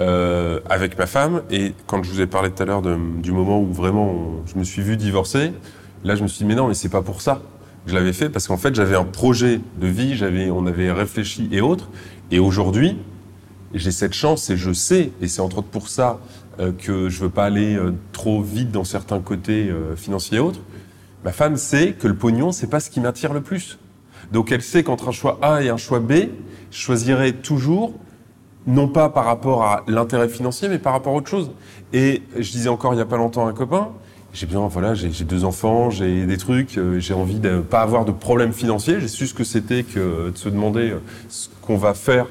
Euh, 0.00 0.60
avec 0.70 0.96
ma 0.96 1.06
femme. 1.06 1.42
Et 1.50 1.74
quand 1.88 2.04
je 2.04 2.10
vous 2.10 2.20
ai 2.20 2.26
parlé 2.26 2.52
tout 2.52 2.62
à 2.62 2.66
l'heure 2.66 2.82
du 2.82 3.32
moment 3.32 3.60
où 3.60 3.72
vraiment 3.72 4.42
je 4.46 4.56
me 4.56 4.62
suis 4.62 4.80
vu 4.80 4.96
divorcer, 4.96 5.52
là, 6.04 6.14
je 6.14 6.22
me 6.22 6.28
suis 6.28 6.38
dit, 6.38 6.44
mais 6.44 6.54
non, 6.54 6.68
mais 6.68 6.74
c'est 6.74 6.88
pas 6.88 7.02
pour 7.02 7.20
ça. 7.20 7.42
Je 7.86 7.94
l'avais 7.94 8.12
fait 8.12 8.28
parce 8.28 8.46
qu'en 8.46 8.58
fait, 8.58 8.74
j'avais 8.74 8.96
un 8.96 9.04
projet 9.04 9.60
de 9.80 9.86
vie, 9.86 10.14
j'avais, 10.16 10.50
on 10.50 10.66
avait 10.66 10.92
réfléchi 10.92 11.48
et 11.50 11.60
autres. 11.60 11.88
Et 12.30 12.38
aujourd'hui, 12.38 12.98
j'ai 13.74 13.90
cette 13.90 14.12
chance 14.12 14.50
et 14.50 14.56
je 14.56 14.72
sais, 14.72 15.10
et 15.20 15.28
c'est 15.28 15.40
entre 15.40 15.58
autres 15.58 15.68
pour 15.68 15.88
ça 15.88 16.20
euh, 16.60 16.72
que 16.72 17.08
je 17.08 17.20
veux 17.20 17.30
pas 17.30 17.44
aller 17.44 17.76
euh, 17.76 17.92
trop 18.12 18.42
vite 18.42 18.70
dans 18.70 18.84
certains 18.84 19.20
côtés 19.20 19.68
euh, 19.68 19.96
financiers 19.96 20.38
et 20.38 20.40
autres. 20.40 20.60
Ma 21.24 21.32
femme 21.32 21.56
sait 21.56 21.92
que 21.92 22.08
le 22.08 22.14
pognon, 22.14 22.52
c'est 22.52 22.66
pas 22.68 22.80
ce 22.80 22.90
qui 22.90 23.00
m'attire 23.00 23.32
le 23.32 23.40
plus. 23.40 23.78
Donc 24.32 24.52
elle 24.52 24.62
sait 24.62 24.82
qu'entre 24.82 25.08
un 25.08 25.12
choix 25.12 25.38
A 25.42 25.62
et 25.62 25.68
un 25.68 25.76
choix 25.76 26.00
B, 26.00 26.12
je 26.70 26.78
choisirai 26.78 27.32
toujours, 27.32 27.94
non 28.68 28.86
pas 28.86 29.08
par 29.08 29.24
rapport 29.24 29.64
à 29.64 29.82
l'intérêt 29.88 30.28
financier, 30.28 30.68
mais 30.68 30.78
par 30.78 30.92
rapport 30.92 31.14
à 31.14 31.16
autre 31.16 31.28
chose. 31.28 31.50
Et 31.92 32.22
je 32.36 32.50
disais 32.52 32.68
encore 32.68 32.94
il 32.94 32.98
y 32.98 33.00
a 33.00 33.06
pas 33.06 33.16
longtemps 33.16 33.46
à 33.46 33.50
un 33.50 33.54
copain, 33.54 33.88
j'ai 34.34 34.46
besoin, 34.46 34.68
voilà, 34.68 34.94
j'ai 34.94 35.24
deux 35.24 35.44
enfants, 35.44 35.90
j'ai 35.90 36.26
des 36.26 36.36
trucs, 36.36 36.76
euh, 36.76 37.00
j'ai 37.00 37.14
envie 37.14 37.40
de 37.40 37.58
pas 37.60 37.80
avoir 37.80 38.04
de 38.04 38.12
problèmes 38.12 38.52
financiers. 38.52 39.00
J'ai 39.00 39.08
su 39.08 39.26
ce 39.26 39.32
que 39.34 39.42
c'était 39.42 39.82
que 39.82 40.30
de 40.30 40.36
se 40.36 40.50
demander 40.50 40.90
euh, 40.90 40.98
ce 41.30 41.48
qu'on 41.62 41.78
va 41.78 41.94
faire. 41.94 42.26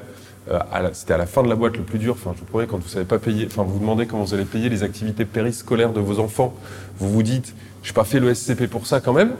euh, 0.50 0.60
C'était 0.92 1.14
à 1.14 1.18
la 1.18 1.26
fin 1.26 1.42
de 1.42 1.48
la 1.48 1.56
boîte 1.56 1.76
le 1.76 1.82
plus 1.82 1.98
dur. 1.98 2.14
Enfin, 2.14 2.30
je 2.34 2.40
vous 2.40 2.46
promets, 2.46 2.66
quand 2.68 2.78
vous 2.78 2.88
savez 2.88 3.04
pas 3.04 3.18
payer, 3.18 3.46
enfin, 3.50 3.64
vous 3.64 3.74
vous 3.74 3.80
demandez 3.80 4.06
comment 4.06 4.22
vous 4.22 4.32
allez 4.32 4.44
payer 4.44 4.68
les 4.68 4.84
activités 4.84 5.24
périscolaires 5.24 5.92
de 5.92 6.00
vos 6.00 6.20
enfants, 6.20 6.54
vous 6.98 7.10
vous 7.10 7.22
dites, 7.24 7.52
j'ai 7.82 7.92
pas 7.92 8.04
fait 8.04 8.20
le 8.20 8.32
SCP 8.32 8.68
pour 8.68 8.86
ça 8.86 9.00
quand 9.00 9.12
même. 9.12 9.32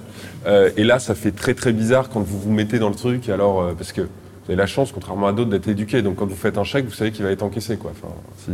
Euh, 0.47 0.71
et 0.77 0.83
là, 0.83 0.99
ça 0.99 1.15
fait 1.15 1.31
très 1.31 1.55
très 1.55 1.73
bizarre 1.73 2.09
quand 2.09 2.21
vous 2.21 2.41
vous 2.41 2.51
mettez 2.53 2.81
dans 2.81 2.89
le 2.89 2.95
truc. 2.97 3.29
Alors, 3.29 3.63
euh, 3.63 3.73
parce 3.79 3.93
que 3.93 4.09
vous 4.49 4.57
la 4.57 4.67
chance, 4.67 4.93
contrairement 4.93 5.27
à 5.27 5.33
d'autres, 5.33 5.51
d'être 5.51 5.69
éduqué. 5.69 6.03
Donc, 6.03 6.17
quand 6.17 6.27
vous 6.27 6.37
faites 6.37 6.59
un 6.59 6.65
chèque, 6.65 6.87
vous 6.87 6.93
savez 6.93 7.13
qu'il 7.13 7.25
va 7.25 7.31
être 7.31 7.43
encaissé, 7.43 7.77
quoi. 7.77 7.93
Enfin, 7.93 8.13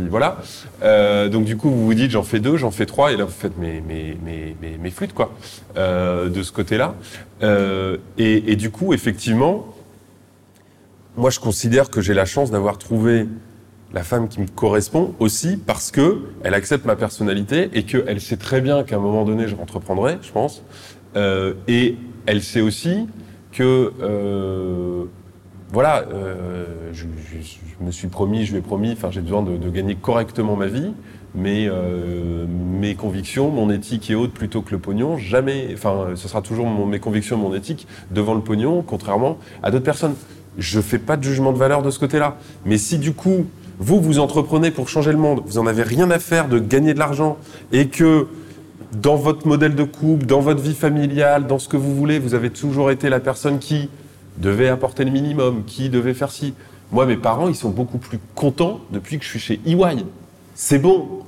voilà. 0.09 0.37
Euh, 0.83 1.29
donc, 1.29 1.45
du 1.45 1.57
coup, 1.57 1.69
vous 1.69 1.85
vous 1.85 1.93
dites, 1.93 2.11
j'en 2.11 2.23
fais 2.23 2.39
deux, 2.39 2.57
j'en 2.57 2.71
fais 2.71 2.85
trois, 2.85 3.11
et 3.11 3.17
là, 3.17 3.23
vous 3.23 3.31
faites 3.31 3.57
mes, 3.57 3.81
mes, 3.81 4.89
flûtes, 4.91 5.13
quoi, 5.13 5.31
euh, 5.77 6.29
de 6.29 6.43
ce 6.43 6.51
côté-là. 6.51 6.95
Euh, 7.43 7.97
et, 8.17 8.55
du 8.55 8.71
coup, 8.71 8.93
effectivement, 8.93 9.73
moi, 11.15 11.29
je 11.29 11.39
considère 11.39 11.89
que 11.89 12.01
j'ai 12.01 12.13
la 12.13 12.25
chance 12.25 12.51
d'avoir 12.51 12.77
trouvé 12.77 13.27
la 13.93 14.03
femme 14.03 14.27
qui 14.27 14.41
me 14.41 14.47
correspond 14.47 15.15
aussi 15.19 15.55
parce 15.55 15.89
que 15.89 16.23
elle 16.43 16.53
accepte 16.53 16.83
ma 16.83 16.97
personnalité 16.97 17.69
et 17.73 17.83
qu'elle 17.83 18.19
sait 18.19 18.35
très 18.35 18.59
bien 18.59 18.83
qu'à 18.83 18.97
un 18.97 18.99
moment 18.99 19.23
donné, 19.23 19.47
je 19.47 19.55
entreprendrai, 19.55 20.17
je 20.21 20.31
pense. 20.31 20.63
Et 21.15 21.95
elle 22.25 22.43
sait 22.43 22.59
aussi 22.59 23.07
que, 23.53 23.93
voilà, 25.71 26.05
euh, 26.13 26.65
je, 26.93 27.05
me 27.81 27.91
suis 27.91 28.07
promis, 28.07 28.45
je 28.45 28.51
lui 28.51 28.59
ai 28.59 28.61
promis, 28.61 28.91
enfin, 28.91 29.09
j'ai 29.11 29.21
besoin 29.21 29.41
de, 29.41 29.69
gagner 29.69 29.95
correctement 29.95 30.55
ma 30.55 30.67
vie, 30.67 30.93
mais 31.33 31.67
euh, 31.67 32.45
mes 32.47 32.95
convictions, 32.95 33.49
mon 33.49 33.69
éthique 33.69 34.09
et 34.09 34.15
autres, 34.15 34.33
plutôt 34.33 34.61
que 34.61 34.71
le 34.71 34.79
pognon, 34.79 35.17
jamais, 35.17 35.69
enfin, 35.73 36.09
ce 36.15 36.27
sera 36.27 36.41
toujours 36.41 36.69
mes 36.69 36.99
convictions, 36.99 37.37
mon 37.37 37.53
éthique 37.53 37.87
devant 38.11 38.35
le 38.35 38.41
pognon, 38.41 38.83
contrairement 38.85 39.37
à 39.63 39.71
d'autres 39.71 39.83
personnes. 39.83 40.15
Je 40.57 40.79
fais 40.79 40.99
pas 40.99 41.17
de 41.17 41.23
jugement 41.23 41.51
de 41.51 41.57
valeur 41.57 41.81
de 41.81 41.89
ce 41.89 41.99
côté-là. 41.99 42.37
Mais 42.65 42.77
si 42.77 42.97
du 42.97 43.11
coup, 43.11 43.45
vous, 43.79 43.99
vous 43.99 44.19
entreprenez 44.19 44.71
pour 44.71 44.87
changer 44.87 45.11
le 45.11 45.17
monde, 45.17 45.41
vous 45.45 45.57
en 45.57 45.67
avez 45.67 45.83
rien 45.83 46.09
à 46.11 46.19
faire 46.19 46.47
de 46.47 46.59
gagner 46.59 46.93
de 46.93 46.99
l'argent 46.99 47.37
et 47.73 47.87
que 47.87 48.27
dans 48.93 49.17
votre 49.17 49.45
modèle 49.47 49.75
de 49.75 49.83
couple, 49.83 50.25
dans 50.25 50.39
votre 50.39 50.61
vie 50.61 50.75
familiale, 50.75 51.47
dans 51.47 51.59
ce 51.59 51.67
que 51.67 51.75
vous 51.75 51.93
voulez, 51.93 52.19
vous 52.19 52.33
avez 52.33 52.49
toujours 52.49 52.91
été 52.91 53.09
la 53.09 53.19
personne 53.19 53.59
qui 53.59 53.89
devait 54.37 54.69
apporter 54.69 55.05
le 55.05 55.11
minimum, 55.11 55.63
qui 55.65 55.89
devait 55.89 56.13
faire 56.13 56.31
ci. 56.31 56.53
Moi, 56.91 57.05
mes 57.05 57.17
parents, 57.17 57.47
ils 57.47 57.55
sont 57.55 57.69
beaucoup 57.69 57.97
plus 57.97 58.19
contents 58.35 58.81
depuis 58.91 59.17
que 59.17 59.25
je 59.25 59.29
suis 59.29 59.39
chez 59.39 59.59
EY. 59.65 60.05
C'est 60.53 60.79
bon. 60.79 61.23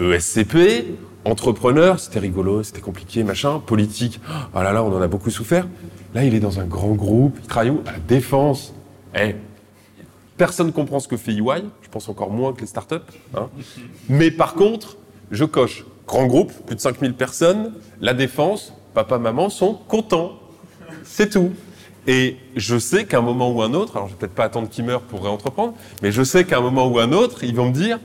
ESCP, 0.00 0.96
entrepreneur, 1.24 2.00
c'était 2.00 2.18
rigolo, 2.18 2.62
c'était 2.62 2.80
compliqué, 2.80 3.22
machin, 3.22 3.60
politique, 3.60 4.20
oh 4.54 4.62
là 4.62 4.72
là, 4.72 4.82
on 4.82 4.92
en 4.92 5.00
a 5.00 5.06
beaucoup 5.06 5.30
souffert. 5.30 5.68
Là, 6.14 6.24
il 6.24 6.34
est 6.34 6.40
dans 6.40 6.60
un 6.60 6.64
grand 6.64 6.94
groupe, 6.94 7.38
il 7.42 7.46
travaille 7.46 7.70
où? 7.70 7.80
À 7.86 7.92
la 7.92 7.98
défense. 7.98 8.74
Eh, 9.14 9.36
personne 10.36 10.68
ne 10.68 10.72
comprend 10.72 10.98
ce 10.98 11.08
que 11.08 11.16
fait 11.16 11.32
EY, 11.32 11.64
je 11.82 11.88
pense 11.90 12.08
encore 12.08 12.30
moins 12.30 12.52
que 12.52 12.60
les 12.60 12.66
startups. 12.66 12.96
Hein. 13.36 13.48
Mais 14.08 14.30
par 14.30 14.54
contre, 14.54 14.96
je 15.30 15.44
coche. 15.44 15.84
Grand 16.06 16.26
groupe, 16.26 16.52
plus 16.66 16.76
de 16.76 16.80
5000 16.80 17.14
personnes, 17.14 17.72
la 18.00 18.12
défense, 18.12 18.74
papa, 18.92 19.18
maman 19.18 19.48
sont 19.48 19.74
contents. 19.88 20.32
C'est 21.04 21.30
tout. 21.30 21.52
Et 22.06 22.36
je 22.56 22.78
sais 22.78 23.06
qu'à 23.06 23.18
un 23.18 23.22
moment 23.22 23.50
ou 23.50 23.62
un 23.62 23.72
autre, 23.72 23.96
alors 23.96 24.08
je 24.08 24.12
vais 24.12 24.18
peut-être 24.18 24.34
pas 24.34 24.44
attendre 24.44 24.68
qu'ils 24.68 24.84
meurent 24.84 25.02
pour 25.02 25.22
réentreprendre, 25.22 25.74
mais 26.02 26.12
je 26.12 26.22
sais 26.22 26.44
qu'à 26.44 26.58
un 26.58 26.60
moment 26.60 26.86
ou 26.86 26.98
un 26.98 27.12
autre, 27.12 27.44
ils 27.44 27.54
vont 27.54 27.68
me 27.68 27.72
dire 27.72 27.98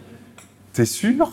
T'es 0.73 0.85
sûr? 0.85 1.31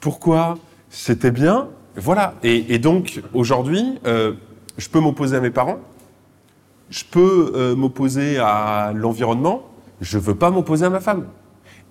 Pourquoi? 0.00 0.58
C'était 0.90 1.30
bien? 1.30 1.68
Voilà. 1.96 2.34
Et, 2.42 2.78
donc, 2.78 3.22
aujourd'hui, 3.34 3.98
euh, 4.06 4.34
je 4.76 4.88
peux 4.88 5.00
m'opposer 5.00 5.36
à 5.36 5.40
mes 5.40 5.50
parents, 5.50 5.78
je 6.90 7.04
peux 7.10 7.52
euh, 7.54 7.76
m'opposer 7.76 8.38
à 8.38 8.92
l'environnement, 8.94 9.62
je 10.00 10.18
veux 10.18 10.34
pas 10.34 10.50
m'opposer 10.50 10.84
à 10.84 10.90
ma 10.90 11.00
femme. 11.00 11.26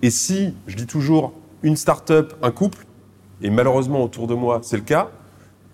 Et 0.01 0.09
si, 0.09 0.53
je 0.67 0.75
dis 0.75 0.87
toujours, 0.87 1.33
une 1.63 1.75
start-up, 1.75 2.33
un 2.41 2.51
couple, 2.51 2.85
et 3.41 3.49
malheureusement 3.49 4.03
autour 4.03 4.27
de 4.27 4.33
moi, 4.33 4.59
c'est 4.63 4.77
le 4.77 4.83
cas, 4.83 5.09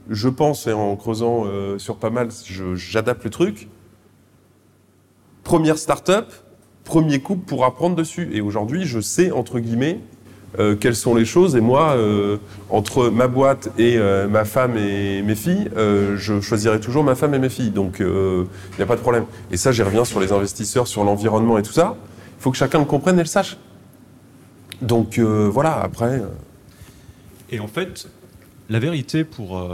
je 0.10 0.30
pense, 0.30 0.68
et 0.68 0.74
en 0.74 0.96
creusant 0.96 1.44
euh, 1.46 1.78
sur 1.78 1.98
pas 1.98 2.10
mal, 2.10 2.30
j'adapte 2.76 3.24
le 3.24 3.30
truc. 3.30 3.68
Première 5.48 5.78
start-up, 5.78 6.34
premier 6.84 7.22
couple 7.22 7.46
pour 7.46 7.64
apprendre 7.64 7.96
dessus. 7.96 8.28
Et 8.34 8.42
aujourd'hui, 8.42 8.86
je 8.86 9.00
sais, 9.00 9.32
entre 9.32 9.60
guillemets, 9.60 10.02
euh, 10.60 10.76
quelles 10.76 10.94
sont 10.94 11.16
les 11.16 11.24
choses. 11.24 11.56
Et 11.56 11.62
moi, 11.62 11.92
euh, 11.92 12.36
entre 12.70 13.08
ma 13.08 13.30
boîte 13.30 13.70
et 13.78 13.98
euh, 13.98 14.28
ma 14.28 14.44
femme 14.44 14.76
et 14.76 15.22
mes 15.22 15.36
filles, 15.36 15.70
je 15.78 16.42
choisirai 16.42 16.82
toujours 16.82 17.06
ma 17.06 17.16
femme 17.16 17.34
et 17.34 17.40
mes 17.40 17.48
filles. 17.48 17.70
Donc, 17.70 18.00
il 18.02 18.46
n'y 18.78 18.84
a 18.84 18.86
pas 18.86 18.98
de 18.98 19.02
problème. 19.02 19.24
Et 19.50 19.56
ça, 19.56 19.72
j'y 19.72 19.84
reviens 19.84 20.04
sur 20.04 20.20
les 20.20 20.34
investisseurs, 20.34 20.86
sur 20.86 21.06
l'environnement 21.06 21.58
et 21.58 21.64
tout 21.64 21.72
ça. 21.72 21.96
Il 22.38 22.42
faut 22.42 22.52
que 22.52 22.58
chacun 22.58 22.80
le 22.80 22.86
comprenne 22.86 23.16
et 23.18 23.24
le 23.24 23.26
sache. 23.26 23.56
Donc, 24.82 25.18
voilà, 25.18 25.80
après... 25.80 26.24
Et 27.52 27.62
en 27.62 27.68
fait, 27.68 28.10
la 28.70 28.80
vérité 28.80 29.24
pour 29.24 29.66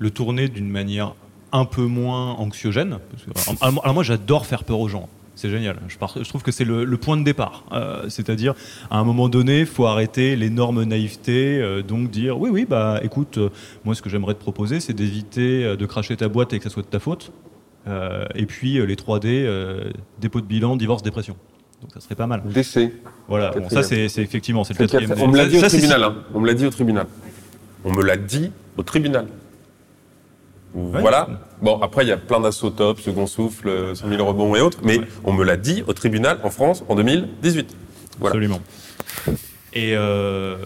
le 0.00 0.10
tourner 0.10 0.48
d'une 0.48 0.68
manière 0.68 1.14
un 1.56 1.64
peu 1.64 1.82
moins 1.82 2.32
anxiogène, 2.34 2.98
parce 3.10 3.46
que- 3.46 3.62
alors, 3.64 3.82
alors 3.84 3.94
moi 3.94 4.02
j'adore 4.02 4.46
faire 4.46 4.64
peur 4.64 4.80
aux 4.80 4.88
gens. 4.88 5.08
C'est 5.38 5.50
génial. 5.50 5.76
Je, 5.88 5.98
trouve 6.28 6.42
que 6.42 6.50
c'est 6.50 6.64
le, 6.64 6.84
le 6.84 6.96
point 6.96 7.18
de 7.18 7.22
départ. 7.22 7.64
Euh, 7.72 8.08
C'est-à-dire, 8.08 8.54
à 8.90 8.98
un 8.98 9.04
moment 9.04 9.28
donné, 9.28 9.60
il 9.60 9.66
faut 9.66 9.84
arrêter 9.84 10.34
l'énorme 10.34 10.82
naïveté, 10.84 11.60
euh, 11.60 11.82
donc 11.82 12.10
dire 12.10 12.40
oui, 12.40 12.48
oui, 12.50 12.64
bah 12.66 13.00
écoute, 13.02 13.36
euh, 13.36 13.50
moi 13.84 13.94
ce 13.94 14.00
que 14.00 14.08
j'aimerais 14.08 14.32
te 14.32 14.40
proposer, 14.40 14.80
c'est 14.80 14.94
d'éviter 14.94 15.76
de 15.76 15.86
cracher 15.86 16.16
ta 16.16 16.28
boîte 16.28 16.54
et 16.54 16.58
que 16.58 16.64
ça 16.64 16.70
soit 16.70 16.82
de 16.82 16.88
ta 16.88 17.00
faute. 17.00 17.32
Et 18.34 18.46
puis 18.46 18.84
les 18.84 18.96
3D, 18.96 19.26
euh, 19.26 19.90
dépôt 20.20 20.40
de 20.40 20.46
bilan, 20.46 20.74
divorce, 20.76 21.02
dépression. 21.02 21.36
Donc 21.82 21.90
ça 21.92 22.00
serait 22.00 22.14
pas 22.14 22.26
mal. 22.26 22.42
Décès. 22.46 22.92
Voilà, 23.28 23.50
bon, 23.50 23.68
ça 23.68 23.82
c'est 23.82 24.06
effectivement 24.22 24.64
c'est 24.64 24.72
le 24.72 24.78
quatrième. 24.78 25.10
quatre- 25.10 25.22
On 25.22 25.28
me 25.28 25.36
l'a 25.36 25.46
dit 25.46 25.58
au 25.58 25.60
tribunal. 25.68 26.02
hein. 26.02 26.14
On 26.34 26.40
me 26.40 26.46
l'a 26.46 26.54
dit 26.54 26.66
au 26.66 26.70
tribunal. 26.70 27.06
On 27.84 27.92
me 27.92 28.02
l'a 28.02 28.16
dit 28.16 28.50
au 28.78 28.82
tribunal. 28.82 29.26
Voilà. 30.74 31.28
Bon, 31.62 31.80
après, 31.80 32.04
il 32.04 32.08
y 32.08 32.12
a 32.12 32.16
plein 32.18 32.40
d'assauts 32.40 32.70
top, 32.70 33.00
second 33.00 33.26
souffle, 33.26 33.68
euh, 33.68 33.94
100 33.94 34.08
000 34.08 34.24
rebonds 34.26 34.54
et 34.54 34.60
autres, 34.60 34.78
mais 34.82 34.98
Ouais. 34.98 35.06
on 35.24 35.32
me 35.32 35.42
l'a 35.44 35.56
dit 35.56 35.82
au 35.86 35.92
tribunal 35.94 36.38
en 36.42 36.50
France 36.50 36.84
en 36.88 36.94
2018. 36.94 37.74
Voilà. 38.18 38.32
Absolument. 38.34 38.60
Et 39.72 39.94
euh, 39.96 40.56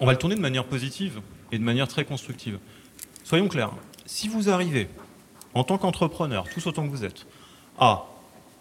on 0.00 0.06
va 0.06 0.12
le 0.12 0.18
tourner 0.18 0.34
de 0.34 0.40
manière 0.40 0.64
positive 0.64 1.20
et 1.52 1.58
de 1.58 1.64
manière 1.64 1.88
très 1.88 2.04
constructive. 2.04 2.58
Soyons 3.24 3.48
clairs, 3.48 3.70
si 4.06 4.28
vous 4.28 4.50
arrivez, 4.50 4.88
en 5.54 5.64
tant 5.64 5.78
qu'entrepreneur, 5.78 6.44
tous 6.52 6.66
autant 6.66 6.84
que 6.86 6.90
vous 6.90 7.04
êtes, 7.04 7.26
à 7.78 8.04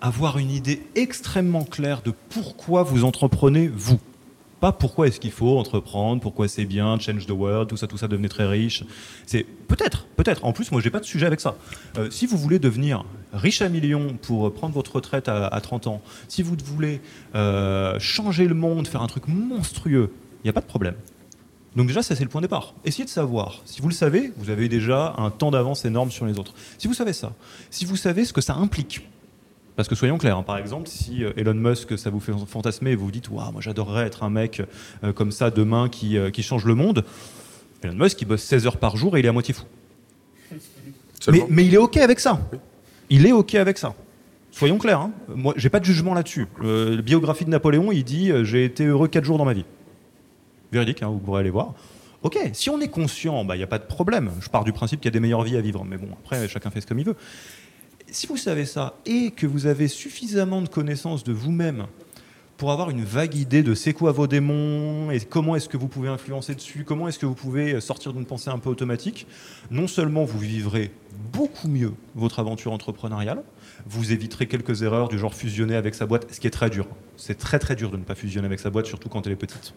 avoir 0.02 0.38
une 0.38 0.52
idée 0.52 0.82
extrêmement 0.96 1.64
claire 1.64 2.02
de 2.02 2.14
pourquoi 2.30 2.84
vous 2.84 3.04
entreprenez 3.04 3.70
vous, 3.74 4.00
pas 4.64 4.72
pourquoi 4.72 5.08
est-ce 5.08 5.20
qu'il 5.20 5.34
faut 5.34 5.60
entreprendre, 5.60 6.22
pourquoi 6.22 6.48
c'est 6.48 6.64
bien, 6.64 6.98
change 6.98 7.26
the 7.26 7.32
world, 7.32 7.68
tout 7.68 7.76
ça, 7.76 7.86
tout 7.86 7.98
ça, 7.98 8.08
devenir 8.08 8.30
très 8.30 8.46
riche. 8.46 8.86
C'est 9.26 9.44
peut-être, 9.44 10.06
peut-être. 10.16 10.46
En 10.46 10.54
plus, 10.54 10.72
moi, 10.72 10.80
j'ai 10.80 10.90
pas 10.90 11.02
de 11.02 11.06
sujet 11.06 11.26
avec 11.26 11.42
ça. 11.42 11.58
Euh, 11.98 12.10
si 12.10 12.26
vous 12.26 12.38
voulez 12.38 12.60
devenir 12.60 13.04
riche 13.34 13.62
à 13.62 13.68
millions 13.68 14.16
pour 14.22 14.54
prendre 14.54 14.74
votre 14.74 14.96
retraite 14.96 15.28
à, 15.28 15.60
30 15.60 15.88
ans, 15.88 16.02
si 16.30 16.44
vous 16.44 16.56
voulez 16.64 17.02
euh, 17.36 18.00
changer 18.00 18.48
le 18.48 18.56
monde, 18.56 18.88
faire 18.88 19.02
un 19.02 19.08
truc 19.08 19.28
monstrueux, 19.28 20.14
il 20.40 20.46
n'y 20.46 20.50
a 20.50 20.54
pas 20.54 20.62
de 20.62 20.66
problème. 20.66 20.96
Donc 21.76 21.88
déjà, 21.88 22.02
ça 22.02 22.16
c'est 22.16 22.24
le 22.24 22.30
point 22.30 22.40
de 22.40 22.46
départ. 22.46 22.74
Essayez 22.86 23.04
de 23.04 23.10
savoir. 23.10 23.64
Si 23.66 23.82
vous 23.82 23.90
le 23.90 23.94
savez, 23.94 24.32
vous 24.38 24.50
avez 24.50 24.70
déjà 24.70 25.14
un 25.18 25.30
temps 25.30 25.52
d'avance 25.52 25.84
énorme 25.84 26.10
sur 26.10 26.26
les 26.26 26.40
autres. 26.40 26.54
Si 26.78 26.88
vous 26.88 26.94
savez 26.94 27.12
ça, 27.12 27.34
si 27.70 27.84
vous 27.84 27.98
savez 27.98 28.24
ce 28.24 28.32
que 28.32 28.40
ça 28.40 28.56
implique, 28.56 29.02
parce 29.76 29.88
que 29.88 29.96
soyons 29.96 30.18
clairs, 30.18 30.38
hein, 30.38 30.44
par 30.44 30.58
exemple, 30.58 30.88
si 30.88 31.24
euh, 31.24 31.32
Elon 31.36 31.56
Musk, 31.56 31.98
ça 31.98 32.10
vous 32.10 32.20
fait 32.20 32.34
fantasmer 32.48 32.92
et 32.92 32.96
vous 32.96 33.06
vous 33.06 33.12
dites, 33.12 33.30
waouh, 33.30 33.52
moi 33.52 33.62
j'adorerais 33.62 34.06
être 34.06 34.24
un 34.24 34.30
mec 34.30 34.62
euh, 35.04 35.14
comme 35.14 35.32
ça 35.32 35.50
demain 35.50 35.90
qui, 35.90 36.18
euh, 36.18 36.30
qui, 36.30 36.44
change 36.44 36.66
le 36.66 36.76
monde, 36.76 37.04
Elon 37.82 37.96
Musk, 37.96 38.22
il 38.22 38.26
bosse 38.26 38.44
16 38.44 38.68
heures 38.68 38.78
par 38.78 38.98
jour 38.98 39.18
et 39.18 39.22
il 39.22 39.26
est 39.26 39.30
à 39.30 39.34
moitié 39.34 39.54
fou. 39.54 39.64
Mais, 41.30 41.46
mais, 41.50 41.66
il 41.66 41.74
est 41.74 41.78
OK 41.78 41.98
avec 41.98 42.20
ça. 42.20 42.40
Il 43.10 43.26
est 43.26 43.32
OK 43.32 43.56
avec 43.56 43.78
ça. 43.78 43.96
Soyons 44.52 44.78
clairs, 44.78 45.00
hein. 45.00 45.12
moi 45.34 45.54
j'ai 45.58 45.70
pas 45.70 45.80
de 45.80 45.86
jugement 45.86 46.14
là-dessus. 46.14 46.48
la 46.62 47.02
biographie 47.02 47.46
de 47.46 47.50
Napoléon, 47.50 47.92
il 47.92 48.04
dit, 48.04 48.32
j'ai 48.44 48.66
été 48.66 48.86
heureux 48.86 49.08
4 49.08 49.24
jours 49.24 49.38
dans 49.38 49.46
ma 49.46 49.54
vie. 49.54 49.66
Véridique, 50.72 51.02
hein, 51.02 51.08
vous 51.08 51.18
pourrez 51.18 51.40
aller 51.40 51.50
voir. 51.50 51.74
Ok, 52.22 52.38
si 52.54 52.70
on 52.70 52.80
est 52.80 52.88
conscient, 52.88 53.42
il 53.42 53.48
bah, 53.48 53.58
n'y 53.58 53.64
a 53.64 53.68
pas 53.68 53.80
de 53.80 53.86
problème. 53.86 54.32
Je 54.40 54.50
pars 54.50 54.64
du 54.64 54.72
principe 54.72 55.02
qu'il 55.02 55.08
y 55.08 55.12
a 55.12 55.12
des 55.12 55.20
meilleures 55.20 55.44
vies 55.44 55.58
à 55.58 55.62
vivre, 55.62 55.84
mais 55.84 55.98
bon, 55.98 56.10
après, 56.24 56.48
chacun 56.48 56.70
fait 56.70 56.82
ce 56.82 56.88
comme 56.88 57.00
il 57.00 57.06
veut 57.06 57.16
si 58.14 58.28
vous 58.28 58.38
savez 58.38 58.66
ça 58.66 58.96
et 59.06 59.32
que 59.32 59.48
vous 59.48 59.66
avez 59.66 59.88
suffisamment 59.88 60.62
de 60.62 60.70
connaissances 60.70 61.24
de 61.24 61.34
vous-même 61.34 61.88
pour 62.58 62.72
avoir 62.72 62.92
une 62.92 63.04
vague 63.04 63.36
idée 63.36 63.64
de 63.64 63.74
c'est 63.74 63.94
quoi 63.94 64.12
vos 64.12 64.28
démons 64.28 65.10
et 65.10 65.20
comment 65.20 65.56
est-ce 65.56 65.68
que 65.68 65.78
vous 65.78 65.88
pouvez 65.88 66.08
influencer 66.08 66.54
dessus, 66.54 66.84
comment 66.86 67.08
est-ce 67.08 67.18
que 67.18 67.26
vous 67.26 67.34
pouvez 67.34 67.82
sortir 67.82 68.14
d'une 68.14 68.26
pensée 68.26 68.52
un 68.52 68.60
peu 68.60 68.70
automatique, 68.70 69.26
non 69.72 69.88
seulement 69.88 70.24
vous 70.24 70.38
vivrez 70.38 70.92
beaucoup 71.34 71.68
mieux 71.68 71.94
votre 72.14 72.40
aventure 72.40 72.72
entrepreneuriale, 72.72 73.42
vous 73.88 74.12
éviterez 74.12 74.48
quelques 74.48 74.84
erreurs 74.84 75.10
du 75.10 75.18
genre 75.18 75.34
fusionner 75.34 75.76
avec 75.76 75.96
sa 75.96 76.06
boîte, 76.06 76.32
ce 76.32 76.40
qui 76.40 76.48
est 76.48 76.52
très 76.52 76.70
dur. 76.70 76.88
C'est 77.18 77.38
très 77.38 77.58
très 77.58 77.76
dur 77.76 77.90
de 77.90 77.98
ne 77.98 78.04
pas 78.04 78.16
fusionner 78.16 78.46
avec 78.46 78.60
sa 78.60 78.70
boîte, 78.70 78.86
surtout 78.86 79.10
quand 79.10 79.26
elle 79.26 79.34
est 79.34 79.38
petite. 79.38 79.74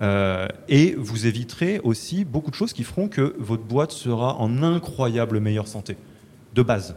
Euh, 0.00 0.46
et 0.68 0.94
vous 0.96 1.26
éviterez 1.26 1.80
aussi 1.80 2.24
beaucoup 2.24 2.50
de 2.50 2.56
choses 2.56 2.72
qui 2.72 2.84
feront 2.84 3.08
que 3.08 3.34
votre 3.38 3.64
boîte 3.64 3.90
sera 3.90 4.36
en 4.36 4.62
incroyable 4.62 5.40
meilleure 5.40 5.68
santé, 5.68 5.96
de 6.54 6.62
base. 6.62 6.96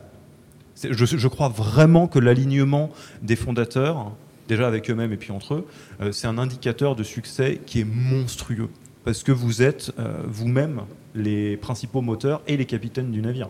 Je, 0.83 1.27
crois 1.27 1.49
vraiment 1.49 2.07
que 2.07 2.19
l'alignement 2.19 2.91
des 3.21 3.35
fondateurs, 3.35 4.11
déjà 4.47 4.67
avec 4.67 4.89
eux-mêmes 4.89 5.11
et 5.11 5.17
puis 5.17 5.31
entre 5.31 5.55
eux, 5.55 5.65
euh, 6.01 6.11
c'est 6.11 6.27
un 6.27 6.37
indicateur 6.37 6.95
de 6.95 7.03
succès 7.03 7.59
qui 7.65 7.81
est 7.81 7.87
monstrueux. 7.87 8.69
Parce 9.03 9.23
que 9.23 9.31
vous 9.31 9.61
êtes 9.61 9.91
euh, 9.99 10.17
vous-même 10.27 10.81
les 11.15 11.57
principaux 11.57 12.01
moteurs 12.01 12.41
et 12.45 12.57
les 12.57 12.65
capitaines 12.65 13.09
du 13.09 13.21
navire. 13.21 13.49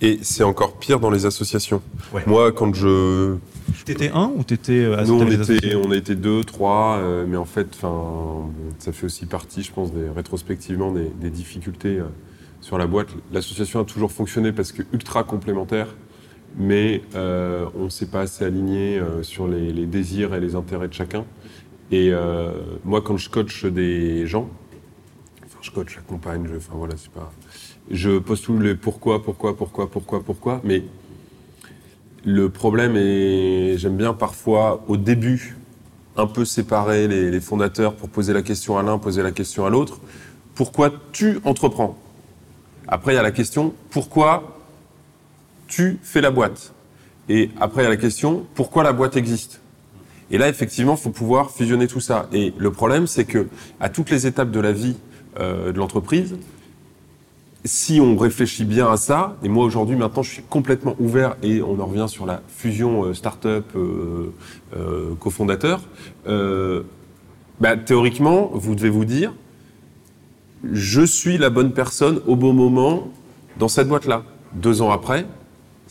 Et 0.00 0.18
c'est 0.22 0.42
encore 0.42 0.78
pire 0.78 0.98
dans 0.98 1.10
les 1.10 1.24
associations. 1.24 1.80
Moi, 2.26 2.50
quand 2.50 2.74
je. 2.74 3.36
T'étais 3.84 4.10
un 4.10 4.32
ou 4.36 4.42
t'étais 4.42 4.84
euh, 4.84 5.04
Nous, 5.04 5.14
on 5.14 5.30
était, 5.30 5.76
on 5.76 5.92
a 5.92 5.96
été 5.96 6.16
deux, 6.16 6.42
trois, 6.42 7.00
mais 7.26 7.36
en 7.36 7.44
fait, 7.44 7.78
ça 8.78 8.92
fait 8.92 9.06
aussi 9.06 9.26
partie, 9.26 9.62
je 9.62 9.72
pense, 9.72 9.92
des, 9.92 10.08
rétrospectivement, 10.08 10.92
des, 10.92 11.08
des 11.20 11.30
difficultés 11.30 12.00
sur 12.60 12.76
la 12.76 12.88
boîte. 12.88 13.08
L'association 13.32 13.80
a 13.80 13.84
toujours 13.84 14.10
fonctionné 14.10 14.50
parce 14.50 14.72
que 14.72 14.82
ultra 14.92 15.22
complémentaire 15.22 15.86
mais 16.56 17.02
euh, 17.14 17.66
on 17.74 17.84
ne 17.84 17.88
s'est 17.88 18.06
pas 18.06 18.20
assez 18.20 18.44
aligné 18.44 18.98
euh, 18.98 19.22
sur 19.22 19.48
les, 19.48 19.86
désirs 19.86 20.34
et 20.34 20.40
les 20.40 20.54
intérêts 20.54 20.88
de 20.88 20.92
chacun. 20.92 21.24
Et 21.90 22.10
euh, 22.12 22.52
moi, 22.84 23.02
quand 23.02 23.16
je 23.16 23.28
coach 23.28 23.64
des 23.64 24.26
gens, 24.26 24.48
enfin, 25.44 25.58
je 25.60 25.70
coach, 25.70 25.94
j'accompagne, 25.94 26.46
je, 26.50 26.56
enfin 26.56 26.74
voilà, 26.74 26.94
c'est 26.96 27.10
pas, 27.10 27.32
je 27.90 28.10
le 28.10 28.76
pourquoi, 28.76 29.22
pourquoi, 29.22 29.56
pourquoi, 29.56 29.90
pourquoi, 29.90 30.22
pourquoi, 30.22 30.60
mais 30.64 30.84
le 32.24 32.48
problème 32.48 32.96
est, 32.96 33.76
j'aime 33.78 33.96
bien 33.96 34.14
parfois 34.14 34.84
au 34.88 34.96
début 34.96 35.56
un 36.16 36.26
peu 36.26 36.44
séparer 36.44 37.08
les 37.08 37.40
fondateurs 37.40 37.96
pour 37.96 38.10
poser 38.10 38.34
la 38.34 38.42
question 38.42 38.76
à 38.76 38.82
l'un, 38.82 38.98
poser 38.98 39.22
la 39.22 39.32
question 39.32 39.64
à 39.64 39.70
l'autre. 39.70 39.98
Pourquoi 40.54 40.92
tu 41.12 41.40
entreprends? 41.44 41.98
Après, 42.86 43.12
il 43.12 43.16
y 43.16 43.18
a 43.18 43.22
la 43.22 43.30
question 43.30 43.72
pourquoi 43.90 44.61
tu 45.72 45.98
fais 46.02 46.20
la 46.20 46.30
boîte. 46.30 46.74
Et 47.30 47.50
après, 47.58 47.80
il 47.80 47.84
y 47.84 47.86
a 47.86 47.90
la 47.90 47.96
question, 47.96 48.44
pourquoi 48.54 48.82
la 48.82 48.92
boîte 48.92 49.16
existe? 49.16 49.62
Et 50.30 50.36
là, 50.36 50.48
effectivement, 50.48 50.96
il 50.96 51.00
faut 51.00 51.10
pouvoir 51.10 51.50
fusionner 51.50 51.86
tout 51.86 52.00
ça. 52.00 52.28
Et 52.32 52.52
le 52.58 52.70
problème, 52.70 53.06
c'est 53.06 53.24
que 53.24 53.48
à 53.80 53.88
toutes 53.88 54.10
les 54.10 54.26
étapes 54.26 54.50
de 54.50 54.60
la 54.60 54.72
vie 54.72 54.96
euh, 55.40 55.72
de 55.72 55.78
l'entreprise, 55.78 56.36
si 57.64 58.02
on 58.02 58.18
réfléchit 58.18 58.66
bien 58.66 58.90
à 58.90 58.98
ça, 58.98 59.36
et 59.42 59.48
moi 59.48 59.64
aujourd'hui 59.64 59.94
maintenant 59.94 60.24
je 60.24 60.30
suis 60.30 60.42
complètement 60.42 60.96
ouvert 60.98 61.36
et 61.44 61.62
on 61.62 61.78
en 61.78 61.86
revient 61.86 62.06
sur 62.08 62.26
la 62.26 62.42
fusion 62.48 63.04
euh, 63.04 63.14
start-up 63.14 63.64
euh, 63.76 64.34
euh 64.76 65.14
cofondateur, 65.20 65.80
bah, 67.60 67.76
théoriquement 67.76 68.50
vous 68.52 68.74
devez 68.74 68.90
vous 68.90 69.04
dire 69.04 69.32
je 70.72 71.02
suis 71.02 71.38
la 71.38 71.50
bonne 71.50 71.72
personne 71.72 72.20
au 72.26 72.34
bon 72.34 72.52
moment 72.52 73.08
dans 73.58 73.68
cette 73.68 73.88
boîte-là. 73.88 74.24
Deux 74.54 74.82
ans 74.82 74.90
après, 74.90 75.24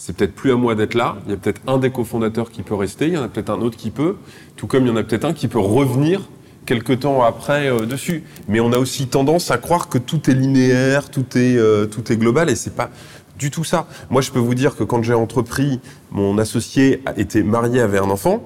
c'est 0.04 0.16
peut-être 0.16 0.34
plus 0.34 0.52
à 0.52 0.56
moi 0.56 0.74
d'être 0.74 0.95
là. 0.95 1.18
Il 1.28 1.32
y 1.32 1.34
a 1.36 1.38
peut-être 1.38 1.62
un 1.68 1.78
des 1.78 1.91
cofondateurs 1.91 2.49
qui 2.49 2.64
peut 2.64 2.74
rester, 2.74 3.06
il 3.06 3.14
y 3.14 3.18
en 3.20 3.24
a 3.24 3.28
peut-être 3.28 3.52
un 3.52 3.62
autre 3.62 3.78
qui 3.78 3.91
peut, 3.91 4.16
tout 4.56 4.66
comme 4.66 4.86
il 4.86 4.89
y 4.89 4.91
en 4.91 4.95
a 4.95 5.04
peut-être 5.04 5.26
un 5.26 5.34
qui 5.34 5.47
peut 5.47 5.60
revenir 5.60 6.22
quelques 6.66 7.02
temps 7.02 7.22
après 7.22 7.70
euh, 7.70 7.86
dessus. 7.86 8.24
Mais 8.47 8.60
on 8.60 8.74
a 8.74 8.80
aussi 8.80 9.06
tendance 9.06 9.52
à 9.52 9.60
croire 9.60 9.89
que 9.89 9.99
tout 9.99 10.28
est 10.28 10.34
linéaire, 10.34 11.12
tout 11.12 11.38
est, 11.38 11.56
euh, 11.56 11.86
tout 11.86 12.12
est 12.12 12.18
global, 12.18 12.49
et 12.49 12.56
c'est 12.56 12.76
pas 12.76 12.89
du 13.38 13.52
tout 13.52 13.64
ça. 13.64 13.86
Moi, 14.10 14.24
je 14.24 14.32
peux 14.32 14.39
vous 14.39 14.56
dire 14.56 14.76
que 14.76 14.84
quand 14.84 15.04
j'ai 15.04 15.14
entrepris, 15.14 15.80
mon 16.10 16.39
associé 16.39 17.04
été 17.16 17.43
marié, 17.43 17.80
avait 17.80 17.99
un 17.99 18.10
enfant. 18.10 18.41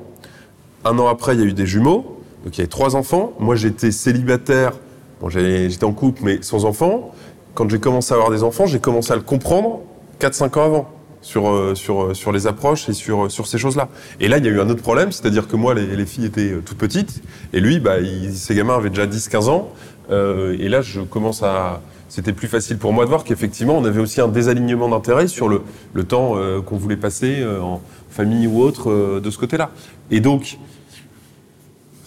Un 0.83 0.99
an 0.99 1.07
après, 1.07 1.35
il 1.35 1.39
y 1.39 1.43
a 1.43 1.45
eu 1.45 1.53
des 1.53 1.65
jumeaux, 1.65 2.19
donc 2.43 2.57
il 2.57 2.57
y 2.57 2.61
avait 2.63 2.67
trois 2.67 2.97
enfants. 2.97 3.31
Moi, 3.39 3.55
j'étais 3.55 3.93
célibataire, 3.93 4.73
bon, 5.21 5.29
j'étais 5.29 5.85
en 5.85 5.93
couple, 5.93 6.19
mais 6.21 6.39
sans 6.41 6.65
enfants. 6.65 7.13
Quand 7.53 7.69
j'ai 7.69 7.79
commencé 7.79 8.13
à 8.13 8.17
avoir 8.17 8.31
des 8.31 8.43
enfants, 8.43 8.65
j'ai 8.65 8.79
commencé 8.79 9.13
à 9.13 9.15
le 9.15 9.21
comprendre 9.21 9.79
4-5 10.19 10.59
ans 10.59 10.65
avant 10.65 10.94
sur, 11.25 11.49
euh, 11.49 11.73
sur, 11.73 12.03
euh, 12.03 12.13
sur 12.13 12.31
les 12.31 12.45
approches 12.45 12.87
et 12.87 12.93
sur, 12.93 13.25
euh, 13.25 13.29
sur 13.29 13.47
ces 13.47 13.57
choses-là. 13.57 13.89
Et 14.19 14.27
là, 14.27 14.37
il 14.37 14.45
y 14.45 14.47
a 14.47 14.51
eu 14.51 14.61
un 14.61 14.69
autre 14.69 14.83
problème, 14.83 15.11
c'est-à-dire 15.11 15.47
que 15.47 15.55
moi, 15.55 15.73
les, 15.73 15.95
les, 15.95 16.05
filles 16.05 16.25
étaient 16.25 16.53
toutes 16.63 16.77
petites, 16.77 17.23
et 17.51 17.59
lui, 17.59 17.79
bah, 17.79 17.99
il, 17.99 18.35
ces 18.35 18.53
gamins 18.53 18.75
avaient 18.75 18.91
déjà 18.91 19.07
10-15 19.07 19.49
ans, 19.49 19.73
euh, 20.11 20.55
et 20.59 20.69
là, 20.69 20.81
je 20.81 21.01
commence 21.01 21.41
à... 21.41 21.81
C'était 22.09 22.31
plus 22.31 22.47
facile 22.47 22.77
pour 22.77 22.93
moi 22.93 23.05
de 23.05 23.09
voir 23.09 23.23
qu'effectivement, 23.23 23.75
on 23.75 23.83
avait 23.83 23.99
aussi 23.99 24.21
un 24.21 24.27
désalignement 24.27 24.87
d'intérêt 24.87 25.27
sur 25.27 25.49
le, 25.49 25.63
le 25.93 26.03
temps 26.03 26.35
qu'on 26.65 26.77
voulait 26.77 26.95
passer 26.95 27.43
en 27.43 27.81
famille 28.09 28.47
ou 28.47 28.61
autre 28.61 29.19
de 29.19 29.29
ce 29.29 29.37
côté-là. 29.37 29.71
Et 30.11 30.21
donc, 30.21 30.59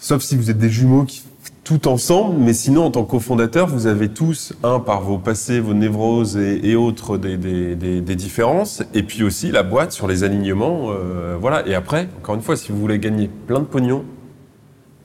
sauf 0.01 0.23
si 0.23 0.37
vous 0.37 0.51
êtes 0.51 0.57
des 0.57 0.71
jumeaux 0.71 1.05
qui 1.05 1.25
tout 1.69 1.87
ensemble, 1.87 2.39
mais 2.39 2.55
sinon, 2.55 2.87
en 2.87 2.91
tant 2.91 3.05
que 3.05 3.11
cofondateur, 3.11 3.67
vous 3.67 3.87
avez 3.87 4.09
tous, 4.09 4.55
un, 4.63 4.81
par 4.81 5.03
vos 5.03 5.19
passés, 5.19 5.61
vos 5.61 5.75
névroses 5.75 6.39
et, 6.39 6.75
autres, 6.77 7.19
des, 7.19 7.37
des, 7.37 8.17
différences, 8.17 8.83
et 8.95 9.03
puis 9.03 9.23
aussi 9.23 9.51
la 9.51 9.63
boîte 9.63 9.93
sur 9.93 10.09
les 10.09 10.25
alignements, 10.25 10.87
euh, 10.89 11.37
voilà. 11.39 11.69
Et 11.69 11.75
après, 11.75 12.09
encore 12.21 12.37
une 12.37 12.41
fois, 12.41 12.57
si 12.57 12.73
vous 12.73 12.79
voulez 12.79 12.99
gagner 12.99 13.29
plein 13.47 13.59
de 13.59 13.67
pognon, 13.67 14.07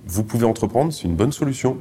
vous 0.08 0.24
pouvez 0.24 0.46
entreprendre, 0.46 0.94
c'est 0.94 1.04
une 1.04 1.18
bonne 1.18 1.34
solution, 1.34 1.80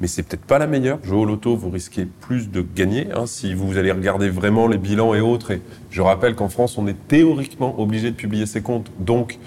mais 0.00 0.08
c'est 0.08 0.24
peut-être 0.24 0.44
pas 0.44 0.58
la 0.58 0.66
meilleure. 0.66 0.98
Jouer 1.04 1.18
au 1.18 1.24
loto, 1.24 1.54
vous 1.54 1.70
risquez 1.70 2.04
plus 2.04 2.50
de 2.50 2.66
gagner, 2.74 3.06
hein, 3.14 3.26
si 3.26 3.54
vous 3.54 3.78
allez 3.78 3.92
regarder 3.92 4.28
vraiment 4.28 4.66
les 4.66 4.78
bilans 4.78 5.14
et 5.14 5.20
autres, 5.20 5.52
et 5.52 5.62
je 5.92 6.02
rappelle 6.02 6.34
qu'en 6.34 6.48
France, 6.48 6.78
on 6.78 6.88
est 6.88 7.06
théoriquement 7.06 7.80
obligé 7.80 8.10
de 8.10 8.16
publier 8.16 8.46
ses 8.46 8.60
comptes, 8.60 8.90
donc 8.98 9.38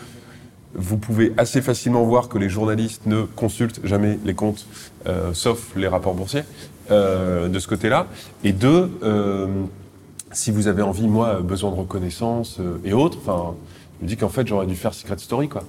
vous 0.74 0.98
pouvez 0.98 1.34
assez 1.38 1.62
facilement 1.62 2.04
voir 2.04 2.30
que 2.30 2.38
les 2.38 2.50
journalistes 2.50 3.06
ne 3.06 3.24
consultent 3.24 3.82
jamais 3.84 4.20
les 4.24 4.34
comptes, 4.34 4.68
euh, 5.08 5.34
sauf 5.34 5.76
les 5.76 5.88
rapports 5.88 6.14
boursiers, 6.14 6.44
euh, 6.92 7.48
de 7.48 7.60
ce 7.60 7.68
côté-là. 7.68 8.08
Et 8.44 8.52
deux, 8.52 8.92
euh, 9.04 9.48
si 10.32 10.52
vous 10.52 10.68
avez 10.68 10.82
envie, 10.82 11.08
moi, 11.08 11.42
besoin 11.42 11.72
de 11.72 11.76
reconnaissance 11.76 12.60
et 12.86 12.94
autres, 12.94 13.18
enfin, 13.22 13.56
je 14.00 14.06
me 14.06 14.10
dis 14.10 14.18
qu'en 14.18 14.30
fait, 14.30 14.48
j'aurais 14.48 14.68
dû 14.68 14.76
faire 14.76 14.94
Secret 14.94 15.18
Story, 15.18 15.50
quoi. 15.50 15.64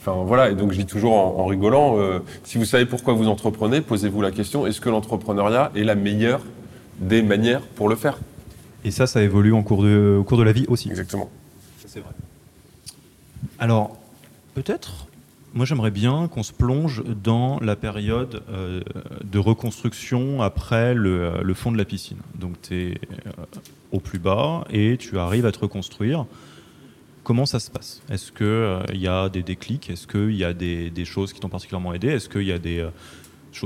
Enfin 0.00 0.24
voilà, 0.24 0.50
et 0.50 0.54
donc 0.54 0.72
je 0.72 0.78
dis 0.78 0.86
toujours 0.86 1.12
en, 1.12 1.40
en 1.40 1.46
rigolant, 1.46 1.98
si 2.42 2.56
vous 2.56 2.64
savez 2.64 2.86
pourquoi 2.86 3.12
vous 3.12 3.28
entreprenez, 3.28 3.82
posez-vous 3.82 4.22
la 4.22 4.30
question 4.30 4.66
est-ce 4.66 4.80
que 4.80 4.88
l'entrepreneuriat 4.88 5.70
est 5.76 5.84
la 5.84 5.94
meilleure 5.94 6.40
des 6.98 7.22
manières 7.22 7.60
pour 7.60 7.88
le 7.88 7.96
faire? 7.96 8.18
Et 8.84 8.90
ça, 8.90 9.06
ça 9.06 9.22
évolue 9.22 9.52
en 9.52 9.62
cours 9.62 9.82
de, 9.82 10.16
au 10.18 10.24
cours 10.24 10.38
de 10.38 10.42
la 10.42 10.52
vie 10.52 10.64
aussi. 10.68 10.88
Exactement. 10.88 11.30
Ça 11.80 11.88
c'est 11.88 12.00
vrai. 12.00 12.10
Alors, 13.64 13.96
peut-être, 14.54 15.06
moi 15.54 15.64
j'aimerais 15.64 15.90
bien 15.90 16.28
qu'on 16.28 16.42
se 16.42 16.52
plonge 16.52 17.02
dans 17.02 17.58
la 17.60 17.76
période 17.76 18.42
euh, 18.50 18.82
de 19.24 19.38
reconstruction 19.38 20.42
après 20.42 20.92
le, 20.92 21.54
fond 21.54 21.72
de 21.72 21.78
la 21.78 21.86
piscine. 21.86 22.18
Donc 22.34 22.60
tu 22.60 22.74
es 22.74 22.94
euh, 23.26 23.30
au 23.90 24.00
plus 24.00 24.18
bas 24.18 24.66
et 24.68 24.98
tu 24.98 25.18
arrives 25.18 25.46
à 25.46 25.50
te 25.52 25.60
reconstruire. 25.60 26.26
comment 27.22 27.46
ça 27.46 27.58
se 27.58 27.70
passe? 27.70 28.02
Est-ce 28.10 28.32
qu'il 28.32 28.94
il 28.94 29.00
y 29.00 29.08
a 29.08 29.30
des 29.30 29.42
déclics? 29.42 29.88
Est-ce 29.88 30.06
qu'il 30.06 30.36
y 30.36 30.44
a 30.44 30.52
des, 30.52 31.04
choses 31.06 31.32
qui 31.32 31.40
t'ont 31.40 31.48
particulièrement 31.48 31.94
aidé? 31.94 32.08
Est-ce 32.08 32.28
qu'il 32.28 32.42
y 32.42 32.52
a 32.52 32.58
des 32.58 32.86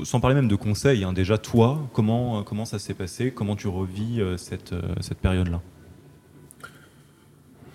sans 0.04 0.20
parler 0.20 0.36
même 0.36 0.46
de 0.46 0.54
conseils, 0.54 1.02
hein, 1.02 1.12
déjà 1.12 1.38
toi, 1.38 1.80
comment, 1.92 2.44
comment 2.44 2.66
ça 2.66 2.78
s'est 2.78 2.94
passé? 2.94 3.32
Comment 3.32 3.56
tu 3.56 3.66
revis 3.66 4.22
cette, 4.36 4.76
cette 5.00 5.18
période-là? 5.18 5.60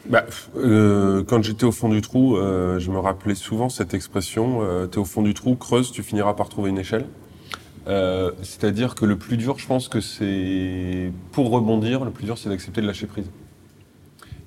Bah, 0.09 0.25
euh, 0.57 1.23
quand 1.23 1.41
j'étais 1.43 1.65
au 1.65 1.71
fond 1.71 1.89
du 1.89 2.01
trou, 2.01 2.35
euh, 2.35 2.77
je 2.79 2.91
me 2.91 2.99
rappelais 2.99 3.35
souvent 3.35 3.69
cette 3.69 3.93
expression 3.93 4.59
euh, 4.61 4.85
"t'es 4.85 4.97
au 4.97 5.05
fond 5.05 5.21
du 5.21 5.33
trou, 5.33 5.55
creuse, 5.55 5.91
tu 5.91 6.03
finiras 6.03 6.33
par 6.33 6.49
trouver 6.49 6.69
une 6.71 6.77
échelle". 6.77 7.05
Euh, 7.87 8.31
c'est-à-dire 8.41 8.95
que 8.95 9.05
le 9.05 9.17
plus 9.17 9.37
dur, 9.37 9.57
je 9.59 9.67
pense 9.67 9.87
que 9.89 10.01
c'est 10.01 11.11
pour 11.31 11.49
rebondir, 11.49 12.05
le 12.05 12.11
plus 12.11 12.25
dur, 12.25 12.37
c'est 12.37 12.49
d'accepter 12.49 12.81
de 12.81 12.87
lâcher 12.87 13.07
prise. 13.07 13.29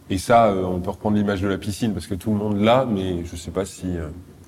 Et 0.08 0.18
ça, 0.18 0.46
euh, 0.46 0.62
on 0.64 0.80
peut 0.80 0.90
reprendre 0.90 1.16
l'image 1.16 1.42
de 1.42 1.48
la 1.48 1.58
piscine 1.58 1.92
parce 1.92 2.06
que 2.06 2.14
tout 2.14 2.30
le 2.30 2.36
monde 2.36 2.60
l'a, 2.60 2.86
mais 2.86 3.24
je 3.24 3.36
sais 3.36 3.50
pas 3.50 3.64
si 3.64 3.86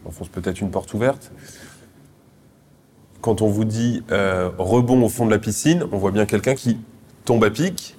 on 0.06 0.10
fonce 0.10 0.28
peut-être 0.28 0.60
une 0.60 0.70
porte 0.70 0.94
ouverte. 0.94 1.32
Quand 3.20 3.42
on 3.42 3.48
vous 3.48 3.64
dit 3.64 4.02
rebond 4.10 5.02
au 5.02 5.08
fond 5.08 5.26
de 5.26 5.30
la 5.30 5.38
piscine, 5.38 5.84
on 5.90 5.98
voit 5.98 6.12
bien 6.12 6.24
quelqu'un 6.24 6.54
qui 6.54 6.78
tombe 7.24 7.44
à 7.44 7.50
pic 7.50 7.97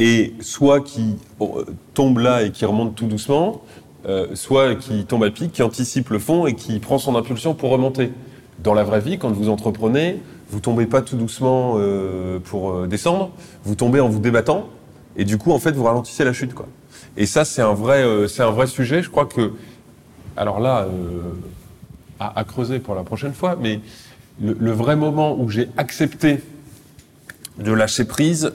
et 0.00 0.34
soit 0.40 0.80
qui 0.80 1.16
euh, 1.40 1.64
tombe 1.94 2.18
là 2.18 2.42
et 2.42 2.50
qui 2.50 2.64
remonte 2.64 2.94
tout 2.94 3.06
doucement, 3.06 3.62
euh, 4.06 4.34
soit 4.34 4.74
qui 4.74 5.04
tombe 5.04 5.24
à 5.24 5.30
pic, 5.30 5.52
qui 5.52 5.62
anticipe 5.62 6.10
le 6.10 6.18
fond 6.18 6.46
et 6.46 6.54
qui 6.54 6.78
prend 6.78 6.98
son 6.98 7.16
impulsion 7.16 7.54
pour 7.54 7.70
remonter. 7.70 8.12
Dans 8.62 8.74
la 8.74 8.84
vraie 8.84 9.00
vie, 9.00 9.18
quand 9.18 9.30
vous 9.30 9.48
entreprenez, 9.48 10.20
vous 10.50 10.60
tombez 10.60 10.86
pas 10.86 11.02
tout 11.02 11.16
doucement 11.16 11.74
euh, 11.76 12.38
pour 12.38 12.86
descendre, 12.86 13.30
vous 13.64 13.74
tombez 13.74 14.00
en 14.00 14.08
vous 14.08 14.20
débattant, 14.20 14.68
et 15.16 15.24
du 15.24 15.38
coup, 15.38 15.52
en 15.52 15.58
fait, 15.58 15.72
vous 15.72 15.84
ralentissez 15.84 16.24
la 16.24 16.32
chute, 16.32 16.54
quoi. 16.54 16.66
Et 17.16 17.26
ça, 17.26 17.44
c'est 17.44 17.62
un 17.62 17.74
vrai, 17.74 18.02
un 18.02 18.50
vrai 18.50 18.66
sujet. 18.66 19.00
Je 19.00 19.10
crois 19.10 19.26
que, 19.26 19.52
alors 20.36 20.58
là, 20.58 20.88
à, 22.18 22.42
creuser 22.42 22.80
pour 22.80 22.96
la 22.96 23.04
prochaine 23.04 23.32
fois, 23.32 23.56
mais 23.60 23.78
le 24.40 24.72
vrai 24.72 24.96
moment 24.96 25.38
où 25.38 25.48
j'ai 25.48 25.68
accepté 25.76 26.40
de 27.58 27.70
lâcher 27.70 28.04
prise, 28.04 28.50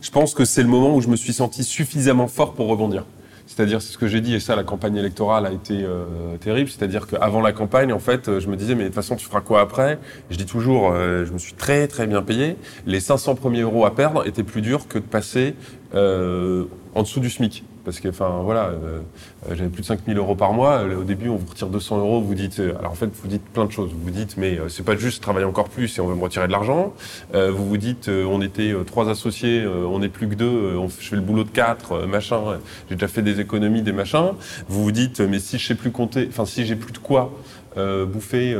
je 0.00 0.10
pense 0.10 0.34
que 0.34 0.44
c'est 0.44 0.62
le 0.62 0.68
moment 0.68 0.94
où 0.94 1.00
je 1.00 1.08
me 1.08 1.16
suis 1.16 1.32
senti 1.32 1.64
suffisamment 1.64 2.28
fort 2.28 2.54
pour 2.54 2.68
rebondir. 2.68 3.04
C'est-à-dire, 3.46 3.82
c'est 3.82 3.92
ce 3.92 3.98
que 3.98 4.06
j'ai 4.06 4.20
dit, 4.20 4.34
et 4.34 4.40
ça, 4.40 4.54
la 4.54 4.62
campagne 4.62 4.96
électorale 4.96 5.44
a 5.44 5.50
été 5.50 5.82
euh, 5.82 6.36
terrible. 6.38 6.70
C'est-à-dire 6.70 7.08
qu'avant 7.08 7.40
la 7.40 7.52
campagne, 7.52 7.92
en 7.92 7.98
fait, 7.98 8.38
je 8.38 8.46
me 8.46 8.54
disais, 8.54 8.76
mais 8.76 8.84
de 8.84 8.88
toute 8.88 8.94
façon, 8.94 9.16
tu 9.16 9.26
feras 9.26 9.40
quoi 9.40 9.60
après? 9.60 9.98
Je 10.30 10.36
dis 10.36 10.46
toujours, 10.46 10.92
euh, 10.92 11.24
je 11.24 11.32
me 11.32 11.38
suis 11.38 11.54
très, 11.54 11.88
très 11.88 12.06
bien 12.06 12.22
payé. 12.22 12.56
Les 12.86 13.00
500 13.00 13.34
premiers 13.34 13.62
euros 13.62 13.84
à 13.86 13.94
perdre 13.94 14.24
étaient 14.24 14.44
plus 14.44 14.62
durs 14.62 14.86
que 14.86 14.98
de 14.98 15.04
passer 15.04 15.56
euh, 15.96 16.66
en 16.94 17.02
dessous 17.02 17.18
du 17.18 17.28
SMIC. 17.28 17.64
Parce 17.84 18.00
que, 18.00 18.08
enfin, 18.08 18.40
voilà, 18.44 18.66
euh, 18.66 19.00
j'avais 19.48 19.70
plus 19.70 19.82
de 19.82 19.86
5000 19.86 20.16
euros 20.18 20.34
par 20.34 20.52
mois. 20.52 20.82
Au 20.82 21.04
début, 21.04 21.28
on 21.28 21.36
vous 21.36 21.46
retire 21.46 21.68
200 21.68 21.98
euros. 21.98 22.20
Vous 22.20 22.34
dites, 22.34 22.60
euh, 22.60 22.74
alors 22.78 22.92
en 22.92 22.94
fait, 22.94 23.10
vous 23.22 23.28
dites 23.28 23.42
plein 23.42 23.64
de 23.64 23.72
choses. 23.72 23.90
Vous 23.92 24.10
dites, 24.10 24.36
mais 24.36 24.58
euh, 24.58 24.68
c'est 24.68 24.82
pas 24.82 24.96
juste 24.96 25.22
travailler 25.22 25.46
encore 25.46 25.68
plus 25.68 25.96
et 25.96 26.00
on 26.00 26.06
veut 26.06 26.14
me 26.14 26.22
retirer 26.22 26.46
de 26.46 26.52
l'argent. 26.52 26.92
Euh, 27.34 27.50
vous 27.50 27.66
vous 27.66 27.76
dites, 27.78 28.08
euh, 28.08 28.24
on 28.24 28.42
était 28.42 28.74
trois 28.86 29.08
associés, 29.08 29.66
on 29.66 29.98
n'est 30.00 30.08
plus 30.08 30.28
que 30.28 30.34
deux. 30.34 30.78
Je 31.00 31.08
fais 31.08 31.16
le 31.16 31.22
boulot 31.22 31.44
de 31.44 31.50
quatre, 31.50 32.06
machin. 32.06 32.40
J'ai 32.88 32.96
déjà 32.96 33.08
fait 33.08 33.22
des 33.22 33.40
économies, 33.40 33.82
des 33.82 33.92
machins. 33.92 34.32
Vous 34.68 34.84
vous 34.84 34.92
dites, 34.92 35.20
mais 35.20 35.38
si 35.38 35.58
je 35.58 35.66
sais 35.66 35.74
plus 35.74 35.90
compter, 35.90 36.26
enfin, 36.28 36.44
si 36.44 36.66
j'ai 36.66 36.76
plus 36.76 36.92
de 36.92 36.98
quoi 36.98 37.32
bouffer, 37.76 38.56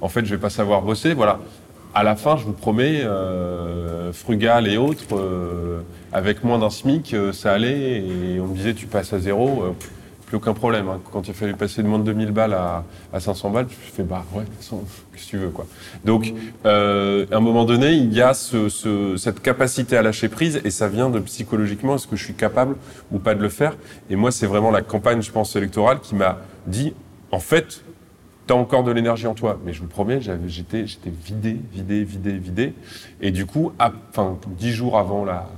en 0.00 0.08
fait, 0.08 0.24
je 0.24 0.34
vais 0.34 0.40
pas 0.40 0.50
savoir 0.50 0.82
bosser. 0.82 1.14
Voilà 1.14 1.38
à 1.94 2.02
la 2.02 2.16
fin, 2.16 2.36
je 2.36 2.44
vous 2.44 2.52
promets, 2.52 3.02
euh, 3.02 4.12
frugal 4.12 4.66
et 4.66 4.76
autres, 4.76 5.16
euh, 5.16 5.80
avec 6.14 6.44
moins 6.44 6.60
d'un 6.60 6.70
SMIC, 6.70 7.12
euh, 7.12 7.32
ça 7.32 7.52
allait. 7.52 7.98
Et 7.98 8.40
on 8.40 8.46
me 8.46 8.54
disait, 8.56 8.72
tu 8.72 8.86
passes 8.86 9.12
à 9.12 9.18
zéro, 9.18 9.64
euh, 9.64 9.72
plus 10.26 10.36
aucun 10.36 10.54
problème. 10.54 10.88
Hein. 10.88 11.00
Quand 11.12 11.26
il 11.26 11.34
fallu 11.34 11.54
passer 11.54 11.82
de 11.82 11.88
moins 11.88 11.98
de 11.98 12.04
2000 12.04 12.30
balles 12.30 12.54
à, 12.54 12.84
à 13.12 13.18
500 13.18 13.50
balles, 13.50 13.66
je 13.68 13.92
fais, 13.92 14.04
bah 14.04 14.24
ouais, 14.32 14.44
qu'est-ce 14.44 14.70
que 14.70 15.30
tu 15.30 15.38
veux, 15.38 15.50
quoi. 15.50 15.66
Donc, 16.04 16.32
euh, 16.64 17.26
à 17.32 17.36
un 17.36 17.40
moment 17.40 17.64
donné, 17.64 17.94
il 17.94 18.14
y 18.14 18.22
a 18.22 18.32
ce, 18.32 18.68
ce, 18.68 19.16
cette 19.16 19.42
capacité 19.42 19.96
à 19.96 20.02
lâcher 20.02 20.28
prise, 20.28 20.60
et 20.64 20.70
ça 20.70 20.86
vient 20.86 21.10
de 21.10 21.18
psychologiquement, 21.18 21.96
est-ce 21.96 22.06
que 22.06 22.16
je 22.16 22.24
suis 22.24 22.34
capable 22.34 22.76
ou 23.10 23.18
pas 23.18 23.34
de 23.34 23.42
le 23.42 23.48
faire? 23.48 23.76
Et 24.08 24.14
moi, 24.14 24.30
c'est 24.30 24.46
vraiment 24.46 24.70
la 24.70 24.82
campagne, 24.82 25.20
je 25.20 25.32
pense, 25.32 25.56
électorale 25.56 25.98
qui 25.98 26.14
m'a 26.14 26.38
dit, 26.68 26.94
en 27.32 27.40
fait, 27.40 27.82
t'as 28.46 28.54
encore 28.54 28.84
de 28.84 28.92
l'énergie 28.92 29.26
en 29.26 29.34
toi. 29.34 29.58
Mais 29.64 29.72
je 29.72 29.80
vous 29.80 29.88
promets, 29.88 30.20
j'étais, 30.46 30.86
j'étais 30.86 31.10
vidé, 31.10 31.56
vidé, 31.72 32.04
vidé, 32.04 32.32
vidé. 32.38 32.72
Et 33.20 33.32
du 33.32 33.46
coup, 33.46 33.72
enfin, 33.80 34.38
dix 34.58 34.70
jours 34.70 34.96
avant 34.96 35.24
la, 35.24 35.48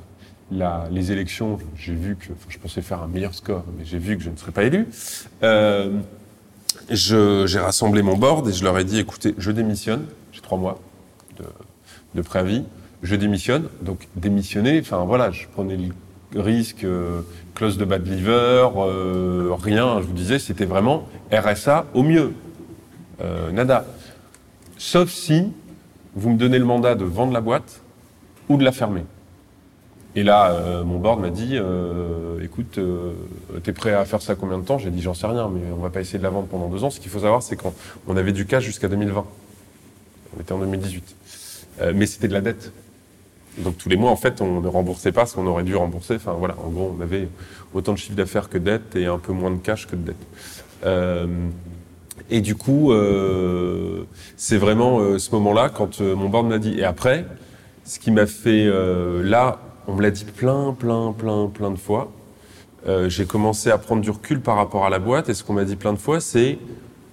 la, 0.51 0.87
les 0.91 1.13
élections, 1.13 1.59
j'ai 1.77 1.95
vu 1.95 2.17
que, 2.17 2.27
je 2.49 2.59
pensais 2.59 2.83
faire 2.83 3.03
un 3.03 3.09
meilleur 3.09 3.35
score, 3.35 3.65
mais 3.77 3.85
j'ai 3.85 3.99
vu 3.99 4.17
que 4.17 4.23
je 4.23 4.31
ne 4.31 4.37
serais 4.37 4.53
pas 4.53 4.65
élu. 4.65 4.87
Euh, 5.43 5.99
j'ai 6.91 7.59
rassemblé 7.59 8.03
mon 8.03 8.17
board 8.17 8.49
et 8.49 8.53
je 8.53 8.63
leur 8.65 8.79
ai 8.79 8.85
dit, 8.85 8.99
écoutez, 8.99 9.35
je 9.39 9.51
démissionne. 9.51 10.07
J'ai 10.33 10.41
trois 10.41 10.59
mois 10.59 10.81
de, 11.39 11.45
de 12.15 12.23
préavis. 12.23 12.65
Je 13.03 13.17
démissionne. 13.17 13.69
Donc, 13.83 14.09
démissionner, 14.15 14.81
enfin, 14.81 15.05
voilà, 15.05 15.31
je 15.31 15.47
prenais 15.49 15.77
le 16.33 16.41
risque, 16.41 16.85
euh, 16.85 17.23
clause 17.55 17.79
de 17.79 17.85
bad 17.85 18.07
liver, 18.07 18.69
euh, 18.77 19.51
rien. 19.61 20.01
Je 20.01 20.07
vous 20.07 20.13
disais, 20.13 20.39
c'était 20.39 20.65
vraiment 20.65 21.09
RSA 21.33 21.87
au 21.95 22.03
mieux 22.03 22.35
euh, 23.21 23.51
nada. 23.51 23.87
Sauf 24.79 25.11
si 25.11 25.53
vous 26.15 26.31
me 26.31 26.37
donnez 26.37 26.59
le 26.59 26.65
mandat 26.65 26.95
de 26.95 27.05
vendre 27.05 27.33
la 27.33 27.41
boîte 27.41 27.81
ou 28.49 28.57
de 28.57 28.65
la 28.65 28.73
fermer. 28.73 29.05
Et 30.17 30.23
là, 30.23 30.51
euh, 30.51 30.83
mon 30.83 30.99
board 30.99 31.21
m'a 31.21 31.29
dit, 31.29 31.53
euh, 31.53 32.43
écoute, 32.43 32.79
euh, 32.79 33.13
t'es 33.63 33.75
prêt 33.75 33.93
à 33.93 34.07
faire 34.07 34.23
ça 34.23 34.35
combien 34.35 34.57
de 34.57 34.65
temps? 34.65 34.79
J'ai 34.79 34.89
dit, 34.89 35.03
j'en 35.03 35.13
sais 35.13 35.27
rien, 35.27 35.51
mais 35.51 35.61
on 35.77 35.83
va 35.83 35.91
pas 35.91 36.01
essayer 36.01 36.19
de 36.19 36.25
la 36.25 36.31
vendre 36.31 36.49
pendant 36.49 36.69
deux 36.69 36.83
ans. 36.85 36.91
Ce 36.91 36.99
qu'il 36.99 37.11
faut 37.11 37.21
savoir, 37.21 37.43
c'est 37.43 37.57
qu'on 37.57 38.17
avait 38.17 38.33
du 38.33 38.47
cash 38.47 38.65
jusqu'à 38.65 38.89
2020. 38.89 39.27
On 40.35 40.41
était 40.41 40.53
en 40.53 40.59
2018. 40.59 41.17
Euh, 41.83 41.93
mais 41.95 42.07
c'était 42.07 42.29
de 42.29 42.33
la 42.33 42.41
dette. 42.41 42.73
Donc 43.59 43.77
tous 43.77 43.91
les 43.91 43.97
mois, 43.97 44.11
en 44.11 44.17
fait, 44.17 44.41
on 44.41 44.63
ne 44.63 44.69
remboursait 44.69 45.13
pas 45.13 45.27
ce 45.27 45.35
qu'on 45.35 45.47
aurait 45.47 45.65
dû 45.65 45.77
rembourser. 45.77 46.15
Enfin 46.15 46.33
voilà, 46.33 46.57
en 46.65 46.71
gros, 46.71 46.97
on 46.99 47.03
avait 47.03 47.29
autant 47.75 47.93
de 47.93 47.99
chiffre 47.99 48.17
d'affaires 48.17 48.49
que 48.49 48.57
de 48.57 48.65
dette 48.65 48.97
et 48.97 49.05
un 49.05 49.19
peu 49.19 49.35
moins 49.35 49.51
de 49.51 49.59
cash 49.59 49.87
que 49.87 49.97
de 49.97 50.03
dette. 50.03 50.17
Euh, 50.87 51.27
et 52.31 52.41
du 52.41 52.55
coup, 52.55 52.93
euh, 52.93 54.05
c'est 54.39 54.57
vraiment 54.57 55.19
ce 55.19 55.31
moment-là, 55.33 55.69
quand 55.69 56.01
mon 56.01 56.31
board 56.31 56.47
m'a 56.47 56.59
dit. 56.59 56.79
Et 56.79 56.85
après, 56.85 57.27
ce 57.87 57.99
qui 57.99 58.11
m'a 58.11 58.27
fait. 58.27 58.67
Euh, 58.67 59.23
là, 59.23 59.61
on 59.87 59.95
me 59.95 60.03
l'a 60.03 60.11
dit 60.11 60.25
plein, 60.25 60.73
plein, 60.73 61.13
plein, 61.13 61.49
plein 61.49 61.71
de 61.71 61.77
fois. 61.77 62.13
Euh, 62.87 63.09
j'ai 63.09 63.27
commencé 63.27 63.71
à 63.71 63.79
prendre 63.79 64.03
du 64.03 64.11
recul 64.11 64.41
par 64.41 64.57
rapport 64.57 64.85
à 64.85 64.91
la 64.91 64.99
boîte. 64.99 65.29
Et 65.29 65.35
ce 65.35 65.45
qu'on 65.45 65.55
m'a 65.55 65.65
dit 65.65 65.77
plein 65.77 65.93
de 65.93 65.99
fois, 65.99 66.21
c'est 66.21 66.59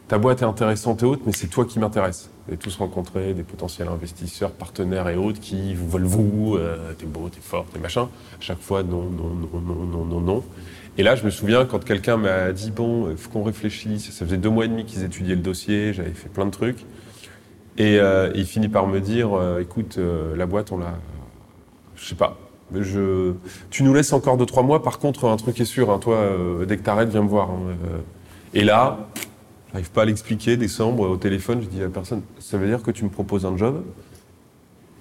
ta 0.08 0.18
boîte 0.18 0.42
est 0.42 0.46
intéressante 0.46 1.02
et 1.04 1.06
haute, 1.06 1.22
mais 1.26 1.32
c'est 1.32 1.48
toi 1.48 1.66
qui 1.66 1.80
m'intéresse. 1.80 2.30
Avez 2.48 2.58
tous 2.58 2.76
rencontré 2.76 3.34
des 3.34 3.44
potentiels 3.44 3.88
investisseurs, 3.88 4.52
partenaires 4.52 5.08
et 5.08 5.16
autres 5.16 5.40
qui 5.40 5.74
vous 5.74 5.90
veulent 5.90 6.04
vous, 6.04 6.56
euh, 6.58 6.94
t'es 6.98 7.06
beau, 7.06 7.30
t'es 7.30 7.40
fort, 7.42 7.66
t'es 7.72 7.80
machin. 7.80 8.04
À 8.04 8.42
chaque 8.42 8.60
fois, 8.60 8.84
non, 8.84 9.04
non, 9.04 9.30
non, 9.30 9.86
non, 9.86 10.06
non, 10.06 10.20
non. 10.20 10.44
Et 10.98 11.04
là, 11.04 11.16
je 11.16 11.24
me 11.24 11.32
souviens 11.32 11.66
quand 11.66 11.84
quelqu'un 11.84 12.18
m'a 12.18 12.52
dit 12.52 12.70
bon, 12.70 13.10
il 13.10 13.18
faut 13.18 13.32
qu'on 13.32 13.44
réfléchisse. 13.44 14.12
Ça 14.12 14.26
faisait 14.26 14.38
deux 14.38 14.50
mois 14.50 14.66
et 14.66 14.68
demi 14.68 14.86
qu'ils 14.86 15.04
étudiaient 15.04 15.36
le 15.36 15.42
dossier, 15.42 15.94
j'avais 15.94 16.12
fait 16.12 16.30
plein 16.30 16.46
de 16.46 16.52
trucs. 16.52 16.86
Et 17.78 18.00
euh, 18.00 18.32
il 18.36 18.46
finit 18.46 18.70
par 18.70 18.88
me 18.88 19.00
dire 19.00 19.34
euh, 19.34 19.60
écoute, 19.60 19.98
euh, 19.98 20.36
la 20.36 20.46
boîte, 20.46 20.72
on 20.72 20.78
l'a. 20.78 21.00
Je 21.96 22.06
sais 22.06 22.16
pas. 22.16 22.38
Tu 22.72 23.84
nous 23.84 23.94
laisses 23.94 24.14
encore 24.14 24.38
deux, 24.38 24.46
trois 24.46 24.64
mois. 24.64 24.82
Par 24.82 25.00
contre, 25.00 25.26
un 25.26 25.38
truc 25.38 25.60
est 25.60 25.66
sûr, 25.66 25.92
hein, 25.92 26.00
toi, 26.00 26.16
euh, 26.16 26.66
dès 26.66 26.78
que 26.78 26.84
t'arrêtes, 26.84 27.10
viens 27.10 27.24
me 27.24 27.28
voir. 27.28 27.50
Hein. 27.50 27.76
Et 28.54 28.64
là, 28.64 29.10
j'arrive 29.72 29.92
pas 29.92 30.04
à 30.04 30.06
l'expliquer. 30.06 30.58
Décembre, 30.58 31.10
au 31.10 31.18
téléphone, 31.18 31.62
je 31.62 31.68
dis 31.68 31.84
à 31.84 31.90
personne 31.90 32.22
ça 32.40 32.58
veut 32.58 32.68
dire 32.68 32.82
que 32.82 32.92
tu 32.92 33.04
me 33.04 33.10
proposes 33.10 33.46
un 33.46 33.58
job? 33.58 33.84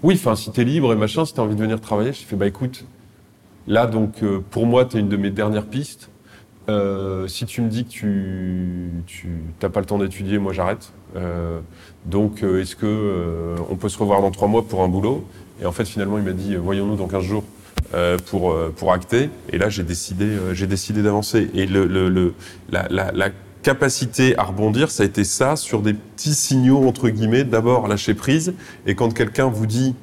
Oui, 0.03 0.15
enfin, 0.15 0.35
si 0.35 0.51
t'es 0.51 0.65
libre 0.65 0.93
et 0.93 0.97
machin, 0.97 1.25
si 1.25 1.33
t'as 1.33 1.43
envie 1.43 1.55
de 1.55 1.61
venir 1.61 1.81
travailler, 1.81 2.13
je 2.13 2.25
fais 2.25 2.35
bah 2.35 2.47
écoute, 2.47 2.85
Là, 3.67 3.87
donc, 3.87 4.23
euh, 4.23 4.41
pour 4.51 4.67
moi, 4.67 4.85
tu 4.85 4.97
es 4.97 5.01
une 5.01 5.09
de 5.09 5.17
mes 5.17 5.31
dernières 5.31 5.67
pistes. 5.67 6.11
Euh, 6.69 7.27
si 7.27 7.45
tu 7.47 7.61
me 7.61 7.69
dis 7.69 7.85
que 7.85 7.91
tu 9.07 9.29
n'as 9.63 9.69
pas 9.69 9.81
le 9.81 9.87
temps 9.87 9.99
d'étudier, 9.99 10.39
moi 10.39 10.53
j'arrête. 10.53 10.93
Euh, 11.17 11.61
donc, 12.07 12.43
euh, 12.43 12.61
est-ce 12.61 12.77
que 12.77 12.87
euh, 12.87 13.57
on 13.71 13.77
peut 13.77 13.89
se 13.89 13.99
revoir 13.99 14.21
dans 14.21 14.31
trois 14.31 14.49
mois 14.49 14.63
pour 14.67 14.83
un 14.83 14.89
boulot? 14.89 15.25
Et 15.63 15.67
en 15.67 15.73
fait, 15.73 15.85
finalement, 15.85 16.19
il 16.19 16.25
m'a 16.25 16.33
dit 16.33 16.57
voyons-nous 16.57 16.97
dans 16.97 17.07
15 17.07 17.23
jours 17.23 17.45
pour 18.27 18.57
pour 18.77 18.93
acter. 18.93 19.31
Et 19.51 19.59
là, 19.59 19.69
j'ai 19.69 19.85
décidé 19.85 20.29
j'ai 20.53 20.67
décidé 20.67 21.03
d'avancer. 21.03 21.51
Et 21.55 21.67
la, 22.71 23.31
capacité 23.63 24.37
à 24.39 24.43
rebondir, 24.43 24.91
ça 24.91 25.05
a 25.05 25.07
été 25.07 25.23
ça 25.23 25.55
sur 25.55 25.83
des 25.83 25.95
petits 25.95 26.35
signaux 26.35 26.89
entre 26.89 27.09
guillemets. 27.09 27.45
D'abord, 27.45 27.87
lâcher 27.87 28.15
prise. 28.15 28.55
Et 28.87 28.97
quand 28.97 29.15
quelqu'un 29.15 29.47
vous 29.47 29.67
dit 29.67 29.95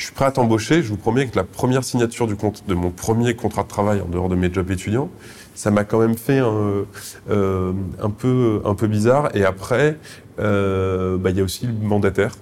je 0.00 0.06
suis 0.06 0.14
prêt 0.14 0.24
à 0.24 0.32
t'embaucher. 0.32 0.82
Je 0.82 0.88
vous 0.88 0.96
promets 0.96 1.26
que 1.26 1.36
la 1.36 1.44
première 1.44 1.84
signature 1.84 2.26
du 2.26 2.34
compte, 2.34 2.64
de 2.66 2.72
mon 2.72 2.90
premier 2.90 3.34
contrat 3.34 3.64
de 3.64 3.68
travail 3.68 4.00
en 4.00 4.08
dehors 4.08 4.30
de 4.30 4.34
mes 4.34 4.50
jobs 4.50 4.70
étudiants, 4.70 5.10
ça 5.54 5.70
m'a 5.70 5.84
quand 5.84 5.98
même 5.98 6.16
fait 6.16 6.38
un, 6.38 6.86
euh, 7.28 7.72
peu, 8.18 8.62
un 8.64 8.74
peu 8.74 8.86
bizarre. 8.86 9.28
Et 9.36 9.44
après, 9.44 9.98
euh, 10.38 11.18
bah, 11.18 11.28
il 11.28 11.36
y 11.36 11.40
a 11.40 11.44
aussi 11.44 11.66
le 11.66 11.74
mandataire, 11.74 12.34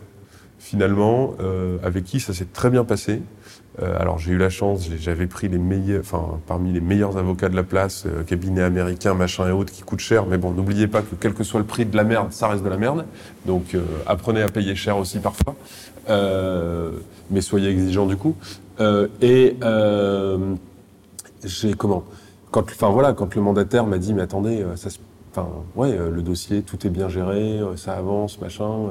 finalement, 0.68 1.32
euh, 1.40 1.78
avec 1.82 2.04
qui 2.04 2.20
ça 2.20 2.34
s'est 2.34 2.44
très 2.52 2.68
bien 2.68 2.84
passé. 2.84 3.22
Euh, 3.80 3.98
alors 3.98 4.18
j'ai 4.18 4.32
eu 4.32 4.36
la 4.36 4.50
chance, 4.50 4.86
j'avais 4.98 5.26
pris 5.26 5.48
parmi 6.46 6.72
les 6.72 6.80
meilleurs 6.82 7.16
avocats 7.16 7.48
de 7.48 7.56
la 7.56 7.62
place, 7.62 8.04
euh, 8.04 8.22
cabinet 8.22 8.60
américain, 8.60 9.14
machin 9.14 9.48
et 9.48 9.50
autres, 9.50 9.72
qui 9.72 9.80
coûtent 9.80 10.00
cher. 10.00 10.26
Mais 10.26 10.36
bon, 10.36 10.50
n'oubliez 10.50 10.86
pas 10.86 11.00
que 11.00 11.14
quel 11.18 11.32
que 11.32 11.42
soit 11.42 11.60
le 11.60 11.64
prix 11.64 11.86
de 11.86 11.96
la 11.96 12.04
merde, 12.04 12.32
ça 12.32 12.48
reste 12.48 12.62
de 12.62 12.68
la 12.68 12.76
merde. 12.76 13.06
Donc 13.46 13.74
apprenez 14.04 14.42
à 14.42 14.48
payer 14.48 14.74
cher 14.74 14.98
aussi 14.98 15.20
parfois, 15.20 15.56
mais 17.30 17.40
soyez 17.40 17.70
exigeants 17.70 18.06
du 18.06 18.18
coup. 18.18 18.36
Et 19.22 19.56
j'ai 21.44 21.72
comment 21.72 22.04
quand, 22.50 22.64
enfin 22.64 22.90
voilà, 22.90 23.14
quand 23.14 23.34
le 23.34 23.40
mandataire 23.40 23.86
m'a 23.86 23.98
dit 23.98 24.12
mais 24.12 24.22
attendez, 24.22 24.66
enfin 25.32 25.48
ouais, 25.76 25.96
le 25.96 26.20
dossier, 26.20 26.60
tout 26.60 26.86
est 26.86 26.90
bien 26.90 27.08
géré, 27.08 27.58
ça 27.76 27.94
avance, 27.94 28.38
machin. 28.42 28.90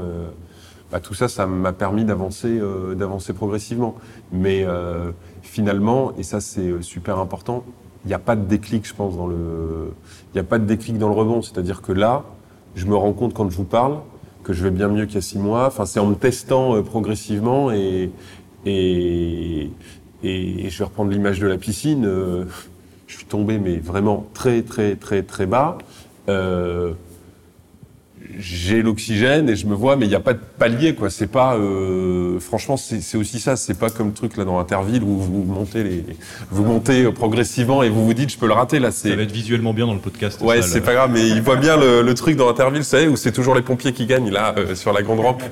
Bah, 0.92 1.00
tout 1.00 1.14
ça, 1.14 1.28
ça 1.28 1.48
m'a 1.48 1.74
permis 1.74 2.06
d'avancer, 2.06 2.48
euh, 2.48 2.96
d'avancer 2.96 3.34
progressivement. 3.34 3.96
Mais 4.32 4.64
euh, 4.66 5.12
finalement, 5.42 6.14
et 6.18 6.24
ça 6.24 6.40
c'est 6.40 6.70
euh, 6.70 6.82
super 6.82 7.20
important, 7.20 7.64
il 8.06 8.08
n'y 8.08 8.14
a 8.14 8.20
pas 8.20 8.36
de 8.36 8.46
déclic, 8.46 8.88
je 8.88 8.94
pense, 8.94 9.18
dans 9.18 9.28
le, 9.28 9.92
il 10.34 10.40
a 10.40 10.44
pas 10.44 10.60
de 10.60 10.66
déclic 10.66 10.98
dans 10.98 11.10
le 11.10 11.16
rebond. 11.16 11.42
C'est-à-dire 11.42 11.82
que 11.82 11.92
là, 11.92 12.24
je 12.76 12.86
me 12.86 12.96
rends 12.96 13.14
compte 13.14 13.34
quand 13.34 13.50
je 13.50 13.58
vous 13.58 13.66
parle 13.66 13.98
que 14.44 14.54
je 14.54 14.64
vais 14.64 14.72
bien 14.72 14.88
mieux 14.88 15.06
qu'il 15.06 15.16
y 15.16 15.18
a 15.18 15.22
six 15.22 15.40
mois. 15.40 15.68
Enfin, 15.68 15.86
c'est 15.86 16.00
en 16.00 16.06
me 16.06 16.16
testant 16.16 16.82
progressivement 16.84 17.70
et, 17.70 18.12
et, 18.66 19.70
et 20.24 20.70
je 20.70 20.78
vais 20.80 20.86
reprendre 20.86 21.12
l'image 21.12 21.40
de 21.40 21.48
la 21.48 21.58
piscine. 21.58 22.06
je 23.08 23.14
suis 23.14 23.26
tombé, 23.26 23.60
mais 23.60 23.76
vraiment 23.76 24.26
très, 24.34 24.62
très, 24.62 24.96
très, 24.96 25.24
très 25.24 25.48
bas. 25.48 25.78
J'ai 28.40 28.82
l'oxygène 28.82 29.50
et 29.50 29.56
je 29.56 29.68
me 29.68 29.76
vois, 29.76 29.96
mais 29.96 30.06
il 30.06 30.10
n'y 30.10 30.16
a 30.16 30.20
pas 30.20 30.34
de 30.34 30.40
palier, 30.60 30.96
quoi. 30.96 31.10
C'est 31.10 31.28
pas, 31.28 31.56
euh, 31.56 32.40
franchement, 32.40 32.78
c'est 32.78 33.18
aussi 33.18 33.40
ça. 33.40 33.56
C'est 33.56 33.78
pas 33.78 33.90
comme 33.90 34.08
le 34.08 34.14
truc 34.14 34.38
là 34.38 34.46
dans 34.46 34.60
Interville 34.60 35.04
où 35.04 35.18
vous 35.18 35.44
montez 35.44 35.84
les, 35.84 36.04
vous 36.52 36.64
montez 36.64 37.04
euh, 37.04 37.12
progressivement 37.12 37.84
et 37.84 37.90
vous 37.90 38.06
vous 38.06 38.14
dites, 38.14 38.32
je 38.32 38.38
peux 38.38 38.48
le 38.48 38.54
rater 38.54 38.80
là. 38.80 38.92
Ça 38.92 39.16
va 39.16 39.22
être 39.22 39.32
visuellement 39.32 39.74
bien 39.74 39.88
dans 39.88 39.94
le 39.94 40.00
podcast. 40.00 40.42
Ouais, 40.42 40.62
c'est 40.62 40.82
pas 40.82 40.94
grave, 40.94 41.12
mais 41.14 41.28
il 41.28 41.42
voit 41.42 41.56
bien 41.58 41.78
le, 41.78 42.02
le 42.02 42.14
truc 42.14 42.36
dans 42.36 42.50
Interville, 42.50 42.80
vous 42.82 42.86
savez, 42.86 43.08
où 43.08 43.16
c'est 43.16 43.32
toujours 43.32 43.56
les 43.56 43.62
pompiers 43.62 43.94
qui 43.94 44.06
gagnent, 44.06 44.32
là, 44.32 44.54
euh, 44.58 44.76
sur 44.76 44.94
la 44.94 45.02
grande 45.02 45.20
rampe. 45.20 45.44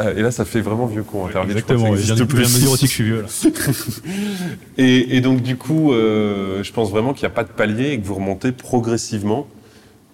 Euh, 0.00 0.16
et 0.16 0.22
là, 0.22 0.30
ça 0.30 0.44
fait 0.44 0.60
vraiment 0.60 0.86
vieux 0.86 1.02
con, 1.02 1.26
Interville. 1.26 1.52
je 1.52 1.58
Exactement. 1.58 1.90
me 1.90 2.24
plus. 2.26 2.60
dire 2.60 2.70
aussi 2.70 2.84
que 2.84 2.88
je 2.88 2.94
suis 2.94 3.04
vieux. 3.04 3.22
Là. 3.22 3.28
Et, 4.78 5.16
et 5.16 5.20
donc, 5.20 5.42
du 5.42 5.56
coup, 5.56 5.92
euh, 5.92 6.62
je 6.62 6.72
pense 6.72 6.90
vraiment 6.90 7.12
qu'il 7.12 7.26
n'y 7.26 7.32
a 7.32 7.34
pas 7.34 7.44
de 7.44 7.50
palier 7.50 7.90
et 7.90 8.00
que 8.00 8.06
vous 8.06 8.14
remontez 8.14 8.52
progressivement, 8.52 9.46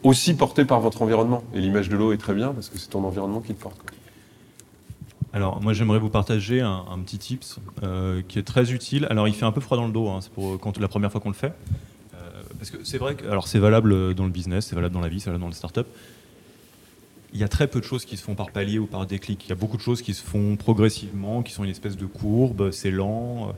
aussi 0.03 0.35
porté 0.35 0.65
par 0.65 0.81
votre 0.81 1.03
environnement. 1.03 1.43
Et 1.55 1.61
l'image 1.61 1.89
de 1.89 1.97
l'eau 1.97 2.13
est 2.13 2.19
très 2.19 2.35
bien 2.35 2.53
parce 2.53 2.69
que 2.69 2.79
c'est 2.79 2.89
ton 2.89 3.05
environnement 3.05 3.41
qui 3.41 3.55
te 3.55 3.63
porte. 3.63 3.79
Alors, 5.33 5.61
moi, 5.61 5.73
j'aimerais 5.75 5.99
vous 5.99 6.09
partager 6.09 6.61
un, 6.63 6.99
petit 7.05 7.19
tips 7.19 7.59
euh, 7.83 8.23
qui 8.27 8.39
est 8.39 8.43
très 8.43 8.73
utile. 8.73 9.07
Alors, 9.11 9.29
il 9.29 9.35
fait 9.35 9.45
un 9.45 9.53
peu 9.53 9.61
froid 9.61 9.77
dans 9.77 9.87
le 9.87 9.93
dos, 9.93 10.09
hein, 10.09 10.21
c'est 10.21 10.33
pour 10.33 10.59
quand, 10.59 10.79
la 10.79 10.89
première 10.89 11.13
fois 11.13 11.21
qu'on 11.21 11.29
le 11.29 11.35
fait. 11.35 11.53
Euh, 12.15 12.19
parce 12.59 12.71
que 12.71 12.79
c'est 12.83 12.99
vrai 12.99 13.15
que, 13.15 13.27
alors, 13.27 13.47
c'est 13.47 13.59
valable 13.59 14.15
dans 14.15 14.25
le 14.25 14.31
business, 14.31 14.67
c'est 14.67 14.75
valable 14.75 14.95
dans 14.95 15.01
la 15.01 15.09
vie, 15.09 15.21
c'est 15.21 15.27
valable 15.27 15.43
dans 15.43 15.49
les 15.49 15.55
startups. 15.55 15.81
Il 17.35 17.39
y 17.41 17.45
a 17.45 17.49
très 17.49 17.67
peu 17.67 17.79
de 17.79 17.85
choses 17.85 18.07
qui 18.07 18.17
se 18.17 18.23
font 18.23 18.35
par 18.35 18.51
palier 18.53 18.79
ou 18.79 18.87
par 18.87 19.05
déclic. 19.05 19.45
Il 19.45 19.49
y 19.51 19.53
a 19.53 19.55
beaucoup 19.55 19.77
de 19.77 19.83
choses 19.83 20.01
qui 20.01 20.15
se 20.15 20.23
font 20.23 20.57
progressivement, 20.57 21.43
qui 21.43 21.53
sont 21.53 21.63
une 21.63 21.71
espèce 21.71 21.97
de 21.99 22.07
courbe, 22.07 22.71
c'est 22.71 22.91
lent. 22.91 23.49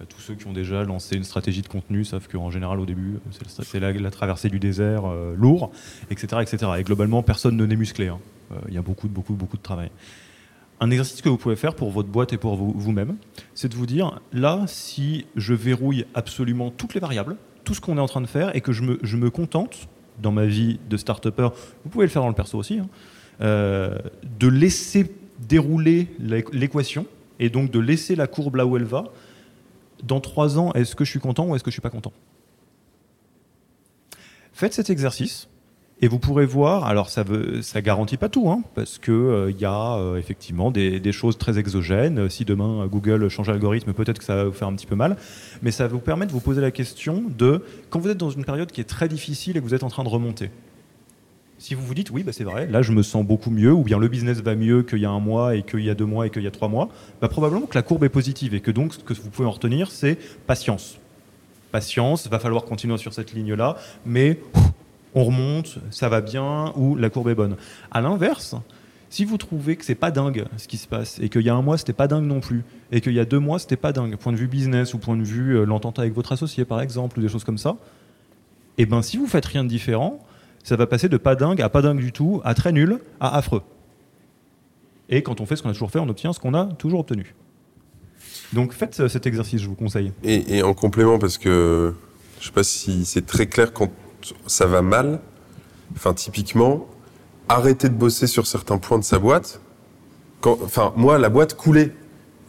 Euh, 0.00 0.04
tous 0.08 0.20
ceux 0.20 0.34
qui 0.34 0.48
ont 0.48 0.52
déjà 0.52 0.82
lancé 0.82 1.14
une 1.16 1.22
stratégie 1.22 1.62
de 1.62 1.68
contenu 1.68 2.04
savent 2.04 2.26
qu'en 2.28 2.50
général, 2.50 2.80
au 2.80 2.86
début, 2.86 3.18
c'est 3.62 3.78
la, 3.78 4.10
traversée 4.10 4.48
du 4.48 4.58
désert 4.58 5.02
euh, 5.06 5.34
lourd, 5.36 5.70
etc., 6.10 6.42
etc. 6.42 6.72
Et 6.78 6.82
globalement, 6.82 7.22
personne 7.22 7.56
ne 7.56 7.66
n'est 7.66 7.76
musclé. 7.76 8.08
hein. 8.08 8.18
Euh, 8.52 8.56
il 8.66 8.74
y 8.74 8.78
a 8.78 8.82
beaucoup, 8.82 9.06
beaucoup, 9.08 9.34
beaucoup 9.34 9.56
de 9.56 9.62
travail. 9.62 9.90
Un 10.80 10.90
exercice 10.90 11.22
que 11.22 11.28
vous 11.28 11.36
pouvez 11.36 11.56
faire 11.56 11.76
pour 11.76 11.90
votre 11.90 12.08
boîte 12.08 12.32
et 12.32 12.36
pour 12.38 12.56
vous- 12.56 12.72
vous-même, 12.74 13.16
c'est 13.54 13.68
de 13.68 13.76
vous 13.76 13.86
dire, 13.86 14.18
là, 14.32 14.64
si 14.66 15.26
je 15.36 15.54
verrouille 15.54 16.04
absolument 16.14 16.70
toutes 16.70 16.94
les 16.94 17.00
variables, 17.00 17.36
tout 17.62 17.74
ce 17.74 17.80
qu'on 17.80 17.96
est 17.96 18.00
en 18.00 18.08
train 18.08 18.22
de 18.22 18.26
faire, 18.26 18.56
et 18.56 18.60
que 18.60 18.72
je 18.72 18.82
me, 18.82 18.98
je 19.02 19.16
me 19.16 19.30
contente, 19.30 19.88
dans 20.18 20.32
ma 20.32 20.46
vie 20.46 20.80
de 20.88 20.96
start-upper, 20.96 21.50
vous 21.84 21.90
pouvez 21.90 22.06
le 22.06 22.10
faire 22.10 22.22
dans 22.22 22.28
le 22.28 22.34
perso 22.34 22.58
aussi, 22.58 22.78
hein, 22.78 22.88
de 23.40 24.48
laisser 24.48 25.10
dérouler 25.48 26.08
l'équ- 26.20 26.52
l'équation, 26.52 27.06
et 27.38 27.48
donc 27.48 27.70
de 27.70 27.78
laisser 27.78 28.14
la 28.14 28.26
courbe 28.26 28.56
là 28.56 28.66
où 28.66 28.76
elle 28.76 28.84
va, 28.84 29.04
dans 30.02 30.20
trois 30.20 30.58
ans, 30.58 30.72
est-ce 30.74 30.94
que 30.94 31.04
je 31.04 31.10
suis 31.10 31.20
content 31.20 31.46
ou 31.46 31.54
est-ce 31.54 31.64
que 31.64 31.70
je 31.70 31.74
suis 31.74 31.82
pas 31.82 31.90
content? 31.90 32.12
Faites 34.52 34.74
cet 34.74 34.90
exercice. 34.90 35.48
Et 36.02 36.08
vous 36.08 36.18
pourrez 36.18 36.46
voir, 36.46 36.84
alors 36.84 37.10
ça 37.10 37.24
ne 37.24 37.60
ça 37.60 37.82
garantit 37.82 38.16
pas 38.16 38.30
tout, 38.30 38.48
hein, 38.48 38.62
parce 38.74 38.98
qu'il 38.98 39.54
y 39.58 39.66
a 39.66 39.96
euh, 39.96 40.16
effectivement 40.16 40.70
des, 40.70 41.12
choses 41.12 41.36
très 41.36 41.58
exogènes. 41.58 42.30
Si 42.30 42.46
demain 42.46 42.84
euh, 42.84 42.86
Google 42.86 43.28
change 43.28 43.48
l'algorithme, 43.48 43.92
peut-être 43.92 44.18
que 44.18 44.24
ça 44.24 44.34
va 44.34 44.44
vous 44.44 44.52
faire 44.52 44.68
un 44.68 44.74
petit 44.74 44.86
peu 44.86 44.94
mal. 44.94 45.18
Mais 45.60 45.70
ça 45.70 45.84
va 45.84 45.92
vous 45.92 45.98
permettre 45.98 46.28
de 46.28 46.32
vous 46.32 46.40
poser 46.40 46.62
la 46.62 46.70
question 46.70 47.24
de, 47.36 47.62
quand 47.90 48.00
vous 48.00 48.08
êtes 48.08 48.16
dans 48.16 48.30
une 48.30 48.46
période 48.46 48.72
qui 48.72 48.80
est 48.80 48.84
très 48.84 49.08
difficile 49.08 49.58
et 49.58 49.60
que 49.60 49.64
vous 49.64 49.74
êtes 49.74 49.82
en 49.82 49.90
train 49.90 50.04
de 50.04 50.08
remonter, 50.08 50.50
si 51.60 51.74
vous 51.74 51.84
vous 51.84 51.94
dites, 51.94 52.10
oui, 52.10 52.22
bah, 52.22 52.32
c'est 52.32 52.42
vrai, 52.42 52.66
là 52.66 52.80
je 52.80 52.90
me 52.90 53.02
sens 53.02 53.24
beaucoup 53.24 53.50
mieux, 53.50 53.72
ou 53.72 53.84
bien 53.84 53.98
le 53.98 54.08
business 54.08 54.40
va 54.40 54.54
mieux 54.54 54.82
qu'il 54.82 54.98
y 54.98 55.04
a 55.04 55.10
un 55.10 55.20
mois 55.20 55.54
et 55.54 55.62
qu'il 55.62 55.80
y 55.80 55.90
a 55.90 55.94
deux 55.94 56.06
mois 56.06 56.26
et 56.26 56.30
qu'il 56.30 56.42
y 56.42 56.46
a 56.46 56.50
trois 56.50 56.68
mois, 56.68 56.88
bah, 57.20 57.28
probablement 57.28 57.66
que 57.66 57.76
la 57.76 57.82
courbe 57.82 58.02
est 58.02 58.08
positive 58.08 58.54
et 58.54 58.60
que 58.60 58.70
donc 58.70 58.94
ce 58.94 58.98
que 59.00 59.12
vous 59.12 59.28
pouvez 59.28 59.46
en 59.46 59.50
retenir, 59.52 59.90
c'est 59.90 60.16
patience. 60.46 60.98
Patience, 61.70 62.28
va 62.28 62.38
falloir 62.38 62.64
continuer 62.64 62.96
sur 62.96 63.12
cette 63.12 63.34
ligne-là, 63.34 63.76
mais 64.06 64.40
on 65.14 65.22
remonte, 65.22 65.78
ça 65.90 66.08
va 66.08 66.22
bien, 66.22 66.72
ou 66.76 66.96
la 66.96 67.10
courbe 67.10 67.28
est 67.28 67.34
bonne. 67.34 67.56
À 67.90 68.00
l'inverse, 68.00 68.54
si 69.10 69.26
vous 69.26 69.36
trouvez 69.36 69.76
que 69.76 69.84
c'est 69.84 69.94
pas 69.94 70.10
dingue 70.10 70.46
ce 70.56 70.66
qui 70.66 70.78
se 70.78 70.88
passe, 70.88 71.18
et 71.20 71.28
qu'il 71.28 71.42
y 71.42 71.50
a 71.50 71.54
un 71.54 71.62
mois 71.62 71.76
c'était 71.76 71.92
pas 71.92 72.08
dingue 72.08 72.24
non 72.24 72.40
plus, 72.40 72.64
et 72.90 73.02
qu'il 73.02 73.12
y 73.12 73.20
a 73.20 73.26
deux 73.26 73.38
mois 73.38 73.58
c'était 73.58 73.76
pas 73.76 73.92
dingue, 73.92 74.16
point 74.16 74.32
de 74.32 74.38
vue 74.38 74.48
business 74.48 74.94
ou 74.94 74.98
point 74.98 75.16
de 75.16 75.24
vue 75.24 75.58
euh, 75.58 75.66
l'entente 75.66 75.98
avec 75.98 76.14
votre 76.14 76.32
associé 76.32 76.64
par 76.64 76.80
exemple, 76.80 77.18
ou 77.18 77.22
des 77.22 77.28
choses 77.28 77.44
comme 77.44 77.58
ça, 77.58 77.76
et 78.78 78.86
ben 78.86 79.02
si 79.02 79.18
vous 79.18 79.26
faites 79.26 79.44
rien 79.44 79.62
de 79.62 79.68
différent, 79.68 80.20
ça 80.62 80.76
va 80.76 80.86
passer 80.86 81.08
de 81.08 81.16
pas 81.16 81.34
dingue 81.34 81.60
à 81.62 81.68
pas 81.68 81.82
dingue 81.82 82.00
du 82.00 82.12
tout, 82.12 82.40
à 82.44 82.54
très 82.54 82.72
nul, 82.72 82.98
à 83.18 83.36
affreux. 83.36 83.62
Et 85.08 85.22
quand 85.22 85.40
on 85.40 85.46
fait 85.46 85.56
ce 85.56 85.62
qu'on 85.62 85.70
a 85.70 85.72
toujours 85.72 85.90
fait, 85.90 85.98
on 85.98 86.08
obtient 86.08 86.32
ce 86.32 86.40
qu'on 86.40 86.54
a 86.54 86.66
toujours 86.66 87.00
obtenu. 87.00 87.34
Donc 88.52 88.72
faites 88.72 88.98
euh, 89.00 89.08
cet 89.08 89.26
exercice, 89.26 89.60
je 89.60 89.68
vous 89.68 89.74
conseille. 89.74 90.12
Et, 90.24 90.62
en 90.62 90.74
complément, 90.74 91.18
parce 91.18 91.38
que 91.38 91.94
je 92.40 92.46
sais 92.46 92.52
pas 92.52 92.62
si 92.62 93.04
c'est 93.04 93.26
très 93.26 93.46
clair 93.46 93.72
quand 93.72 93.90
ça 94.46 94.66
va 94.66 94.82
mal, 94.82 95.20
enfin 95.94 96.14
typiquement, 96.14 96.86
arrêter 97.48 97.88
de 97.88 97.94
bosser 97.94 98.26
sur 98.26 98.46
certains 98.46 98.78
points 98.78 98.98
de 98.98 99.04
sa 99.04 99.18
boîte. 99.18 99.60
Enfin, 100.44 100.92
moi, 100.96 101.18
la 101.18 101.28
boîte 101.28 101.54
coulait. 101.54 101.92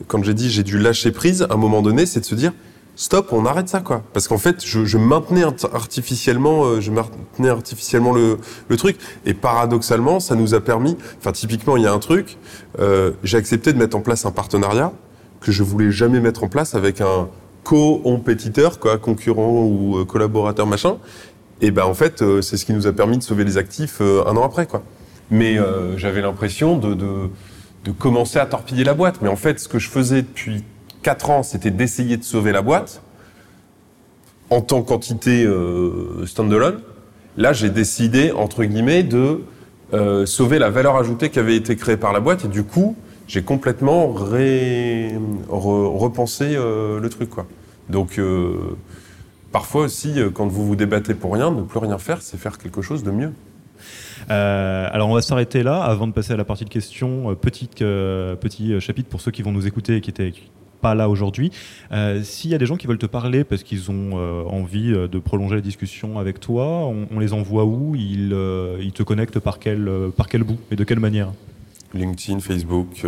Quand 0.08 0.24
j'ai 0.24 0.34
dit 0.34 0.50
j'ai 0.50 0.64
dû 0.64 0.80
lâcher 0.80 1.12
prise, 1.12 1.44
à 1.44 1.54
un 1.54 1.58
moment 1.58 1.82
donné, 1.82 2.06
c'est 2.06 2.22
de 2.22 2.26
se 2.26 2.36
dire 2.36 2.54
stop, 3.02 3.30
on 3.34 3.46
arrête 3.48 3.68
ça, 3.68 3.80
quoi. 3.80 4.04
Parce 4.14 4.28
qu'en 4.28 4.38
fait, 4.38 4.64
je, 4.64 4.98
maintenais 4.98 5.44
art- 5.44 5.74
artificiellement, 5.74 6.66
euh, 6.66 6.82
je 6.82 6.92
maintenais 6.92 7.50
artificiellement 7.50 8.14
le, 8.14 8.38
truc. 8.78 8.98
Et 9.26 9.34
paradoxalement, 9.34 10.20
ça 10.20 10.36
nous 10.36 10.54
a 10.54 10.62
permis, 10.62 10.96
enfin, 11.18 11.32
typiquement, 11.32 11.78
il 11.78 11.84
y 11.84 11.88
a 11.88 11.92
un 11.92 11.98
truc, 12.00 12.38
euh, 12.80 13.12
j'ai 13.24 13.38
accepté 13.38 13.74
de 13.74 13.80
mettre 13.80 13.98
en 13.98 14.02
place 14.02 14.26
un 14.26 14.32
partenariat 14.32 14.94
que 15.40 15.52
je 15.52 15.64
voulais 15.64 15.90
jamais 15.92 16.20
mettre 16.20 16.44
en 16.44 16.48
place 16.48 16.76
avec 16.76 17.02
un 17.02 17.28
co-compétiteur, 17.64 18.80
quoi, 18.80 19.00
concurrent 19.00 19.64
ou 19.64 19.98
euh, 19.98 20.06
collaborateur, 20.06 20.68
machin. 20.68 20.98
Et 21.60 21.72
ben 21.72 21.86
en 21.86 21.96
fait, 21.96 22.24
c'est 22.42 22.58
ce 22.58 22.66
qui 22.66 22.74
nous 22.74 22.86
a 22.88 22.92
permis 22.94 23.18
de 23.18 23.24
sauver 23.24 23.44
les 23.44 23.58
actifs 23.58 24.02
un 24.02 24.36
an 24.36 24.44
après, 24.44 24.66
quoi. 24.66 24.82
Mais 25.30 25.58
j'avais 25.96 26.22
l'impression 26.22 26.76
de, 26.76 26.96
de, 26.96 27.30
de 27.86 27.92
commencer 27.92 28.40
à 28.40 28.48
torpiller 28.48 28.84
la 28.84 28.96
boîte. 28.96 29.22
Mais 29.22 29.30
en 29.30 29.36
fait, 29.36 29.60
ce 29.60 29.68
que 29.68 29.78
je 29.78 29.88
faisais 29.88 30.24
depuis 30.24 30.64
4 31.04 31.30
ans, 31.30 31.44
c'était 31.44 31.72
d'essayer 31.72 32.18
de 32.18 32.24
sauver 32.24 32.52
la 32.52 32.62
boîte 32.62 33.02
en 34.50 34.62
tant 34.62 34.82
qu'entité 34.82 35.44
euh, 35.46 36.26
standalone. 36.26 36.82
Là, 37.38 37.54
j'ai 37.54 37.70
décidé, 37.70 38.32
entre 38.32 38.64
guillemets, 38.64 39.04
de 39.04 39.42
euh, 39.94 40.26
sauver 40.26 40.58
la 40.58 40.70
valeur 40.70 40.96
ajoutée 40.96 41.30
qui 41.30 41.40
avait 41.40 41.58
été 41.58 41.76
créée 41.76 41.98
par 41.98 42.14
la 42.14 42.22
boîte. 42.22 42.46
Et 42.46 42.48
du 42.48 42.64
coup, 42.64 42.96
j'ai 43.28 43.44
complètement 43.44 44.08
repensé 45.50 46.56
euh, 46.56 47.00
le 47.00 47.10
truc. 47.10 47.32
Donc, 47.90 48.18
euh, 48.18 48.78
parfois 49.52 49.84
aussi, 49.84 50.16
quand 50.34 50.48
vous 50.48 50.66
vous 50.66 50.76
débattez 50.78 51.14
pour 51.14 51.34
rien, 51.34 51.52
ne 51.52 51.62
plus 51.62 51.80
rien 51.80 51.98
faire, 51.98 52.22
c'est 52.22 52.38
faire 52.38 52.58
quelque 52.58 52.82
chose 52.82 53.04
de 53.04 53.12
mieux. 53.12 53.34
Alors 54.30 55.10
on 55.10 55.14
va 55.16 55.22
s'arrêter 55.22 55.62
là 55.64 55.82
avant 55.82 56.08
de 56.08 56.14
passer 56.14 56.32
à 56.32 56.38
la 56.38 56.46
partie 56.46 56.64
de 56.64 56.70
questions. 56.70 57.36
Petit 57.36 57.68
chapitre 58.80 59.10
pour 59.10 59.20
ceux 59.20 59.32
qui 59.32 59.42
vont 59.42 59.52
nous 59.52 59.68
écouter 59.68 59.98
et 59.98 60.02
qui 60.02 60.10
étaient 60.10 60.32
pas 60.82 60.96
là 60.96 61.08
aujourd'hui. 61.10 61.52
Euh, 61.92 62.22
S'il 62.24 62.52
y 62.52 62.56
a 62.56 62.58
des 62.58 62.66
gens 62.66 62.76
qui 62.76 62.88
veulent 62.88 62.98
te 62.98 63.06
parler 63.06 63.44
parce 63.44 63.64
qu'ils 63.64 63.90
ont 63.92 64.12
euh, 64.16 64.44
envie 64.44 64.92
euh, 64.94 65.08
de 65.08 65.20
prolonger 65.20 65.56
la 65.56 65.62
discussion 65.62 66.20
avec 66.20 66.40
toi, 66.40 66.66
on, 66.66 67.08
on 67.12 67.20
les 67.20 67.34
envoie 67.34 67.66
où? 67.66 67.96
Ils, 67.96 68.36
ils 68.82 68.92
te 68.92 69.04
connectent 69.04 69.40
par 69.40 69.60
quel, 69.60 69.90
par 70.18 70.28
quel 70.28 70.44
bout 70.44 70.60
et 70.72 70.76
de 70.76 70.84
quelle 70.84 71.00
manière? 71.00 71.32
LinkedIn, 71.94 72.40
Facebook, 72.40 73.06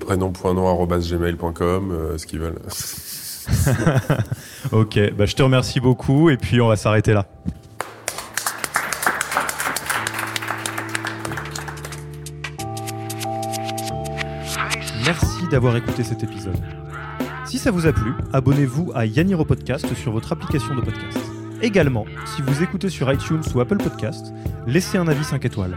prénom.nom@gmail.com, 0.00 1.90
euh, 1.92 2.18
ce 2.18 2.26
qu'ils 2.26 2.40
veulent. 2.40 2.58
Ok, 4.72 4.98
bah, 5.16 5.26
je 5.26 5.34
te 5.34 5.42
remercie 5.42 5.80
beaucoup 5.80 6.30
et 6.30 6.36
puis 6.36 6.60
on 6.60 6.68
va 6.68 6.76
s'arrêter 6.76 7.12
là. 7.12 7.26
D'avoir 15.50 15.76
écouté 15.76 16.04
cet 16.04 16.22
épisode. 16.22 16.56
Si 17.44 17.58
ça 17.58 17.70
vous 17.70 17.86
a 17.86 17.92
plu, 17.92 18.12
abonnez-vous 18.32 18.92
à 18.94 19.06
Yaniro 19.06 19.44
Podcast 19.44 19.94
sur 19.94 20.12
votre 20.12 20.32
application 20.32 20.74
de 20.74 20.80
podcast. 20.80 21.18
Également, 21.62 22.06
si 22.24 22.42
vous 22.42 22.62
écoutez 22.62 22.88
sur 22.88 23.12
iTunes 23.12 23.42
ou 23.54 23.60
Apple 23.60 23.78
Podcast, 23.78 24.32
laissez 24.66 24.98
un 24.98 25.08
avis 25.08 25.24
5 25.24 25.44
étoiles. 25.44 25.74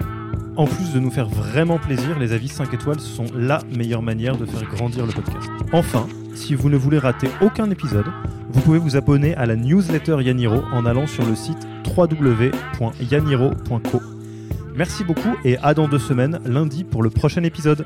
En 0.56 0.66
plus 0.66 0.94
de 0.94 1.00
nous 1.00 1.10
faire 1.10 1.28
vraiment 1.28 1.80
plaisir, 1.80 2.20
les 2.20 2.32
avis 2.32 2.48
5 2.48 2.72
étoiles 2.74 3.00
sont 3.00 3.26
la 3.36 3.60
meilleure 3.76 4.04
manière 4.04 4.38
de 4.38 4.46
faire 4.46 4.70
grandir 4.70 5.08
le 5.08 5.12
podcast. 5.12 5.50
Enfin, 5.72 6.06
si 6.36 6.54
vous 6.54 6.70
ne 6.70 6.78
voulez 6.78 7.00
rater 7.00 7.28
aucun 7.42 7.72
épisode, 7.72 8.06
vous 8.50 8.62
pouvez 8.62 8.78
vous 8.78 8.96
abonner 8.96 9.36
à 9.36 9.48
la 9.48 9.56
newsletter 9.56 10.18
Yaniro 10.22 10.62
en 10.72 10.86
allant 10.86 11.08
sur 11.08 11.26
le 11.26 11.36
site 11.36 11.68
www.yaniro.co. 11.98 14.02
Merci 14.76 15.04
beaucoup 15.04 15.36
et 15.44 15.58
à 15.58 15.74
dans 15.74 15.88
deux 15.88 16.00
semaines, 16.00 16.40
lundi, 16.46 16.84
pour 16.84 17.02
le 17.04 17.10
prochain 17.10 17.44
épisode. 17.44 17.86